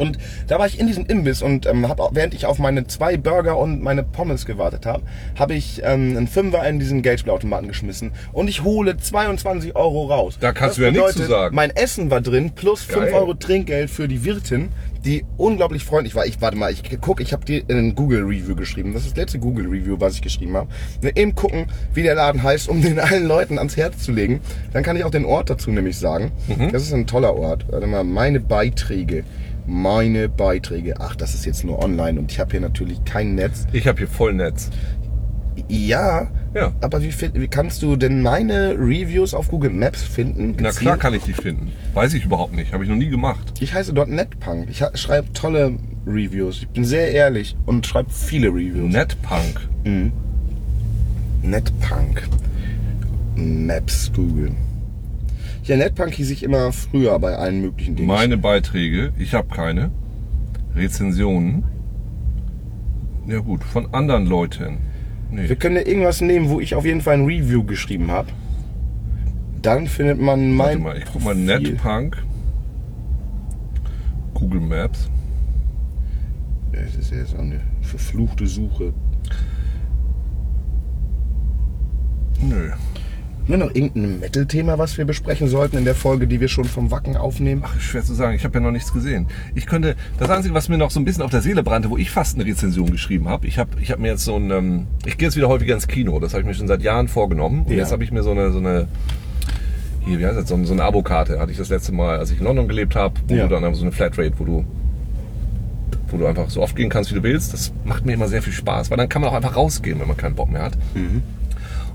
Und 0.00 0.18
da 0.48 0.58
war 0.58 0.66
ich 0.66 0.80
in 0.80 0.86
diesem 0.86 1.06
Imbiss 1.06 1.42
und 1.42 1.66
ähm, 1.66 1.88
habe 1.88 2.08
während 2.12 2.34
ich 2.34 2.46
auf 2.46 2.58
meine 2.58 2.86
zwei 2.86 3.16
Burger 3.16 3.58
und 3.58 3.82
meine 3.82 4.02
Pommes 4.02 4.46
gewartet 4.46 4.86
habe, 4.86 5.02
habe 5.38 5.54
ich 5.54 5.82
ähm, 5.84 6.16
einen 6.16 6.26
Fünfer 6.26 6.66
in 6.68 6.78
diesen 6.78 7.02
Geldspielautomaten 7.02 7.68
geschmissen 7.68 8.12
und 8.32 8.48
ich 8.48 8.64
hole 8.64 8.96
22 8.96 9.76
Euro 9.76 10.06
raus. 10.06 10.38
Da 10.40 10.52
kannst 10.52 10.70
Das 10.70 10.76
du 10.76 10.82
ja 10.84 10.90
nichts 10.90 11.12
zu 11.12 11.18
bedeutet, 11.20 11.30
sagen. 11.30 11.54
Mein 11.54 11.70
Essen 11.70 12.10
war 12.10 12.20
drin 12.20 12.52
plus 12.54 12.82
5 12.82 12.98
Geil. 13.06 13.14
Euro 13.14 13.34
Trinkgeld 13.34 13.90
für 13.90 14.08
die 14.08 14.24
Wirtin, 14.24 14.70
die 15.04 15.24
unglaublich 15.36 15.84
freundlich 15.84 16.14
war. 16.14 16.26
Ich 16.26 16.40
warte 16.40 16.56
mal, 16.56 16.72
ich 16.72 16.82
guck, 17.00 17.20
ich 17.20 17.32
habe 17.32 17.44
dir 17.44 17.62
ein 17.68 17.94
Google 17.94 18.22
Review 18.22 18.54
geschrieben. 18.54 18.92
Das 18.92 19.02
ist 19.02 19.12
das 19.12 19.16
letzte 19.16 19.38
Google 19.38 19.66
Review, 19.66 19.96
was 19.98 20.14
ich 20.14 20.22
geschrieben 20.22 20.56
habe. 20.56 20.68
Wir 21.00 21.16
eben 21.16 21.34
gucken, 21.34 21.66
wie 21.94 22.02
der 22.02 22.14
Laden 22.14 22.42
heißt, 22.42 22.68
um 22.68 22.82
den 22.82 22.98
allen 22.98 23.26
Leuten 23.26 23.58
ans 23.58 23.76
Herz 23.76 23.98
zu 24.02 24.12
legen. 24.12 24.40
Dann 24.72 24.82
kann 24.82 24.96
ich 24.96 25.04
auch 25.04 25.10
den 25.10 25.24
Ort 25.24 25.50
dazu 25.50 25.70
nämlich 25.70 25.98
sagen. 25.98 26.32
Mhm. 26.48 26.72
Das 26.72 26.82
ist 26.82 26.92
ein 26.92 27.06
toller 27.06 27.34
Ort. 27.36 27.66
Warte 27.70 27.86
mal, 27.86 28.04
meine 28.04 28.40
Beiträge. 28.40 29.24
Meine 29.72 30.28
Beiträge. 30.28 30.96
Ach, 30.98 31.14
das 31.14 31.32
ist 31.34 31.46
jetzt 31.46 31.62
nur 31.64 31.78
online 31.82 32.18
und 32.18 32.32
ich 32.32 32.40
habe 32.40 32.50
hier 32.50 32.60
natürlich 32.60 33.04
kein 33.04 33.36
Netz. 33.36 33.68
Ich 33.72 33.86
habe 33.86 33.98
hier 33.98 34.08
Vollnetz. 34.08 34.68
Ja, 35.68 36.28
Ja. 36.54 36.72
aber 36.80 37.00
wie, 37.02 37.12
wie 37.34 37.46
kannst 37.46 37.80
du 37.82 37.94
denn 37.94 38.20
meine 38.22 38.70
Reviews 38.76 39.32
auf 39.32 39.46
Google 39.48 39.70
Maps 39.70 40.02
finden? 40.02 40.56
Na 40.58 40.70
klar 40.72 40.94
Gezielt? 40.96 41.00
kann 41.00 41.14
ich 41.14 41.22
die 41.22 41.32
finden. 41.34 41.70
Weiß 41.94 42.14
ich 42.14 42.24
überhaupt 42.24 42.54
nicht. 42.56 42.72
Habe 42.72 42.82
ich 42.82 42.90
noch 42.90 42.96
nie 42.96 43.08
gemacht. 43.10 43.52
Ich 43.60 43.72
heiße 43.72 43.92
dort 43.92 44.08
Netpunk. 44.08 44.68
Ich 44.70 44.82
schreibe 44.94 45.32
tolle 45.34 45.76
Reviews. 46.06 46.62
Ich 46.62 46.68
bin 46.68 46.84
sehr 46.84 47.12
ehrlich 47.12 47.54
und 47.66 47.86
schreibe 47.86 48.10
viele 48.10 48.48
Reviews. 48.48 48.92
Netpunk. 48.92 49.68
Netpunk. 51.42 52.22
Maps 53.36 54.10
Google. 54.14 54.50
Ja, 55.64 55.76
Netpunk 55.76 56.14
hieß 56.14 56.30
ich 56.30 56.42
immer 56.42 56.72
früher 56.72 57.18
bei 57.18 57.36
allen 57.36 57.60
möglichen 57.60 57.96
Dingen. 57.96 58.08
Meine 58.08 58.38
Beiträge, 58.38 59.12
ich 59.18 59.34
habe 59.34 59.48
keine. 59.54 59.90
Rezensionen. 60.74 61.64
Ja 63.26 63.40
gut, 63.40 63.62
von 63.64 63.92
anderen 63.92 64.26
Leuten. 64.26 64.78
Nee. 65.30 65.48
Wir 65.48 65.56
können 65.56 65.76
ja 65.76 65.86
irgendwas 65.86 66.20
nehmen, 66.20 66.48
wo 66.48 66.60
ich 66.60 66.74
auf 66.74 66.84
jeden 66.84 67.00
Fall 67.00 67.14
ein 67.14 67.24
Review 67.24 67.62
geschrieben 67.64 68.10
habe. 68.10 68.28
Dann 69.62 69.86
findet 69.86 70.20
man 70.20 70.56
Warte 70.58 70.78
mein 70.78 70.82
mal, 70.82 70.96
ich 70.98 71.04
guck 71.12 71.22
mal. 71.22 71.34
Netpunk. 71.34 72.16
Google 74.34 74.60
Maps. 74.60 75.10
Das 76.72 76.94
ist 76.96 77.12
jetzt 77.12 77.36
eine 77.36 77.60
verfluchte 77.82 78.46
Suche. 78.46 78.94
Nö. 82.40 82.70
Nur 83.46 83.58
noch 83.58 83.74
irgendein 83.74 84.20
Metal-Thema, 84.20 84.78
was 84.78 84.96
wir 84.96 85.04
besprechen 85.04 85.48
sollten 85.48 85.76
in 85.78 85.84
der 85.84 85.94
Folge, 85.96 86.26
die 86.28 86.40
wir 86.40 86.48
schon 86.48 86.64
vom 86.66 86.90
Wacken 86.90 87.16
aufnehmen. 87.16 87.62
Ach, 87.64 87.80
schwer 87.80 88.02
zu 88.04 88.14
sagen. 88.14 88.36
Ich 88.36 88.44
habe 88.44 88.54
ja 88.54 88.60
noch 88.60 88.70
nichts 88.70 88.92
gesehen. 88.92 89.26
Ich 89.54 89.66
könnte, 89.66 89.96
das 90.18 90.30
Einzige, 90.30 90.54
was 90.54 90.68
mir 90.68 90.78
noch 90.78 90.90
so 90.92 91.00
ein 91.00 91.04
bisschen 91.04 91.22
auf 91.22 91.30
der 91.30 91.40
Seele 91.40 91.62
brannte, 91.64 91.90
wo 91.90 91.96
ich 91.96 92.10
fast 92.10 92.36
eine 92.36 92.44
Rezension 92.44 92.90
geschrieben 92.92 93.28
habe, 93.28 93.46
ich 93.48 93.58
habe 93.58 93.70
ich 93.80 93.90
hab 93.90 93.98
mir 93.98 94.08
jetzt 94.08 94.24
so 94.24 94.36
ein, 94.36 94.50
ähm, 94.50 94.86
ich 95.04 95.18
gehe 95.18 95.26
jetzt 95.28 95.36
wieder 95.36 95.48
häufiger 95.48 95.74
ins 95.74 95.88
Kino. 95.88 96.20
Das 96.20 96.32
habe 96.32 96.42
ich 96.42 96.46
mir 96.46 96.54
schon 96.54 96.68
seit 96.68 96.82
Jahren 96.82 97.08
vorgenommen. 97.08 97.62
Und 97.64 97.70
Ja. 97.72 97.78
jetzt 97.78 97.92
habe 97.92 98.04
ich 98.04 98.12
mir 98.12 98.22
so 98.22 98.30
eine, 98.30 98.52
so 98.52 98.58
eine, 98.58 98.86
hier, 100.06 100.18
wie 100.20 100.26
heißt 100.26 100.36
das, 100.38 100.48
so 100.48 100.54
eine, 100.54 100.66
so 100.66 100.72
eine 100.72 100.84
Abokarte. 100.84 101.40
Hatte 101.40 101.50
ich 101.50 101.58
das 101.58 101.70
letzte 101.70 101.92
Mal, 101.92 102.18
als 102.18 102.30
ich 102.30 102.38
in 102.38 102.44
London 102.44 102.68
gelebt 102.68 102.94
habe, 102.94 103.14
wo 103.26 103.34
Ja. 103.34 103.48
du 103.48 103.58
dann 103.60 103.74
so 103.74 103.82
eine 103.82 103.92
Flatrate, 103.92 104.32
wo 104.38 104.44
du 104.44 104.64
wo 106.12 106.16
du 106.16 106.26
einfach 106.26 106.50
so 106.50 106.60
oft 106.60 106.74
gehen 106.74 106.88
kannst, 106.88 107.10
wie 107.12 107.14
du 107.14 107.22
willst. 107.22 107.52
Das 107.52 107.72
macht 107.84 108.04
mir 108.04 108.14
immer 108.14 108.26
sehr 108.26 108.42
viel 108.42 108.52
Spaß, 108.52 108.90
weil 108.90 108.98
dann 108.98 109.08
kann 109.08 109.22
man 109.22 109.30
auch 109.30 109.34
einfach 109.34 109.54
rausgehen, 109.54 110.00
wenn 110.00 110.08
man 110.08 110.16
keinen 110.16 110.34
Bock 110.34 110.50
mehr 110.50 110.62
hat. 110.62 110.72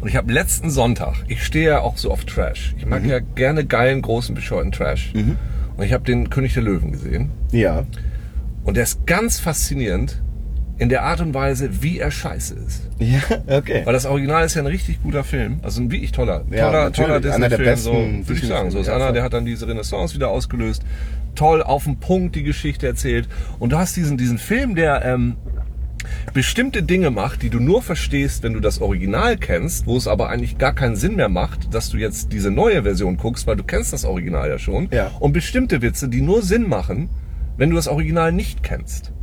Und 0.06 0.10
ich 0.10 0.18
habe 0.18 0.32
letzten 0.32 0.70
Sonntag, 0.70 1.16
ich 1.28 1.44
stehe 1.44 1.68
ja 1.68 1.80
auch 1.82 1.98
so 1.98 2.12
auf 2.12 2.26
Trash. 2.26 2.76
Ich 2.78 2.86
mag 2.86 3.04
ja 3.08 3.18
gerne 3.18 3.66
geilen, 3.66 4.04
großen, 4.04 4.36
bescheuerten 4.36 4.72
Trash. 4.72 5.12
Und 5.16 5.84
ich 5.84 5.94
habe 5.94 6.04
den 6.04 6.30
König 6.30 6.54
der 6.54 6.62
Löwen 6.62 6.92
gesehen. 6.92 7.32
Ja. 7.52 7.88
Und 8.66 8.78
der 8.78 8.84
ist 8.84 9.08
ganz 9.08 9.40
faszinierend 9.40 10.22
in 10.78 10.90
der 10.90 11.02
Art 11.02 11.22
und 11.22 11.34
Weise, 11.34 11.82
wie 11.82 11.98
er 11.98 12.12
scheiße 12.12 12.54
ist. 12.54 12.88
Ja, 13.00 13.20
okay. 13.48 13.82
Weil 13.84 13.94
das 13.94 14.06
Original 14.06 14.46
ist 14.46 14.54
ja 14.54 14.62
ein 14.62 14.68
richtig 14.68 15.02
guter 15.02 15.24
Film. 15.24 15.60
Also 15.64 15.82
ein 15.82 15.90
wirklich 15.90 16.12
toller, 16.12 16.46
Ja, 16.52 16.92
toller, 16.92 16.92
toller 16.92 17.34
Einer 17.34 17.50
der 17.50 17.58
Disney-Film. 17.58 18.22
So, 18.22 18.30
würde 18.30 18.42
ich 18.44 18.48
sagen. 18.48 18.70
So 18.70 18.78
ist 18.82 18.90
einer, 18.90 19.12
der 19.12 19.24
hat 19.24 19.34
dann 19.34 19.46
diese 19.46 19.68
Renaissance 19.68 20.14
wieder 20.14 20.30
ausgelöst. 20.30 20.84
Toll, 21.34 21.64
auf 21.64 21.86
den 21.86 22.00
Punkt 22.00 22.36
die 22.36 22.44
Geschichte 22.44 22.86
erzählt. 22.86 23.28
Und 23.58 23.72
du 23.72 23.80
hast 23.80 23.96
diesen, 23.96 24.20
diesen 24.20 24.38
Film, 24.38 24.76
der 24.76 25.04
ähm, 25.04 25.38
bestimmte 26.34 26.84
Dinge 26.84 27.12
macht, 27.12 27.42
die 27.42 27.50
du 27.50 27.60
nur 27.60 27.82
verstehst, 27.82 28.44
wenn 28.44 28.54
du 28.54 28.60
das 28.60 28.82
Original 28.82 29.38
kennst, 29.38 29.86
wo 29.88 29.98
es 29.98 30.08
aber 30.08 30.30
eigentlich 30.30 30.58
gar 30.58 30.74
keinen 30.74 30.96
Sinn 30.96 31.16
mehr 31.16 31.30
macht, 31.30 31.74
dass 31.74 31.90
du 31.90 31.98
jetzt 31.98 32.32
diese 32.34 32.52
neue 32.52 32.84
Version 32.84 33.18
guckst, 33.18 33.48
weil 33.48 33.56
du 33.56 33.64
kennst 33.64 33.94
das 33.94 34.06
Original 34.06 34.50
ja 34.50 34.60
schon. 34.60 34.90
Ja. 34.92 35.12
Und 35.20 35.34
bestimmte 35.34 35.82
Witze, 35.82 36.10
die 36.10 36.22
nur 36.22 36.42
Sinn 36.42 36.68
machen, 36.68 37.10
wenn 37.58 37.70
du 37.70 37.76
das 37.76 37.88
Original 37.88 38.32
nicht 38.32 38.64
kennst. 38.64 39.14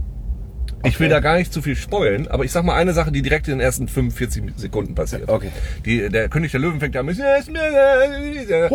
Ich 0.85 0.99
will 0.99 1.07
Okay. 1.07 1.15
da 1.15 1.21
gar 1.21 1.37
nicht 1.39 1.53
zu 1.53 1.63
viel 1.63 1.77
spoilen, 1.77 2.29
aber 2.29 2.45
ich 2.45 2.53
sag 2.53 2.65
mal 2.65 2.75
eine 2.75 2.93
Sache, 2.93 3.13
die 3.13 3.23
direkt 3.23 3.47
in 3.49 3.55
den 3.55 3.61
ersten 3.61 3.89
45 3.89 4.43
Sekunden 4.57 4.95
passiert. 4.95 5.29
Okay. 5.29 5.51
Die, 5.85 6.09
der 6.09 6.29
König 6.29 6.51
der 6.51 6.61
Löwen 6.61 6.81
fängt 6.81 6.97
an 6.97 7.07
mit 7.07 7.17
so, 7.17 7.23
genau. 7.23 8.69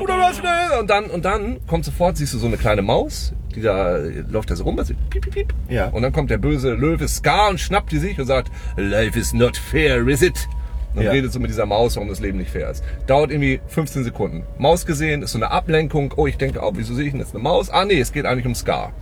Oder 0.00 0.18
was? 0.18 0.40
Und 0.80 0.90
dann, 0.90 1.04
und 1.06 1.24
dann 1.24 1.58
kommt 1.66 1.84
sofort, 1.84 2.16
siehst 2.16 2.34
du 2.34 2.38
so 2.38 2.46
eine 2.46 2.56
kleine 2.56 2.82
Maus, 2.82 3.32
die 3.54 3.60
da 3.62 3.96
läuft 4.30 4.50
da 4.50 4.56
so 4.56 4.64
rum, 4.64 4.78
also 4.78 4.94
piep, 5.10 5.22
piep, 5.22 5.34
piep. 5.34 5.54
Ja. 5.68 5.88
Und 5.88 6.02
dann 6.02 6.12
kommt 6.12 6.30
der 6.30 6.38
böse 6.38 6.72
Löwe 6.74 7.08
Scar 7.08 7.50
und 7.50 7.60
schnappt 7.60 7.92
die 7.92 7.98
sich 7.98 8.18
und 8.18 8.26
sagt, 8.26 8.50
Life 8.76 9.18
is 9.18 9.32
not 9.32 9.56
fair, 9.56 10.06
is 10.08 10.22
it? 10.22 10.48
Und 10.94 11.02
Ja. 11.04 11.10
redet 11.10 11.32
so 11.32 11.40
mit 11.40 11.50
dieser 11.50 11.64
Maus, 11.66 11.96
warum 11.96 12.08
das 12.10 12.20
Leben 12.20 12.36
nicht 12.38 12.50
fair 12.50 12.70
ist. 12.70 12.84
Dauert 13.06 13.30
irgendwie 13.30 13.60
15 13.68 14.04
Sekunden. 14.04 14.42
Maus 14.58 14.84
gesehen, 14.84 15.22
ist 15.22 15.32
so 15.32 15.38
eine 15.38 15.50
Ablenkung. 15.50 16.12
Oh, 16.16 16.26
ich 16.26 16.36
denke, 16.36 16.60
oh, 16.62 16.72
wieso 16.74 16.94
sehe 16.94 17.06
ich 17.06 17.12
denn 17.12 17.20
jetzt 17.20 17.34
eine 17.34 17.42
Maus? 17.42 17.70
Ah, 17.70 17.84
nee, 17.86 17.98
es 17.98 18.12
geht 18.12 18.26
eigentlich 18.26 18.44
um 18.46 18.54
Scar. 18.54 18.92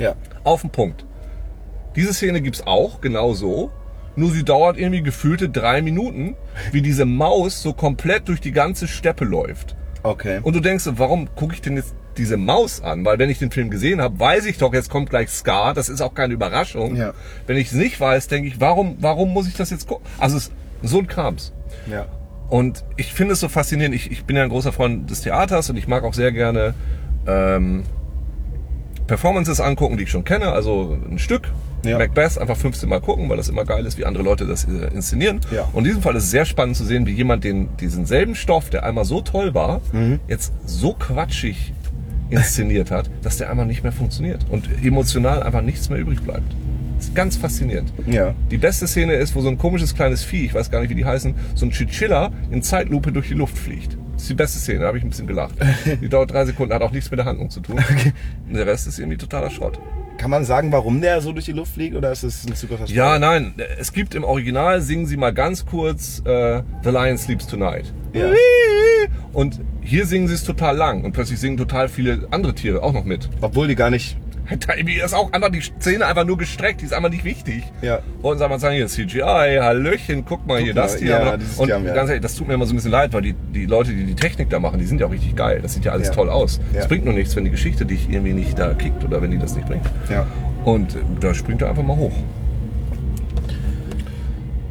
Ja. 0.00 0.14
Auf 0.42 0.62
den 0.62 0.70
Punkt. 0.70 1.04
Diese 1.94 2.12
Szene 2.14 2.40
gibt's 2.40 2.66
auch, 2.66 3.00
genau 3.00 3.34
so. 3.34 3.70
Nur 4.16 4.32
sie 4.32 4.44
dauert 4.44 4.76
irgendwie 4.76 5.02
gefühlte 5.02 5.48
drei 5.48 5.82
Minuten, 5.82 6.34
wie 6.72 6.82
diese 6.82 7.04
Maus 7.04 7.62
so 7.62 7.72
komplett 7.72 8.28
durch 8.28 8.40
die 8.40 8.52
ganze 8.52 8.88
Steppe 8.88 9.24
läuft. 9.24 9.76
Okay. 10.02 10.40
Und 10.42 10.56
du 10.56 10.60
denkst, 10.60 10.84
warum 10.96 11.32
gucke 11.34 11.54
ich 11.54 11.62
denn 11.62 11.76
jetzt 11.76 11.94
diese 12.16 12.36
Maus 12.36 12.82
an? 12.82 13.04
Weil 13.04 13.18
wenn 13.18 13.30
ich 13.30 13.38
den 13.38 13.50
Film 13.50 13.70
gesehen 13.70 14.00
habe, 14.00 14.18
weiß 14.18 14.46
ich 14.46 14.58
doch, 14.58 14.72
jetzt 14.72 14.90
kommt 14.90 15.10
gleich 15.10 15.28
Scar. 15.28 15.74
Das 15.74 15.88
ist 15.88 16.00
auch 16.00 16.14
keine 16.14 16.34
Überraschung. 16.34 16.96
Ja. 16.96 17.12
Wenn 17.46 17.56
ich 17.56 17.68
es 17.68 17.72
nicht 17.74 18.00
weiß, 18.00 18.28
denke 18.28 18.48
ich, 18.48 18.60
warum, 18.60 18.96
warum 19.00 19.32
muss 19.32 19.46
ich 19.46 19.54
das 19.54 19.70
jetzt 19.70 19.86
gucken? 19.86 20.06
Also 20.18 20.38
es, 20.38 20.50
so 20.82 20.98
ein 20.98 21.06
Krams. 21.06 21.52
ja. 21.90 22.06
Und 22.48 22.84
ich 22.96 23.14
finde 23.14 23.34
es 23.34 23.40
so 23.40 23.48
faszinierend. 23.48 23.94
Ich, 23.94 24.10
ich 24.10 24.24
bin 24.24 24.34
ja 24.34 24.42
ein 24.42 24.48
großer 24.48 24.72
Freund 24.72 25.08
des 25.08 25.20
Theaters 25.20 25.70
und 25.70 25.76
ich 25.76 25.86
mag 25.86 26.02
auch 26.02 26.14
sehr 26.14 26.32
gerne 26.32 26.74
ähm, 27.28 27.84
Performances 29.10 29.60
angucken, 29.60 29.96
die 29.96 30.04
ich 30.04 30.10
schon 30.10 30.22
kenne. 30.22 30.52
Also 30.52 30.96
ein 31.10 31.18
Stück, 31.18 31.48
Ja. 31.84 31.98
Macbeth, 31.98 32.38
einfach 32.38 32.56
15 32.56 32.88
Mal 32.88 33.00
gucken, 33.00 33.28
weil 33.28 33.36
das 33.38 33.48
immer 33.48 33.64
geil 33.64 33.84
ist, 33.84 33.98
wie 33.98 34.04
andere 34.04 34.22
Leute 34.22 34.46
das 34.46 34.64
äh, 34.66 34.94
inszenieren. 34.94 35.40
Ja. 35.50 35.62
Und 35.72 35.78
in 35.78 35.84
diesem 35.86 36.02
Fall 36.02 36.14
ist 36.14 36.24
es 36.24 36.30
sehr 36.30 36.44
spannend 36.44 36.76
zu 36.76 36.84
sehen, 36.84 37.06
wie 37.06 37.12
jemand 37.12 37.42
den, 37.42 37.68
diesen 37.80 38.06
selben 38.06 38.36
Stoff, 38.36 38.70
der 38.70 38.84
einmal 38.84 39.04
so 39.04 39.20
toll 39.20 39.52
war, 39.52 39.80
Mhm. 39.92 40.20
jetzt 40.28 40.52
so 40.64 40.92
quatschig 40.92 41.72
inszeniert 42.30 42.92
hat, 42.92 43.10
dass 43.22 43.38
der 43.38 43.50
einmal 43.50 43.66
nicht 43.66 43.82
mehr 43.82 43.90
funktioniert 43.90 44.46
und 44.48 44.68
emotional 44.84 45.42
einfach 45.42 45.62
nichts 45.62 45.88
mehr 45.90 45.98
übrig 45.98 46.20
bleibt. 46.22 46.44
Das 46.98 47.06
ist 47.06 47.14
ganz 47.16 47.36
faszinierend. 47.36 47.92
Ja. 48.06 48.34
Die 48.52 48.58
beste 48.58 48.86
Szene 48.86 49.14
ist, 49.14 49.34
wo 49.34 49.40
so 49.40 49.48
ein 49.48 49.58
komisches 49.58 49.96
kleines 49.96 50.22
Vieh, 50.22 50.44
ich 50.44 50.54
weiß 50.54 50.70
gar 50.70 50.80
nicht, 50.80 50.90
wie 50.90 50.94
die 50.94 51.04
heißen, 51.06 51.34
so 51.56 51.66
ein 51.66 51.72
Chinchilla 51.72 52.30
in 52.52 52.62
Zeitlupe 52.62 53.10
durch 53.10 53.26
die 53.26 53.34
Luft 53.34 53.58
fliegt. 53.58 53.96
Das 54.20 54.24
ist 54.24 54.30
die 54.32 54.34
beste 54.34 54.58
Szene, 54.58 54.80
da 54.80 54.88
habe 54.88 54.98
ich 54.98 55.04
ein 55.04 55.08
bisschen 55.08 55.26
gelacht. 55.26 55.54
Die 55.98 56.08
dauert 56.10 56.30
drei 56.30 56.44
Sekunden, 56.44 56.74
hat 56.74 56.82
auch 56.82 56.92
nichts 56.92 57.10
mit 57.10 57.16
der 57.16 57.24
Handlung 57.24 57.48
zu 57.48 57.60
tun. 57.60 57.82
Und 58.46 58.54
der 58.54 58.66
Rest 58.66 58.86
ist 58.86 58.98
irgendwie 58.98 59.16
totaler 59.16 59.48
Schrott. 59.48 59.80
Kann 60.18 60.28
man 60.28 60.44
sagen, 60.44 60.70
warum 60.72 61.00
der 61.00 61.22
so 61.22 61.32
durch 61.32 61.46
die 61.46 61.52
Luft 61.52 61.72
fliegt 61.72 61.96
oder 61.96 62.12
ist 62.12 62.22
es 62.22 62.46
ein 62.46 62.54
super 62.54 62.76
Versprechen? 62.76 62.98
Ja, 62.98 63.18
nein, 63.18 63.54
es 63.78 63.94
gibt 63.94 64.14
im 64.14 64.24
Original, 64.24 64.82
singen 64.82 65.06
sie 65.06 65.16
mal 65.16 65.32
ganz 65.32 65.64
kurz 65.64 66.18
äh, 66.26 66.62
The 66.84 66.90
Lion 66.90 67.16
Sleeps 67.16 67.46
Tonight. 67.46 67.94
Ja. 68.12 68.30
Und 69.32 69.58
hier 69.80 70.04
singen 70.04 70.28
sie 70.28 70.34
es 70.34 70.44
total 70.44 70.76
lang 70.76 71.02
und 71.02 71.12
plötzlich 71.12 71.40
singen 71.40 71.56
total 71.56 71.88
viele 71.88 72.28
andere 72.30 72.54
Tiere 72.54 72.82
auch 72.82 72.92
noch 72.92 73.04
mit. 73.04 73.30
Obwohl 73.40 73.68
die 73.68 73.74
gar 73.74 73.88
nicht. 73.88 74.18
Da 74.66 74.72
ist 74.74 75.14
auch 75.14 75.32
einfach 75.32 75.50
die 75.50 75.60
Szene 75.60 76.06
einfach 76.06 76.24
nur 76.24 76.36
gestreckt, 76.38 76.80
die 76.80 76.84
ist 76.86 76.92
einfach 76.94 77.10
nicht 77.10 77.24
wichtig. 77.24 77.62
Ja. 77.82 78.00
Und 78.22 78.38
sagen 78.38 78.52
wir 78.52 78.58
sagen 78.58 78.74
hier 78.74 78.86
CGI, 78.88 79.58
Hallöchen, 79.60 80.24
guck 80.24 80.46
mal 80.46 80.60
hier 80.60 80.74
mal, 80.74 80.82
das 80.82 80.96
hier. 80.96 81.10
ja, 81.10 81.36
dieses 81.36 81.56
und 81.58 81.68
Jam, 81.68 81.86
ja. 81.86 81.94
ganz 81.94 82.08
ehrlich, 82.10 82.22
das 82.22 82.34
tut 82.34 82.48
mir 82.48 82.54
immer 82.54 82.66
so 82.66 82.72
ein 82.72 82.76
bisschen 82.76 82.90
leid, 82.90 83.12
weil 83.12 83.22
die, 83.22 83.32
die 83.34 83.66
Leute, 83.66 83.92
die 83.92 84.04
die 84.04 84.14
Technik 84.14 84.50
da 84.50 84.58
machen, 84.58 84.78
die 84.78 84.86
sind 84.86 85.00
ja 85.00 85.06
auch 85.06 85.12
richtig 85.12 85.36
geil. 85.36 85.60
Das 85.62 85.74
sieht 85.74 85.84
ja 85.84 85.92
alles 85.92 86.08
Ja. 86.08 86.14
toll 86.14 86.28
aus. 86.30 86.60
Es 86.72 86.80
Ja. 86.82 86.86
bringt 86.86 87.04
nur 87.04 87.14
nichts, 87.14 87.34
wenn 87.36 87.44
die 87.44 87.50
Geschichte 87.50 87.86
dich 87.86 88.08
irgendwie 88.10 88.32
nicht 88.32 88.58
da 88.58 88.74
kickt 88.74 89.04
oder 89.04 89.22
wenn 89.22 89.30
die 89.30 89.38
das 89.38 89.54
nicht 89.54 89.66
bringt. 89.68 89.86
Ja. 90.10 90.26
Und 90.64 90.94
äh, 90.94 90.98
da 91.20 91.32
springt 91.34 91.62
er 91.62 91.70
einfach 91.70 91.82
mal 91.82 91.96
hoch. 91.96 92.12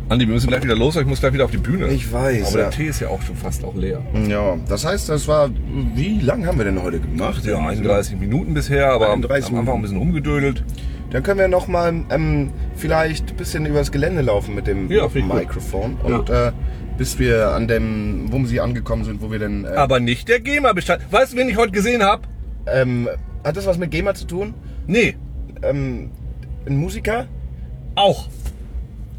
Andi, 0.09 0.27
wir 0.27 0.33
müssen 0.33 0.47
gleich 0.47 0.63
wieder 0.63 0.75
los, 0.75 0.95
weil 0.95 1.03
ich 1.03 1.07
muss 1.07 1.19
gleich 1.19 1.33
wieder 1.33 1.45
auf 1.45 1.51
die 1.51 1.57
Bühne. 1.57 1.87
Ich 1.89 2.11
weiß, 2.11 2.47
Aber 2.49 2.57
ja. 2.57 2.63
der 2.69 2.71
Tee 2.71 2.87
ist 2.87 2.99
ja 2.99 3.09
auch 3.09 3.21
schon 3.21 3.35
fast 3.35 3.63
auch 3.63 3.75
leer. 3.75 4.01
Ja. 4.27 4.57
Das 4.67 4.83
heißt, 4.83 5.07
das 5.09 5.27
war. 5.27 5.51
Wie 5.95 6.19
lang 6.19 6.47
haben 6.47 6.57
wir 6.57 6.65
denn 6.65 6.81
heute 6.81 6.99
gemacht? 6.99 7.45
Ja, 7.45 7.59
31 7.59 8.19
Minuten 8.19 8.55
bisher, 8.55 8.91
aber 8.91 9.11
31 9.11 9.51
am 9.51 9.59
Anfang 9.59 9.75
ein 9.75 9.81
bisschen 9.83 9.97
rumgedödelt. 9.97 10.63
Dann 11.11 11.21
können 11.23 11.39
wir 11.39 11.47
noch 11.47 11.67
mal 11.67 11.93
ähm, 12.09 12.51
vielleicht 12.75 13.31
ein 13.31 13.35
bisschen 13.35 13.65
übers 13.67 13.91
Gelände 13.91 14.21
laufen 14.21 14.55
mit 14.55 14.65
dem 14.67 14.91
Ja. 14.91 15.07
Mikrofon. 15.13 15.95
Und 16.03 16.29
äh, 16.31 16.51
bis 16.97 17.19
wir 17.19 17.49
an 17.49 17.67
dem 17.67 18.31
Wumsi 18.31 18.59
angekommen 18.59 19.03
sind, 19.03 19.21
wo 19.21 19.31
wir 19.31 19.37
dann. 19.39 19.65
Äh, 19.65 19.69
Aber 19.69 19.99
nicht 19.99 20.27
der 20.27 20.39
GEMA-Bestand. 20.39 21.03
Weißt 21.11 21.33
du, 21.33 21.37
wen 21.37 21.49
ich 21.49 21.57
heute 21.57 21.71
gesehen 21.71 22.01
habe? 22.03 22.23
ähm, 22.65 23.07
Hat 23.43 23.57
das 23.57 23.67
was 23.67 23.77
mit 23.77 23.91
GEMA 23.91 24.15
zu 24.15 24.25
tun? 24.25 24.55
Nee, 24.87 25.15
Ähm, 25.61 26.09
ein 26.65 26.77
Musiker? 26.77 27.27
auch. 27.95 28.27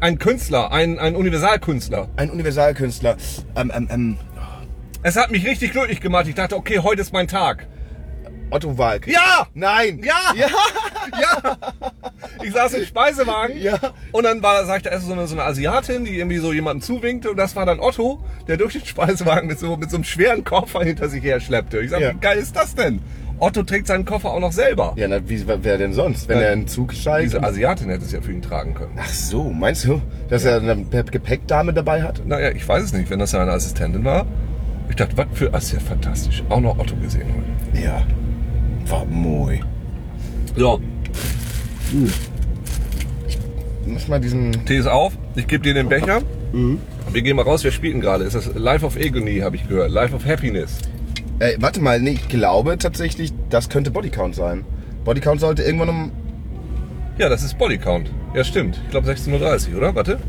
Ein 0.01 0.17
Künstler, 0.17 0.71
ein, 0.71 0.97
ein 0.97 1.15
Universalkünstler. 1.15 2.09
Ein 2.15 2.31
Universalkünstler. 2.31 3.17
Ähm, 3.55 3.71
ähm, 3.75 3.87
ähm, 3.91 4.17
Es 5.03 5.15
hat 5.15 5.29
mich 5.29 5.45
richtig 5.45 5.71
glücklich 5.73 6.01
gemacht. 6.01 6.25
Ich 6.27 6.33
dachte, 6.33 6.55
okay, 6.55 6.79
heute 6.79 7.01
ist 7.01 7.13
mein 7.13 7.27
Tag. 7.27 7.67
Otto 8.49 8.77
Walk. 8.79 9.05
Ja! 9.07 9.47
Nein! 9.53 10.01
Ja! 10.03 10.33
Ja! 10.35 10.47
Ja! 11.19 11.57
Ich 12.43 12.53
saß 12.53 12.73
im 12.73 12.85
Speisewagen 12.85 13.57
Ja. 13.59 13.77
und 14.11 14.23
dann 14.23 14.41
war, 14.43 14.65
sagte 14.65 14.89
erst 14.89 15.07
so 15.07 15.13
eine, 15.13 15.27
so 15.27 15.35
eine 15.35 15.43
Asiatin, 15.43 16.05
die 16.05 16.17
irgendwie 16.17 16.37
so 16.37 16.53
jemanden 16.53 16.81
zuwinkte 16.81 17.31
und 17.31 17.37
das 17.37 17.55
war 17.55 17.65
dann 17.65 17.79
Otto, 17.79 18.23
der 18.47 18.57
durch 18.57 18.73
den 18.73 18.85
Speisewagen 18.85 19.47
mit 19.47 19.59
so, 19.59 19.77
mit 19.77 19.89
so 19.89 19.97
einem 19.97 20.03
schweren 20.03 20.43
Koffer 20.43 20.83
hinter 20.83 21.09
sich 21.09 21.23
her 21.23 21.39
schleppte. 21.39 21.79
Ich 21.79 21.89
sag, 21.91 22.01
Ja. 22.01 22.13
wie 22.13 22.19
geil 22.19 22.37
ist 22.37 22.55
das 22.55 22.75
denn? 22.75 23.01
Otto 23.41 23.63
trägt 23.63 23.87
seinen 23.87 24.05
Koffer 24.05 24.29
auch 24.31 24.39
noch 24.39 24.51
selber. 24.51 24.93
Ja, 24.97 25.07
na, 25.07 25.27
wie, 25.27 25.43
wer 25.47 25.77
denn 25.79 25.93
sonst? 25.93 26.29
Wenn 26.29 26.37
Ja. 26.37 26.43
er 26.43 26.53
in 26.53 26.59
den 26.61 26.67
Zug 26.67 26.93
steigt? 26.93 27.25
Diese 27.25 27.41
Asiatin 27.43 27.89
hätte 27.89 28.05
es 28.05 28.11
ja 28.11 28.21
für 28.21 28.31
ihn 28.31 28.43
tragen 28.43 28.75
können. 28.75 28.91
Ach 28.97 29.09
so, 29.09 29.45
meinst 29.45 29.83
du, 29.85 29.99
dass 30.29 30.45
er 30.45 30.57
eine 30.61 30.85
Gepäckdame 30.85 31.73
dabei 31.73 32.03
hat? 32.03 32.21
Naja, 32.25 32.51
ich 32.51 32.67
weiß 32.67 32.83
es 32.83 32.93
nicht, 32.93 33.09
wenn 33.09 33.17
das 33.17 33.31
seine 33.31 33.49
Assistentin 33.51 34.05
war. 34.05 34.27
Ich 34.89 34.95
dachte, 34.95 35.17
was 35.17 35.25
für, 35.33 35.49
das 35.49 35.63
ist 35.63 35.71
ja 35.73 35.79
fantastisch. 35.79 36.43
Auch 36.49 36.59
noch 36.59 36.77
Otto 36.77 36.95
gesehen 36.97 37.27
heute. 37.73 37.83
Ja. 37.83 38.03
War 38.87 39.05
moi. 39.05 39.59
So, 40.55 40.79
Mach 43.87 44.07
mal 44.07 44.19
diesen. 44.19 44.51
Tee 44.65 44.77
ist 44.77 44.87
auf. 44.87 45.13
Ich 45.35 45.47
gebe 45.47 45.63
dir 45.63 45.73
den 45.73 45.89
Becher. 45.89 46.21
Wir 47.11 47.21
gehen 47.21 47.35
mal 47.35 47.41
raus. 47.43 47.63
Wir 47.63 47.71
spielen 47.71 48.01
gerade. 48.01 48.23
Ist 48.25 48.35
das 48.35 48.53
Life 48.53 48.85
of 48.85 48.97
Agony, 48.97 49.39
habe 49.39 49.55
ich 49.55 49.67
gehört. 49.67 49.89
Life 49.91 50.15
of 50.15 50.25
Happiness. 50.25 50.77
Äh, 51.41 51.57
warte 51.59 51.81
mal, 51.81 51.99
nee, 51.99 52.11
ich 52.11 52.29
glaube 52.29 52.77
tatsächlich, 52.77 53.33
das 53.49 53.67
könnte 53.67 53.89
Bodycount 53.89 54.35
sein. 54.35 54.63
Bodycount 55.03 55.41
sollte 55.41 55.63
irgendwann 55.63 55.89
um. 55.89 56.11
Ja, 57.17 57.29
das 57.29 57.41
ist 57.41 57.57
Body 57.57 57.79
Count. 57.79 58.11
Ja, 58.35 58.43
stimmt. 58.43 58.79
Ich 58.85 58.91
glaube 58.91 59.09
16.30 59.09 59.71
Uhr, 59.71 59.77
oder? 59.79 59.95
Warte. 59.95 60.19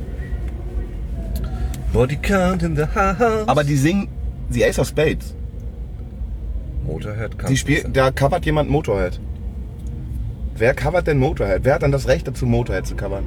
Body 1.92 2.16
Count 2.16 2.62
in 2.62 2.77
the 2.77 2.85
house. 2.94 3.46
Aber 3.46 3.62
die 3.62 3.77
singen. 3.77 4.09
The 4.48 4.64
Ace 4.64 4.79
of 4.79 4.88
Spades. 4.88 5.35
Motorhead 6.87 7.38
kann 7.38 7.55
Die 7.55 7.83
da 7.92 8.11
covert 8.11 8.46
jemand 8.46 8.70
Motorhead. 8.70 9.20
Wer 10.57 10.72
covert 10.72 11.07
denn 11.07 11.18
Motorhead? 11.18 11.64
Wer 11.64 11.75
hat 11.75 11.83
dann 11.83 11.92
das 11.92 12.09
Recht 12.09 12.27
dazu, 12.27 12.46
Motorhead 12.46 12.87
zu 12.87 12.96
covern? 12.96 13.25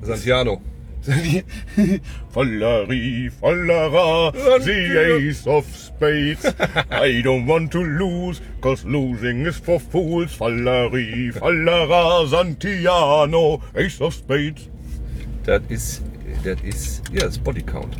Santiano. 0.00 0.60
Fallari, 2.34 3.30
Fallera, 3.30 4.32
the 4.64 5.16
Ace 5.28 5.46
of 5.46 5.64
Spades. 5.66 6.44
I 6.90 7.20
don't 7.22 7.46
want 7.46 7.70
to 7.72 7.82
lose, 7.84 8.40
cause 8.60 8.84
losing 8.84 9.46
is 9.46 9.58
for 9.58 9.78
fools. 9.78 10.34
Fallari, 10.36 11.32
Fallera, 11.32 12.26
Santiano, 12.26 13.60
Ace 13.76 14.00
of 14.00 14.14
Spades. 14.14 14.68
Das 15.44 15.60
ist, 15.68 16.02
das 16.42 16.60
ist, 16.62 17.02
ja, 17.12 17.20
das 17.20 17.32
ist 17.32 17.44
Body 17.44 17.62
Count. 17.62 17.96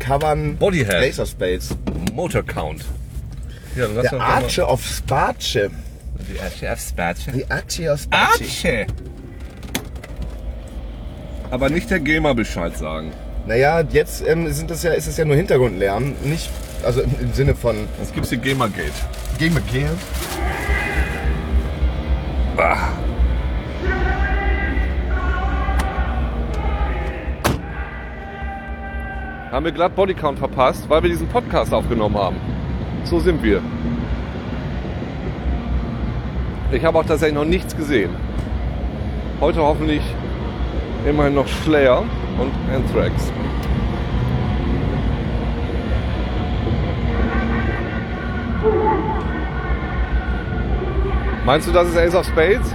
Covern 0.00 0.56
Bodyhead. 0.56 1.02
Ace 1.04 1.20
of 1.20 1.28
Spades. 1.28 1.76
Motor 2.12 2.42
Count. 2.42 2.84
Ja, 3.76 3.86
dann 3.86 3.94
lass 3.96 4.02
Der 4.02 4.10
doch 4.12 4.18
mal- 4.18 4.42
Arche 4.42 4.66
of 4.66 4.84
Space. 4.84 5.70
Die 6.28 6.40
Arche 6.40 6.72
of 6.72 6.80
Space. 6.80 7.26
Die 7.34 7.50
Arche 7.50 7.92
of 7.92 8.00
Space. 8.00 8.10
Arche! 8.10 8.86
Aber 11.50 11.68
nicht 11.68 11.90
der 11.90 12.00
Gamer 12.00 12.34
Bescheid 12.34 12.76
sagen. 12.76 13.12
Naja, 13.46 13.80
jetzt 13.80 14.26
ähm, 14.26 14.50
sind 14.50 14.70
das 14.70 14.82
ja, 14.82 14.92
ist 14.92 15.06
es 15.06 15.16
ja 15.16 15.24
nur 15.24 15.36
Hintergrundlärm, 15.36 16.14
nicht, 16.24 16.50
also 16.82 17.00
im, 17.02 17.10
im 17.20 17.32
Sinne 17.32 17.54
von 17.54 17.76
Jetzt 18.00 18.12
gibt's 18.12 18.30
hier 18.30 18.38
Gamergate. 18.38 18.90
Game 19.38 19.56
Gear. 19.70 19.90
Haben 29.52 29.64
wir 29.64 29.72
glatt 29.72 29.94
Bodycount 29.94 30.38
verpasst, 30.38 30.88
weil 30.88 31.02
wir 31.02 31.10
diesen 31.10 31.28
Podcast 31.28 31.72
aufgenommen 31.72 32.16
haben. 32.16 32.36
So 33.04 33.20
sind 33.20 33.42
wir. 33.42 33.62
Ich 36.72 36.84
habe 36.84 36.98
auch 36.98 37.04
tatsächlich 37.04 37.36
noch 37.36 37.44
nichts 37.44 37.76
gesehen. 37.76 38.10
Heute 39.40 39.60
hoffentlich 39.60 40.02
immerhin 41.06 41.34
noch 41.34 41.46
Slayer 41.64 42.02
und 42.38 42.52
Anthrax. 42.74 43.32
Meinst 51.44 51.68
du, 51.68 51.72
das 51.72 51.88
ist 51.88 51.96
Ace 51.96 52.14
of 52.14 52.26
Spades? 52.26 52.74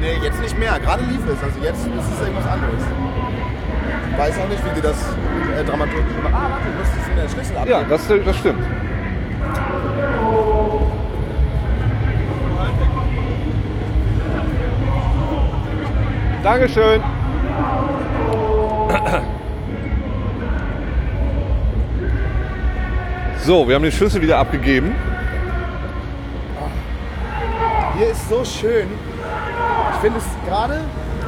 Nee, 0.00 0.18
jetzt 0.24 0.40
nicht 0.40 0.58
mehr. 0.58 0.78
Gerade 0.80 1.04
lief 1.04 1.20
es. 1.24 1.42
Also 1.42 1.60
jetzt 1.62 1.86
ist 1.86 2.12
es 2.12 2.20
irgendwas 2.20 2.46
anderes. 2.46 2.82
Weiß 4.18 4.38
auch 4.40 4.48
nicht, 4.48 4.64
wie 4.64 4.74
die 4.74 4.80
das 4.80 4.96
äh, 5.56 5.64
dramaturgisch 5.64 6.16
machen. 6.22 6.34
Ah, 6.34 6.50
warte, 6.50 6.64
du 6.66 6.78
musst 6.78 6.92
es 7.00 7.08
in 7.08 7.16
der 7.16 7.28
Schlüssel 7.28 7.56
abgeben. 7.56 7.80
Ja, 7.80 7.84
das, 7.88 8.08
das 8.08 8.36
stimmt. 8.36 8.64
Dankeschön. 16.42 17.00
So, 23.44 23.66
wir 23.66 23.74
haben 23.74 23.82
den 23.82 23.90
Schlüssel 23.90 24.22
wieder 24.22 24.38
abgegeben. 24.38 24.94
Hier 27.98 28.06
ist 28.06 28.28
so 28.28 28.44
schön. 28.44 28.86
Ich 29.94 30.00
finde 30.00 30.18
es 30.20 30.48
gerade, 30.48 30.80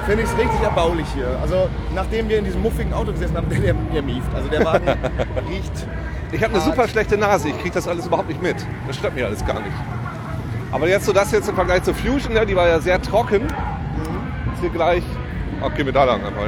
finde 0.07 0.23
ich 0.23 0.29
es 0.29 0.39
richtig 0.39 0.61
erbaulich 0.63 1.07
hier. 1.13 1.37
Also 1.43 1.69
nachdem 1.93 2.29
wir 2.29 2.39
in 2.39 2.45
diesem 2.45 2.63
muffigen 2.63 2.93
Auto 2.93 3.11
gesessen 3.11 3.37
haben, 3.37 3.49
der, 3.51 3.75
der 3.75 4.03
mieft. 4.03 4.33
Also 4.33 4.49
der 4.49 4.65
Wagen 4.65 4.87
riecht. 5.51 5.89
Ich 6.31 6.43
habe 6.45 6.55
eine 6.55 6.63
super 6.63 6.87
schlechte 6.87 7.19
Nase, 7.19 7.49
ich 7.49 7.59
kriege 7.59 7.75
das 7.75 7.89
alles 7.89 8.07
überhaupt 8.07 8.29
nicht 8.29 8.41
mit. 8.41 8.57
Das 8.87 8.97
stört 8.97 9.17
mich 9.17 9.25
alles 9.25 9.45
gar 9.45 9.59
nicht. 9.61 9.75
Aber 10.71 10.89
jetzt 10.89 11.07
so 11.07 11.13
das 11.13 11.33
jetzt 11.33 11.49
im 11.49 11.57
Vergleich 11.57 11.83
zur 11.83 11.95
Fusion, 11.95 12.37
ja, 12.37 12.45
die 12.45 12.55
war 12.55 12.69
ja 12.69 12.79
sehr 12.79 13.03
trocken. 13.03 13.43
Ist 13.43 14.61
hier 14.61 14.71
gleich. 14.71 15.03
Gehen 15.77 15.87
wir 15.87 15.93
da 15.93 16.05
lang 16.05 16.21
einfach, 16.25 16.43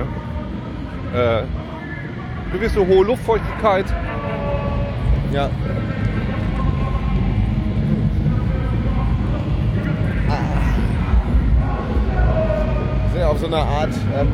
ja. 1.15 1.41
Äh, 1.41 1.45
gewisse 2.53 2.87
hohe 2.87 3.05
Luftfeuchtigkeit. 3.05 3.87
Ja. 5.33 5.51
Wir 13.05 13.11
sind 13.13 13.21
ja 13.21 13.29
auf 13.29 13.39
so 13.39 13.47
einer 13.47 13.57
Art, 13.57 13.91
ähm, 14.19 14.29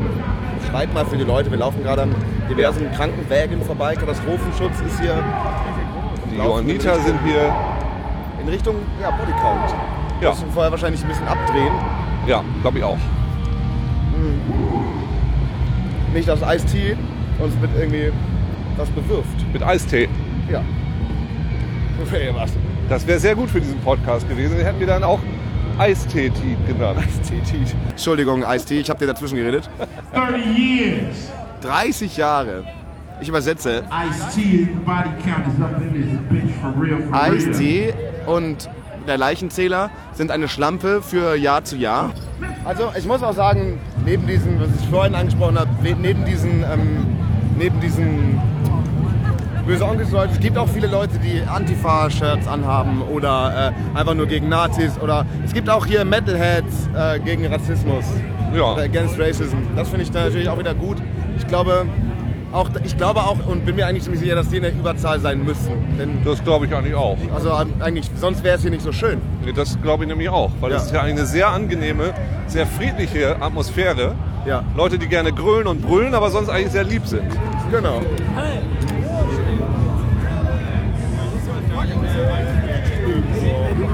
schreibt 0.70 0.94
mal 0.94 1.04
für 1.04 1.16
die 1.16 1.24
Leute, 1.24 1.50
wir 1.50 1.58
laufen 1.58 1.82
gerade 1.82 2.02
an 2.02 2.14
diversen 2.48 2.90
Krankenwägen 2.92 3.62
vorbei, 3.62 3.94
Katastrophenschutz 3.94 4.80
ist 4.86 5.00
hier 5.00 5.16
Die 6.30 6.36
Johanniter 6.36 6.98
sind 7.00 7.18
hier. 7.24 7.54
in 8.42 8.48
Richtung 8.48 8.76
ja, 9.00 9.10
Bodycount. 9.10 9.74
Ja. 10.20 10.30
Müssen 10.30 10.50
vorher 10.52 10.70
wahrscheinlich 10.70 11.02
ein 11.02 11.08
bisschen 11.08 11.28
abdrehen. 11.28 11.72
Ja, 12.26 12.42
glaube 12.62 12.78
ich 12.78 12.84
auch. 12.84 12.98
Nicht, 16.14 16.28
dass 16.28 16.40
Ice-T 16.42 16.96
uns 17.38 17.54
mit 17.60 17.70
irgendwie 17.76 18.12
was 18.76 18.88
bewirft. 18.90 19.52
Mit 19.52 19.62
Eistee. 19.62 20.08
Ja. 20.50 20.62
Okay, 22.06 22.30
was? 22.34 22.52
Das 22.88 23.06
wäre 23.06 23.18
sehr 23.18 23.34
gut 23.34 23.48
für 23.50 23.60
diesen 23.60 23.78
Podcast 23.80 24.28
gewesen. 24.28 24.56
Den 24.56 24.64
hätten 24.66 24.80
wir 24.80 24.86
dann 24.86 25.04
auch 25.04 25.20
Eistee 25.78 26.30
genannt. 26.66 26.98
Ice-T. 27.24 27.36
Entschuldigung, 27.90 28.42
Ice-T, 28.46 28.78
ich 28.80 28.90
habe 28.90 28.98
dir 29.00 29.06
dazwischen 29.06 29.36
geredet. 29.36 29.70
30 30.12 30.58
years. 30.58 31.16
30 31.62 32.16
Jahre. 32.16 32.64
Ich 33.20 33.28
übersetze. 33.28 33.82
Ice-T 37.12 37.94
und 38.26 38.68
der 39.06 39.18
Leichenzähler 39.18 39.90
sind 40.12 40.30
eine 40.30 40.48
Schlampe 40.48 41.02
für 41.02 41.34
Jahr 41.36 41.64
zu 41.64 41.76
Jahr. 41.76 42.10
Also 42.64 42.92
ich 42.96 43.06
muss 43.06 43.22
auch 43.22 43.34
sagen, 43.34 43.78
neben 44.04 44.26
diesen, 44.26 44.60
was 44.60 44.68
ich 44.80 44.88
vorhin 44.88 45.14
angesprochen 45.14 45.58
habe, 45.58 45.70
ne- 45.82 45.96
neben 46.00 46.24
diesen, 46.24 46.62
ähm, 46.62 47.06
neben 47.58 47.80
diesen 47.80 48.40
böse 49.66 49.84
Onkels-Leute, 49.84 50.32
es 50.32 50.40
gibt 50.40 50.58
auch 50.58 50.68
viele 50.68 50.86
Leute, 50.86 51.18
die 51.18 51.42
Antifa-Shirts 51.42 52.46
anhaben 52.48 53.02
oder 53.02 53.72
äh, 53.94 53.98
einfach 53.98 54.14
nur 54.14 54.26
gegen 54.26 54.48
Nazis 54.48 54.98
oder 55.00 55.24
es 55.44 55.52
gibt 55.52 55.70
auch 55.70 55.86
hier 55.86 56.04
Metalheads 56.04 56.88
äh, 56.96 57.18
gegen 57.20 57.46
Rassismus. 57.46 58.04
Ja. 58.54 58.72
Oder 58.74 58.82
Against 58.82 59.18
Racism. 59.18 59.56
Das 59.76 59.88
finde 59.88 60.02
ich 60.04 60.12
natürlich 60.12 60.48
auch 60.48 60.58
wieder 60.58 60.74
gut. 60.74 60.98
Ich 61.38 61.46
glaube, 61.46 61.86
auch, 62.52 62.68
ich 62.84 62.96
glaube 62.98 63.20
auch 63.20 63.38
und 63.46 63.64
bin 63.64 63.76
mir 63.76 63.86
eigentlich 63.86 64.02
ziemlich 64.02 64.20
sicher, 64.20 64.34
dass 64.34 64.48
die 64.50 64.56
in 64.56 64.62
der 64.62 64.72
Überzahl 64.74 65.18
sein 65.20 65.42
müssen. 65.42 65.72
Denn 65.98 66.18
Das 66.22 66.44
glaube 66.44 66.66
ich 66.66 66.74
eigentlich 66.74 66.94
auch. 66.94 67.16
also 67.34 67.48
ähm, 67.50 67.72
eigentlich, 67.80 68.10
sonst 68.16 68.44
wäre 68.44 68.56
es 68.56 68.62
hier 68.62 68.70
nicht 68.70 68.82
so 68.82 68.92
schön. 68.92 69.20
Nee, 69.44 69.52
Das 69.52 69.80
glaube 69.80 70.04
ich 70.04 70.08
nämlich 70.08 70.28
auch. 70.28 70.50
Weil 70.60 70.70
das 70.70 70.82
Ja. 70.82 70.86
ist 70.88 70.94
ja 70.94 71.00
eine 71.02 71.24
sehr 71.24 71.48
angenehme, 71.48 72.12
sehr 72.46 72.66
friedliche 72.66 73.40
Atmosphäre. 73.40 74.14
Ja. 74.44 74.64
Leute, 74.76 74.98
die 74.98 75.06
gerne 75.06 75.32
grölen 75.32 75.66
und 75.66 75.80
brüllen, 75.80 76.12
aber 76.14 76.28
sonst 76.30 76.50
eigentlich 76.50 76.72
sehr 76.72 76.84
lieb 76.84 77.06
sind. 77.06 77.22
Genau. 77.70 78.00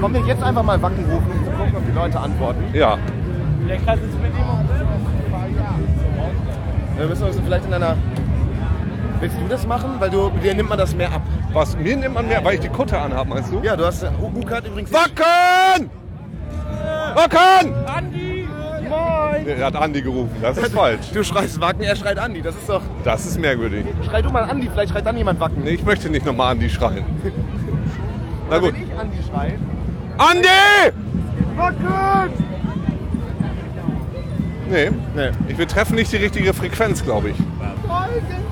Wollen 0.01 0.13
wir 0.13 0.21
jetzt 0.21 0.41
einfach 0.41 0.63
mal 0.63 0.81
Wacken 0.81 1.03
rufen, 1.11 1.29
um 1.29 1.43
zu 1.43 1.51
gucken, 1.51 1.75
ob 1.75 1.85
die 1.85 1.91
Leute 1.91 2.19
antworten? 2.19 2.63
Ja. 2.71 2.97
Wir 6.97 7.07
müssen 7.07 7.23
uns 7.23 7.37
vielleicht 7.43 7.65
in 7.65 7.73
einer... 7.73 7.97
Willst 9.19 9.35
du 9.37 9.47
das 9.49 9.67
machen? 9.67 9.95
Weil 9.99 10.09
du, 10.09 10.29
dir 10.41 10.53
nimmt 10.53 10.69
man 10.69 10.77
das 10.77 10.95
mehr 10.95 11.11
ab. 11.11 11.21
Was? 11.51 11.75
Mir 11.75 11.97
nimmt 11.97 12.13
man 12.13 12.29
mehr, 12.29 12.41
weil 12.45 12.53
ich 12.55 12.61
die 12.61 12.69
Kutte 12.69 12.97
anhabe, 12.97 13.29
meinst 13.29 13.51
du? 13.51 13.59
Ja, 13.61 13.75
du 13.75 13.85
hast... 13.85 14.05
Hugo 14.21 14.49
hat 14.49 14.65
übrigens... 14.65 14.93
Wacken! 14.93 15.89
Wacken! 17.15 17.73
Andi! 17.85 18.47
Moin! 18.87 19.47
Er 19.47 19.65
hat 19.65 19.75
Andi 19.75 20.01
gerufen, 20.01 20.31
das 20.41 20.57
ist 20.57 20.73
falsch. 20.73 21.07
Du 21.13 21.25
schreist 21.25 21.59
Wacken, 21.59 21.81
er 21.83 21.97
schreit 21.97 22.17
Andi. 22.17 22.41
Das 22.41 22.55
ist 22.55 22.69
doch... 22.69 22.81
Das 23.03 23.25
ist 23.25 23.37
merkwürdig. 23.37 23.85
Schrei 24.05 24.21
du 24.21 24.29
mal 24.29 24.43
Andi, 24.43 24.69
vielleicht 24.71 24.93
schreit 24.93 25.05
dann 25.05 25.17
jemand 25.17 25.41
Wacken. 25.41 25.61
Nee, 25.65 25.71
ich 25.71 25.83
möchte 25.83 26.09
nicht 26.09 26.25
nochmal 26.25 26.53
Andi 26.53 26.69
schreien. 26.69 27.03
Na 28.49 28.59
gut. 28.59 28.73
Wenn 28.73 28.83
ich 28.83 28.97
Andi 28.97 29.17
schreie... 29.29 29.59
Andi! 30.19 30.47
Nee, 34.69 34.91
Nee. 35.15 35.31
ich, 35.47 35.57
wir 35.57 35.67
treffen 35.67 35.95
nicht 35.95 36.11
die 36.11 36.17
richtige 36.17 36.53
Frequenz, 36.53 37.03
glaube 37.03 37.29
ich. 37.29 37.35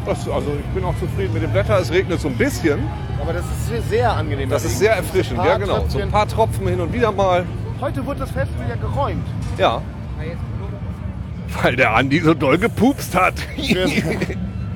Das, 0.06 0.28
also 0.30 0.54
ich 0.58 0.66
bin 0.74 0.84
auch 0.86 0.98
zufrieden 0.98 1.34
mit 1.34 1.44
dem 1.44 1.54
Wetter. 1.54 1.78
Es 1.80 1.92
regnet 1.92 2.20
so 2.22 2.30
ein 2.30 2.38
bisschen. 2.38 2.80
Aber 3.22 3.34
das 3.34 3.44
ist 3.46 3.90
sehr, 3.90 4.14
angenehm. 4.14 4.50
Das 4.50 4.64
ist 4.64 4.80
sehr 4.80 4.94
erfrischend. 4.96 5.40
Ja, 5.44 5.58
genau. 5.58 5.86
So 5.90 6.00
ein 6.00 6.10
paar 6.10 6.28
Tropfen 6.28 6.68
hin 6.68 6.80
und 6.80 6.94
wieder 6.94 7.12
mal. 7.12 7.46
Heute 7.82 8.04
wurde 8.06 8.22
das 8.22 8.32
Festival 8.32 8.68
ja 8.70 8.76
geräumt. 8.76 9.28
Ja. 9.58 9.82
Weil 11.62 11.76
der 11.76 11.94
Andi 11.96 12.22
so 12.22 12.34
doll 12.34 12.58
gepupst 12.58 13.14
hat. 13.14 13.36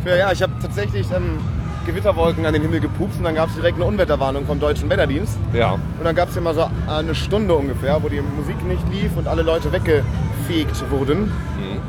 Für, 0.03 0.17
ja, 0.17 0.31
ich 0.31 0.41
habe 0.43 0.53
tatsächlich 0.61 1.07
ähm, 1.15 1.39
Gewitterwolken 1.85 2.45
an 2.45 2.53
den 2.53 2.61
Himmel 2.61 2.79
gepupst 2.79 3.17
und 3.17 3.23
dann 3.23 3.35
gab 3.35 3.49
es 3.49 3.55
direkt 3.55 3.75
eine 3.75 3.85
Unwetterwarnung 3.85 4.45
vom 4.45 4.59
Deutschen 4.59 4.89
Wetterdienst. 4.89 5.37
ja. 5.53 5.73
Und 5.73 6.03
dann 6.03 6.15
gab 6.15 6.29
es 6.29 6.37
immer 6.37 6.53
so 6.53 6.69
eine 6.87 7.15
Stunde 7.15 7.53
ungefähr, 7.55 8.01
wo 8.01 8.09
die 8.09 8.21
Musik 8.21 8.63
nicht 8.65 8.87
lief 8.91 9.15
und 9.17 9.27
alle 9.27 9.41
Leute 9.41 9.71
weggefegt 9.71 10.89
wurden. 10.89 11.23
Mhm. 11.23 11.81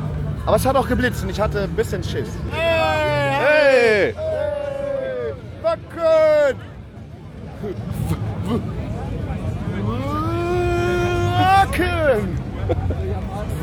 Aber 0.45 0.57
es 0.57 0.65
hat 0.65 0.75
auch 0.75 0.87
geblitzt 0.87 1.23
und 1.23 1.29
ich 1.29 1.39
hatte 1.39 1.61
ein 1.63 1.71
bisschen 1.71 2.03
Schiss. 2.03 2.29
Hey! 2.51 4.13
Wacken! 5.61 6.57
Wacken! 11.39 12.37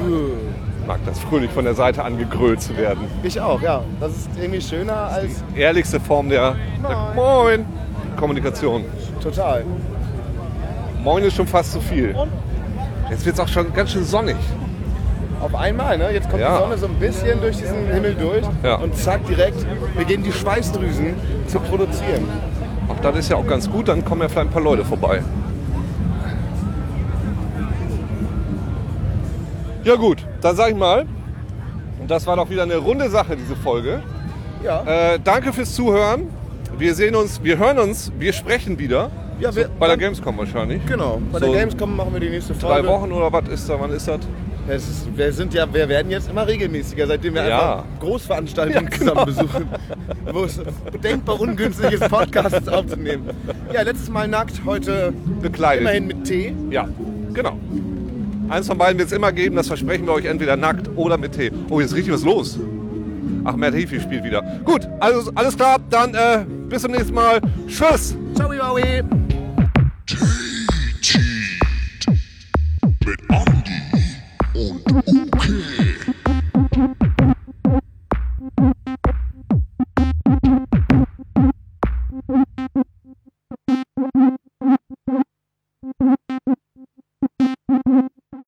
Ich 0.02 0.49
mag 0.90 0.98
das 1.06 1.20
fröhlich 1.20 1.52
von 1.52 1.64
der 1.64 1.74
Seite 1.74 2.02
angegrölt 2.02 2.60
zu 2.60 2.76
werden. 2.76 3.02
Ich 3.22 3.40
auch, 3.40 3.62
ja. 3.62 3.80
Das 4.00 4.10
ist 4.10 4.28
irgendwie 4.36 4.60
schöner 4.60 4.96
als 4.96 5.44
Ehrlichste 5.54 6.00
Form 6.00 6.28
der, 6.28 6.56
der 6.82 7.12
Moin 7.14 7.64
Kommunikation. 8.18 8.84
total. 9.22 9.62
Moin 11.04 11.22
ist 11.22 11.36
schon 11.36 11.46
fast 11.46 11.70
zu 11.70 11.80
viel. 11.80 12.16
Jetzt 13.08 13.24
wird 13.24 13.36
es 13.36 13.40
auch 13.40 13.46
schon 13.46 13.72
ganz 13.72 13.92
schön 13.92 14.02
sonnig. 14.02 14.34
Auf 15.40 15.54
einmal, 15.54 15.96
ne? 15.96 16.10
Jetzt 16.12 16.28
kommt 16.28 16.42
Ja. 16.42 16.56
die 16.56 16.62
Sonne 16.64 16.76
so 16.78 16.86
ein 16.86 16.94
bisschen 16.96 17.40
durch 17.40 17.56
diesen 17.56 17.86
Himmel 17.86 18.16
durch 18.16 18.44
Ja. 18.64 18.74
und 18.74 18.96
zack, 18.96 19.24
direkt 19.28 19.64
beginnen 19.96 20.24
die 20.24 20.32
Schweißdrüsen 20.32 21.14
zu 21.46 21.60
produzieren. 21.60 22.24
Auch 22.88 22.98
das 23.00 23.16
ist 23.16 23.30
ja 23.30 23.36
auch 23.36 23.46
ganz 23.46 23.70
gut, 23.70 23.86
dann 23.86 24.04
kommen 24.04 24.22
ja 24.22 24.28
vielleicht 24.28 24.48
ein 24.48 24.52
paar 24.52 24.60
Leute 24.62 24.84
vorbei. 24.84 25.22
Ja 29.84 29.94
gut, 29.94 30.26
dann 30.40 30.56
sag 30.56 30.70
ich 30.70 30.76
mal, 30.76 31.06
das 32.06 32.26
war 32.26 32.36
doch 32.36 32.48
wieder 32.50 32.62
eine 32.62 32.76
runde 32.76 33.08
Sache, 33.10 33.36
diese 33.36 33.56
Folge. 33.56 34.02
Ja, 34.64 34.82
Äh, 35.14 35.18
danke 35.22 35.52
fürs 35.52 35.74
Zuhören. 35.74 36.28
Wir 36.78 36.94
sehen 36.94 37.14
uns, 37.14 37.42
wir 37.42 37.58
hören 37.58 37.78
uns, 37.78 38.10
wir 38.18 38.32
sprechen 38.32 38.78
wieder. 38.78 39.10
ja 39.38 39.54
wir, 39.54 39.68
Bei 39.78 39.86
der 39.86 39.96
Gamescom 39.96 40.36
wahrscheinlich. 40.38 40.84
Genau, 40.86 41.20
bei 41.32 41.38
So 41.38 41.46
der 41.46 41.60
Gamescom 41.60 41.94
machen 41.96 42.12
wir 42.12 42.20
die 42.20 42.30
nächste 42.30 42.52
Drei 42.54 42.74
Folge. 42.74 42.88
Wochen 42.88 43.12
oder 43.12 43.32
was 43.32 43.48
ist 43.48 43.68
da? 43.68 43.78
Wann 43.80 43.90
ist 43.92 44.08
das? 44.08 44.20
Es 44.68 44.88
ist, 44.88 45.16
wir, 45.16 45.32
sind 45.32 45.52
ja, 45.52 45.66
wir 45.72 45.88
werden 45.88 46.10
jetzt 46.12 46.30
immer 46.30 46.46
regelmäßiger, 46.46 47.06
seitdem 47.06 47.34
wir 47.34 47.48
Ja. 47.48 47.56
einfach 47.72 47.84
Großveranstaltungen 48.00 48.88
Ja, 48.90 48.98
genau. 48.98 49.24
zusammen 49.24 49.48
besuchen, 49.48 49.68
wo 50.32 50.44
es 50.44 50.60
denkbar 51.02 51.40
ungünstig 51.40 51.92
ist, 51.92 52.08
Podcasts 52.08 52.68
aufzunehmen. 52.68 53.30
Ja, 53.72 53.82
letztes 53.82 54.08
Mal 54.10 54.28
nackt, 54.28 54.60
heute 54.64 55.12
Bekleidet. 55.42 55.80
immerhin 55.82 56.06
mit 56.06 56.24
Tee. 56.24 56.54
Ja, 56.70 56.86
genau. 57.34 57.58
Eins 58.50 58.66
von 58.66 58.76
beiden 58.76 58.98
wird 58.98 59.08
es 59.08 59.16
immer 59.16 59.30
geben, 59.30 59.54
das 59.54 59.68
versprechen 59.68 60.06
wir 60.06 60.12
euch 60.12 60.24
entweder 60.24 60.56
nackt 60.56 60.90
oder 60.96 61.16
mit 61.16 61.32
Tee. 61.32 61.52
Oh, 61.70 61.80
jetzt 61.80 61.94
richtig 61.94 62.12
was 62.12 62.24
los. 62.24 62.58
Ach, 63.44 63.54
Matt 63.54 63.74
Heafy 63.74 64.00
spielt 64.00 64.24
wieder. 64.24 64.42
Gut, 64.64 64.88
also 64.98 65.30
alles 65.36 65.56
klar, 65.56 65.78
dann 65.88 66.14
äh, 66.14 66.44
bis 66.68 66.82
zum 66.82 66.90
nächsten 66.90 67.14
Mal. 67.14 67.40
Tschüss! 67.68 68.16
Ciao! 68.34 68.50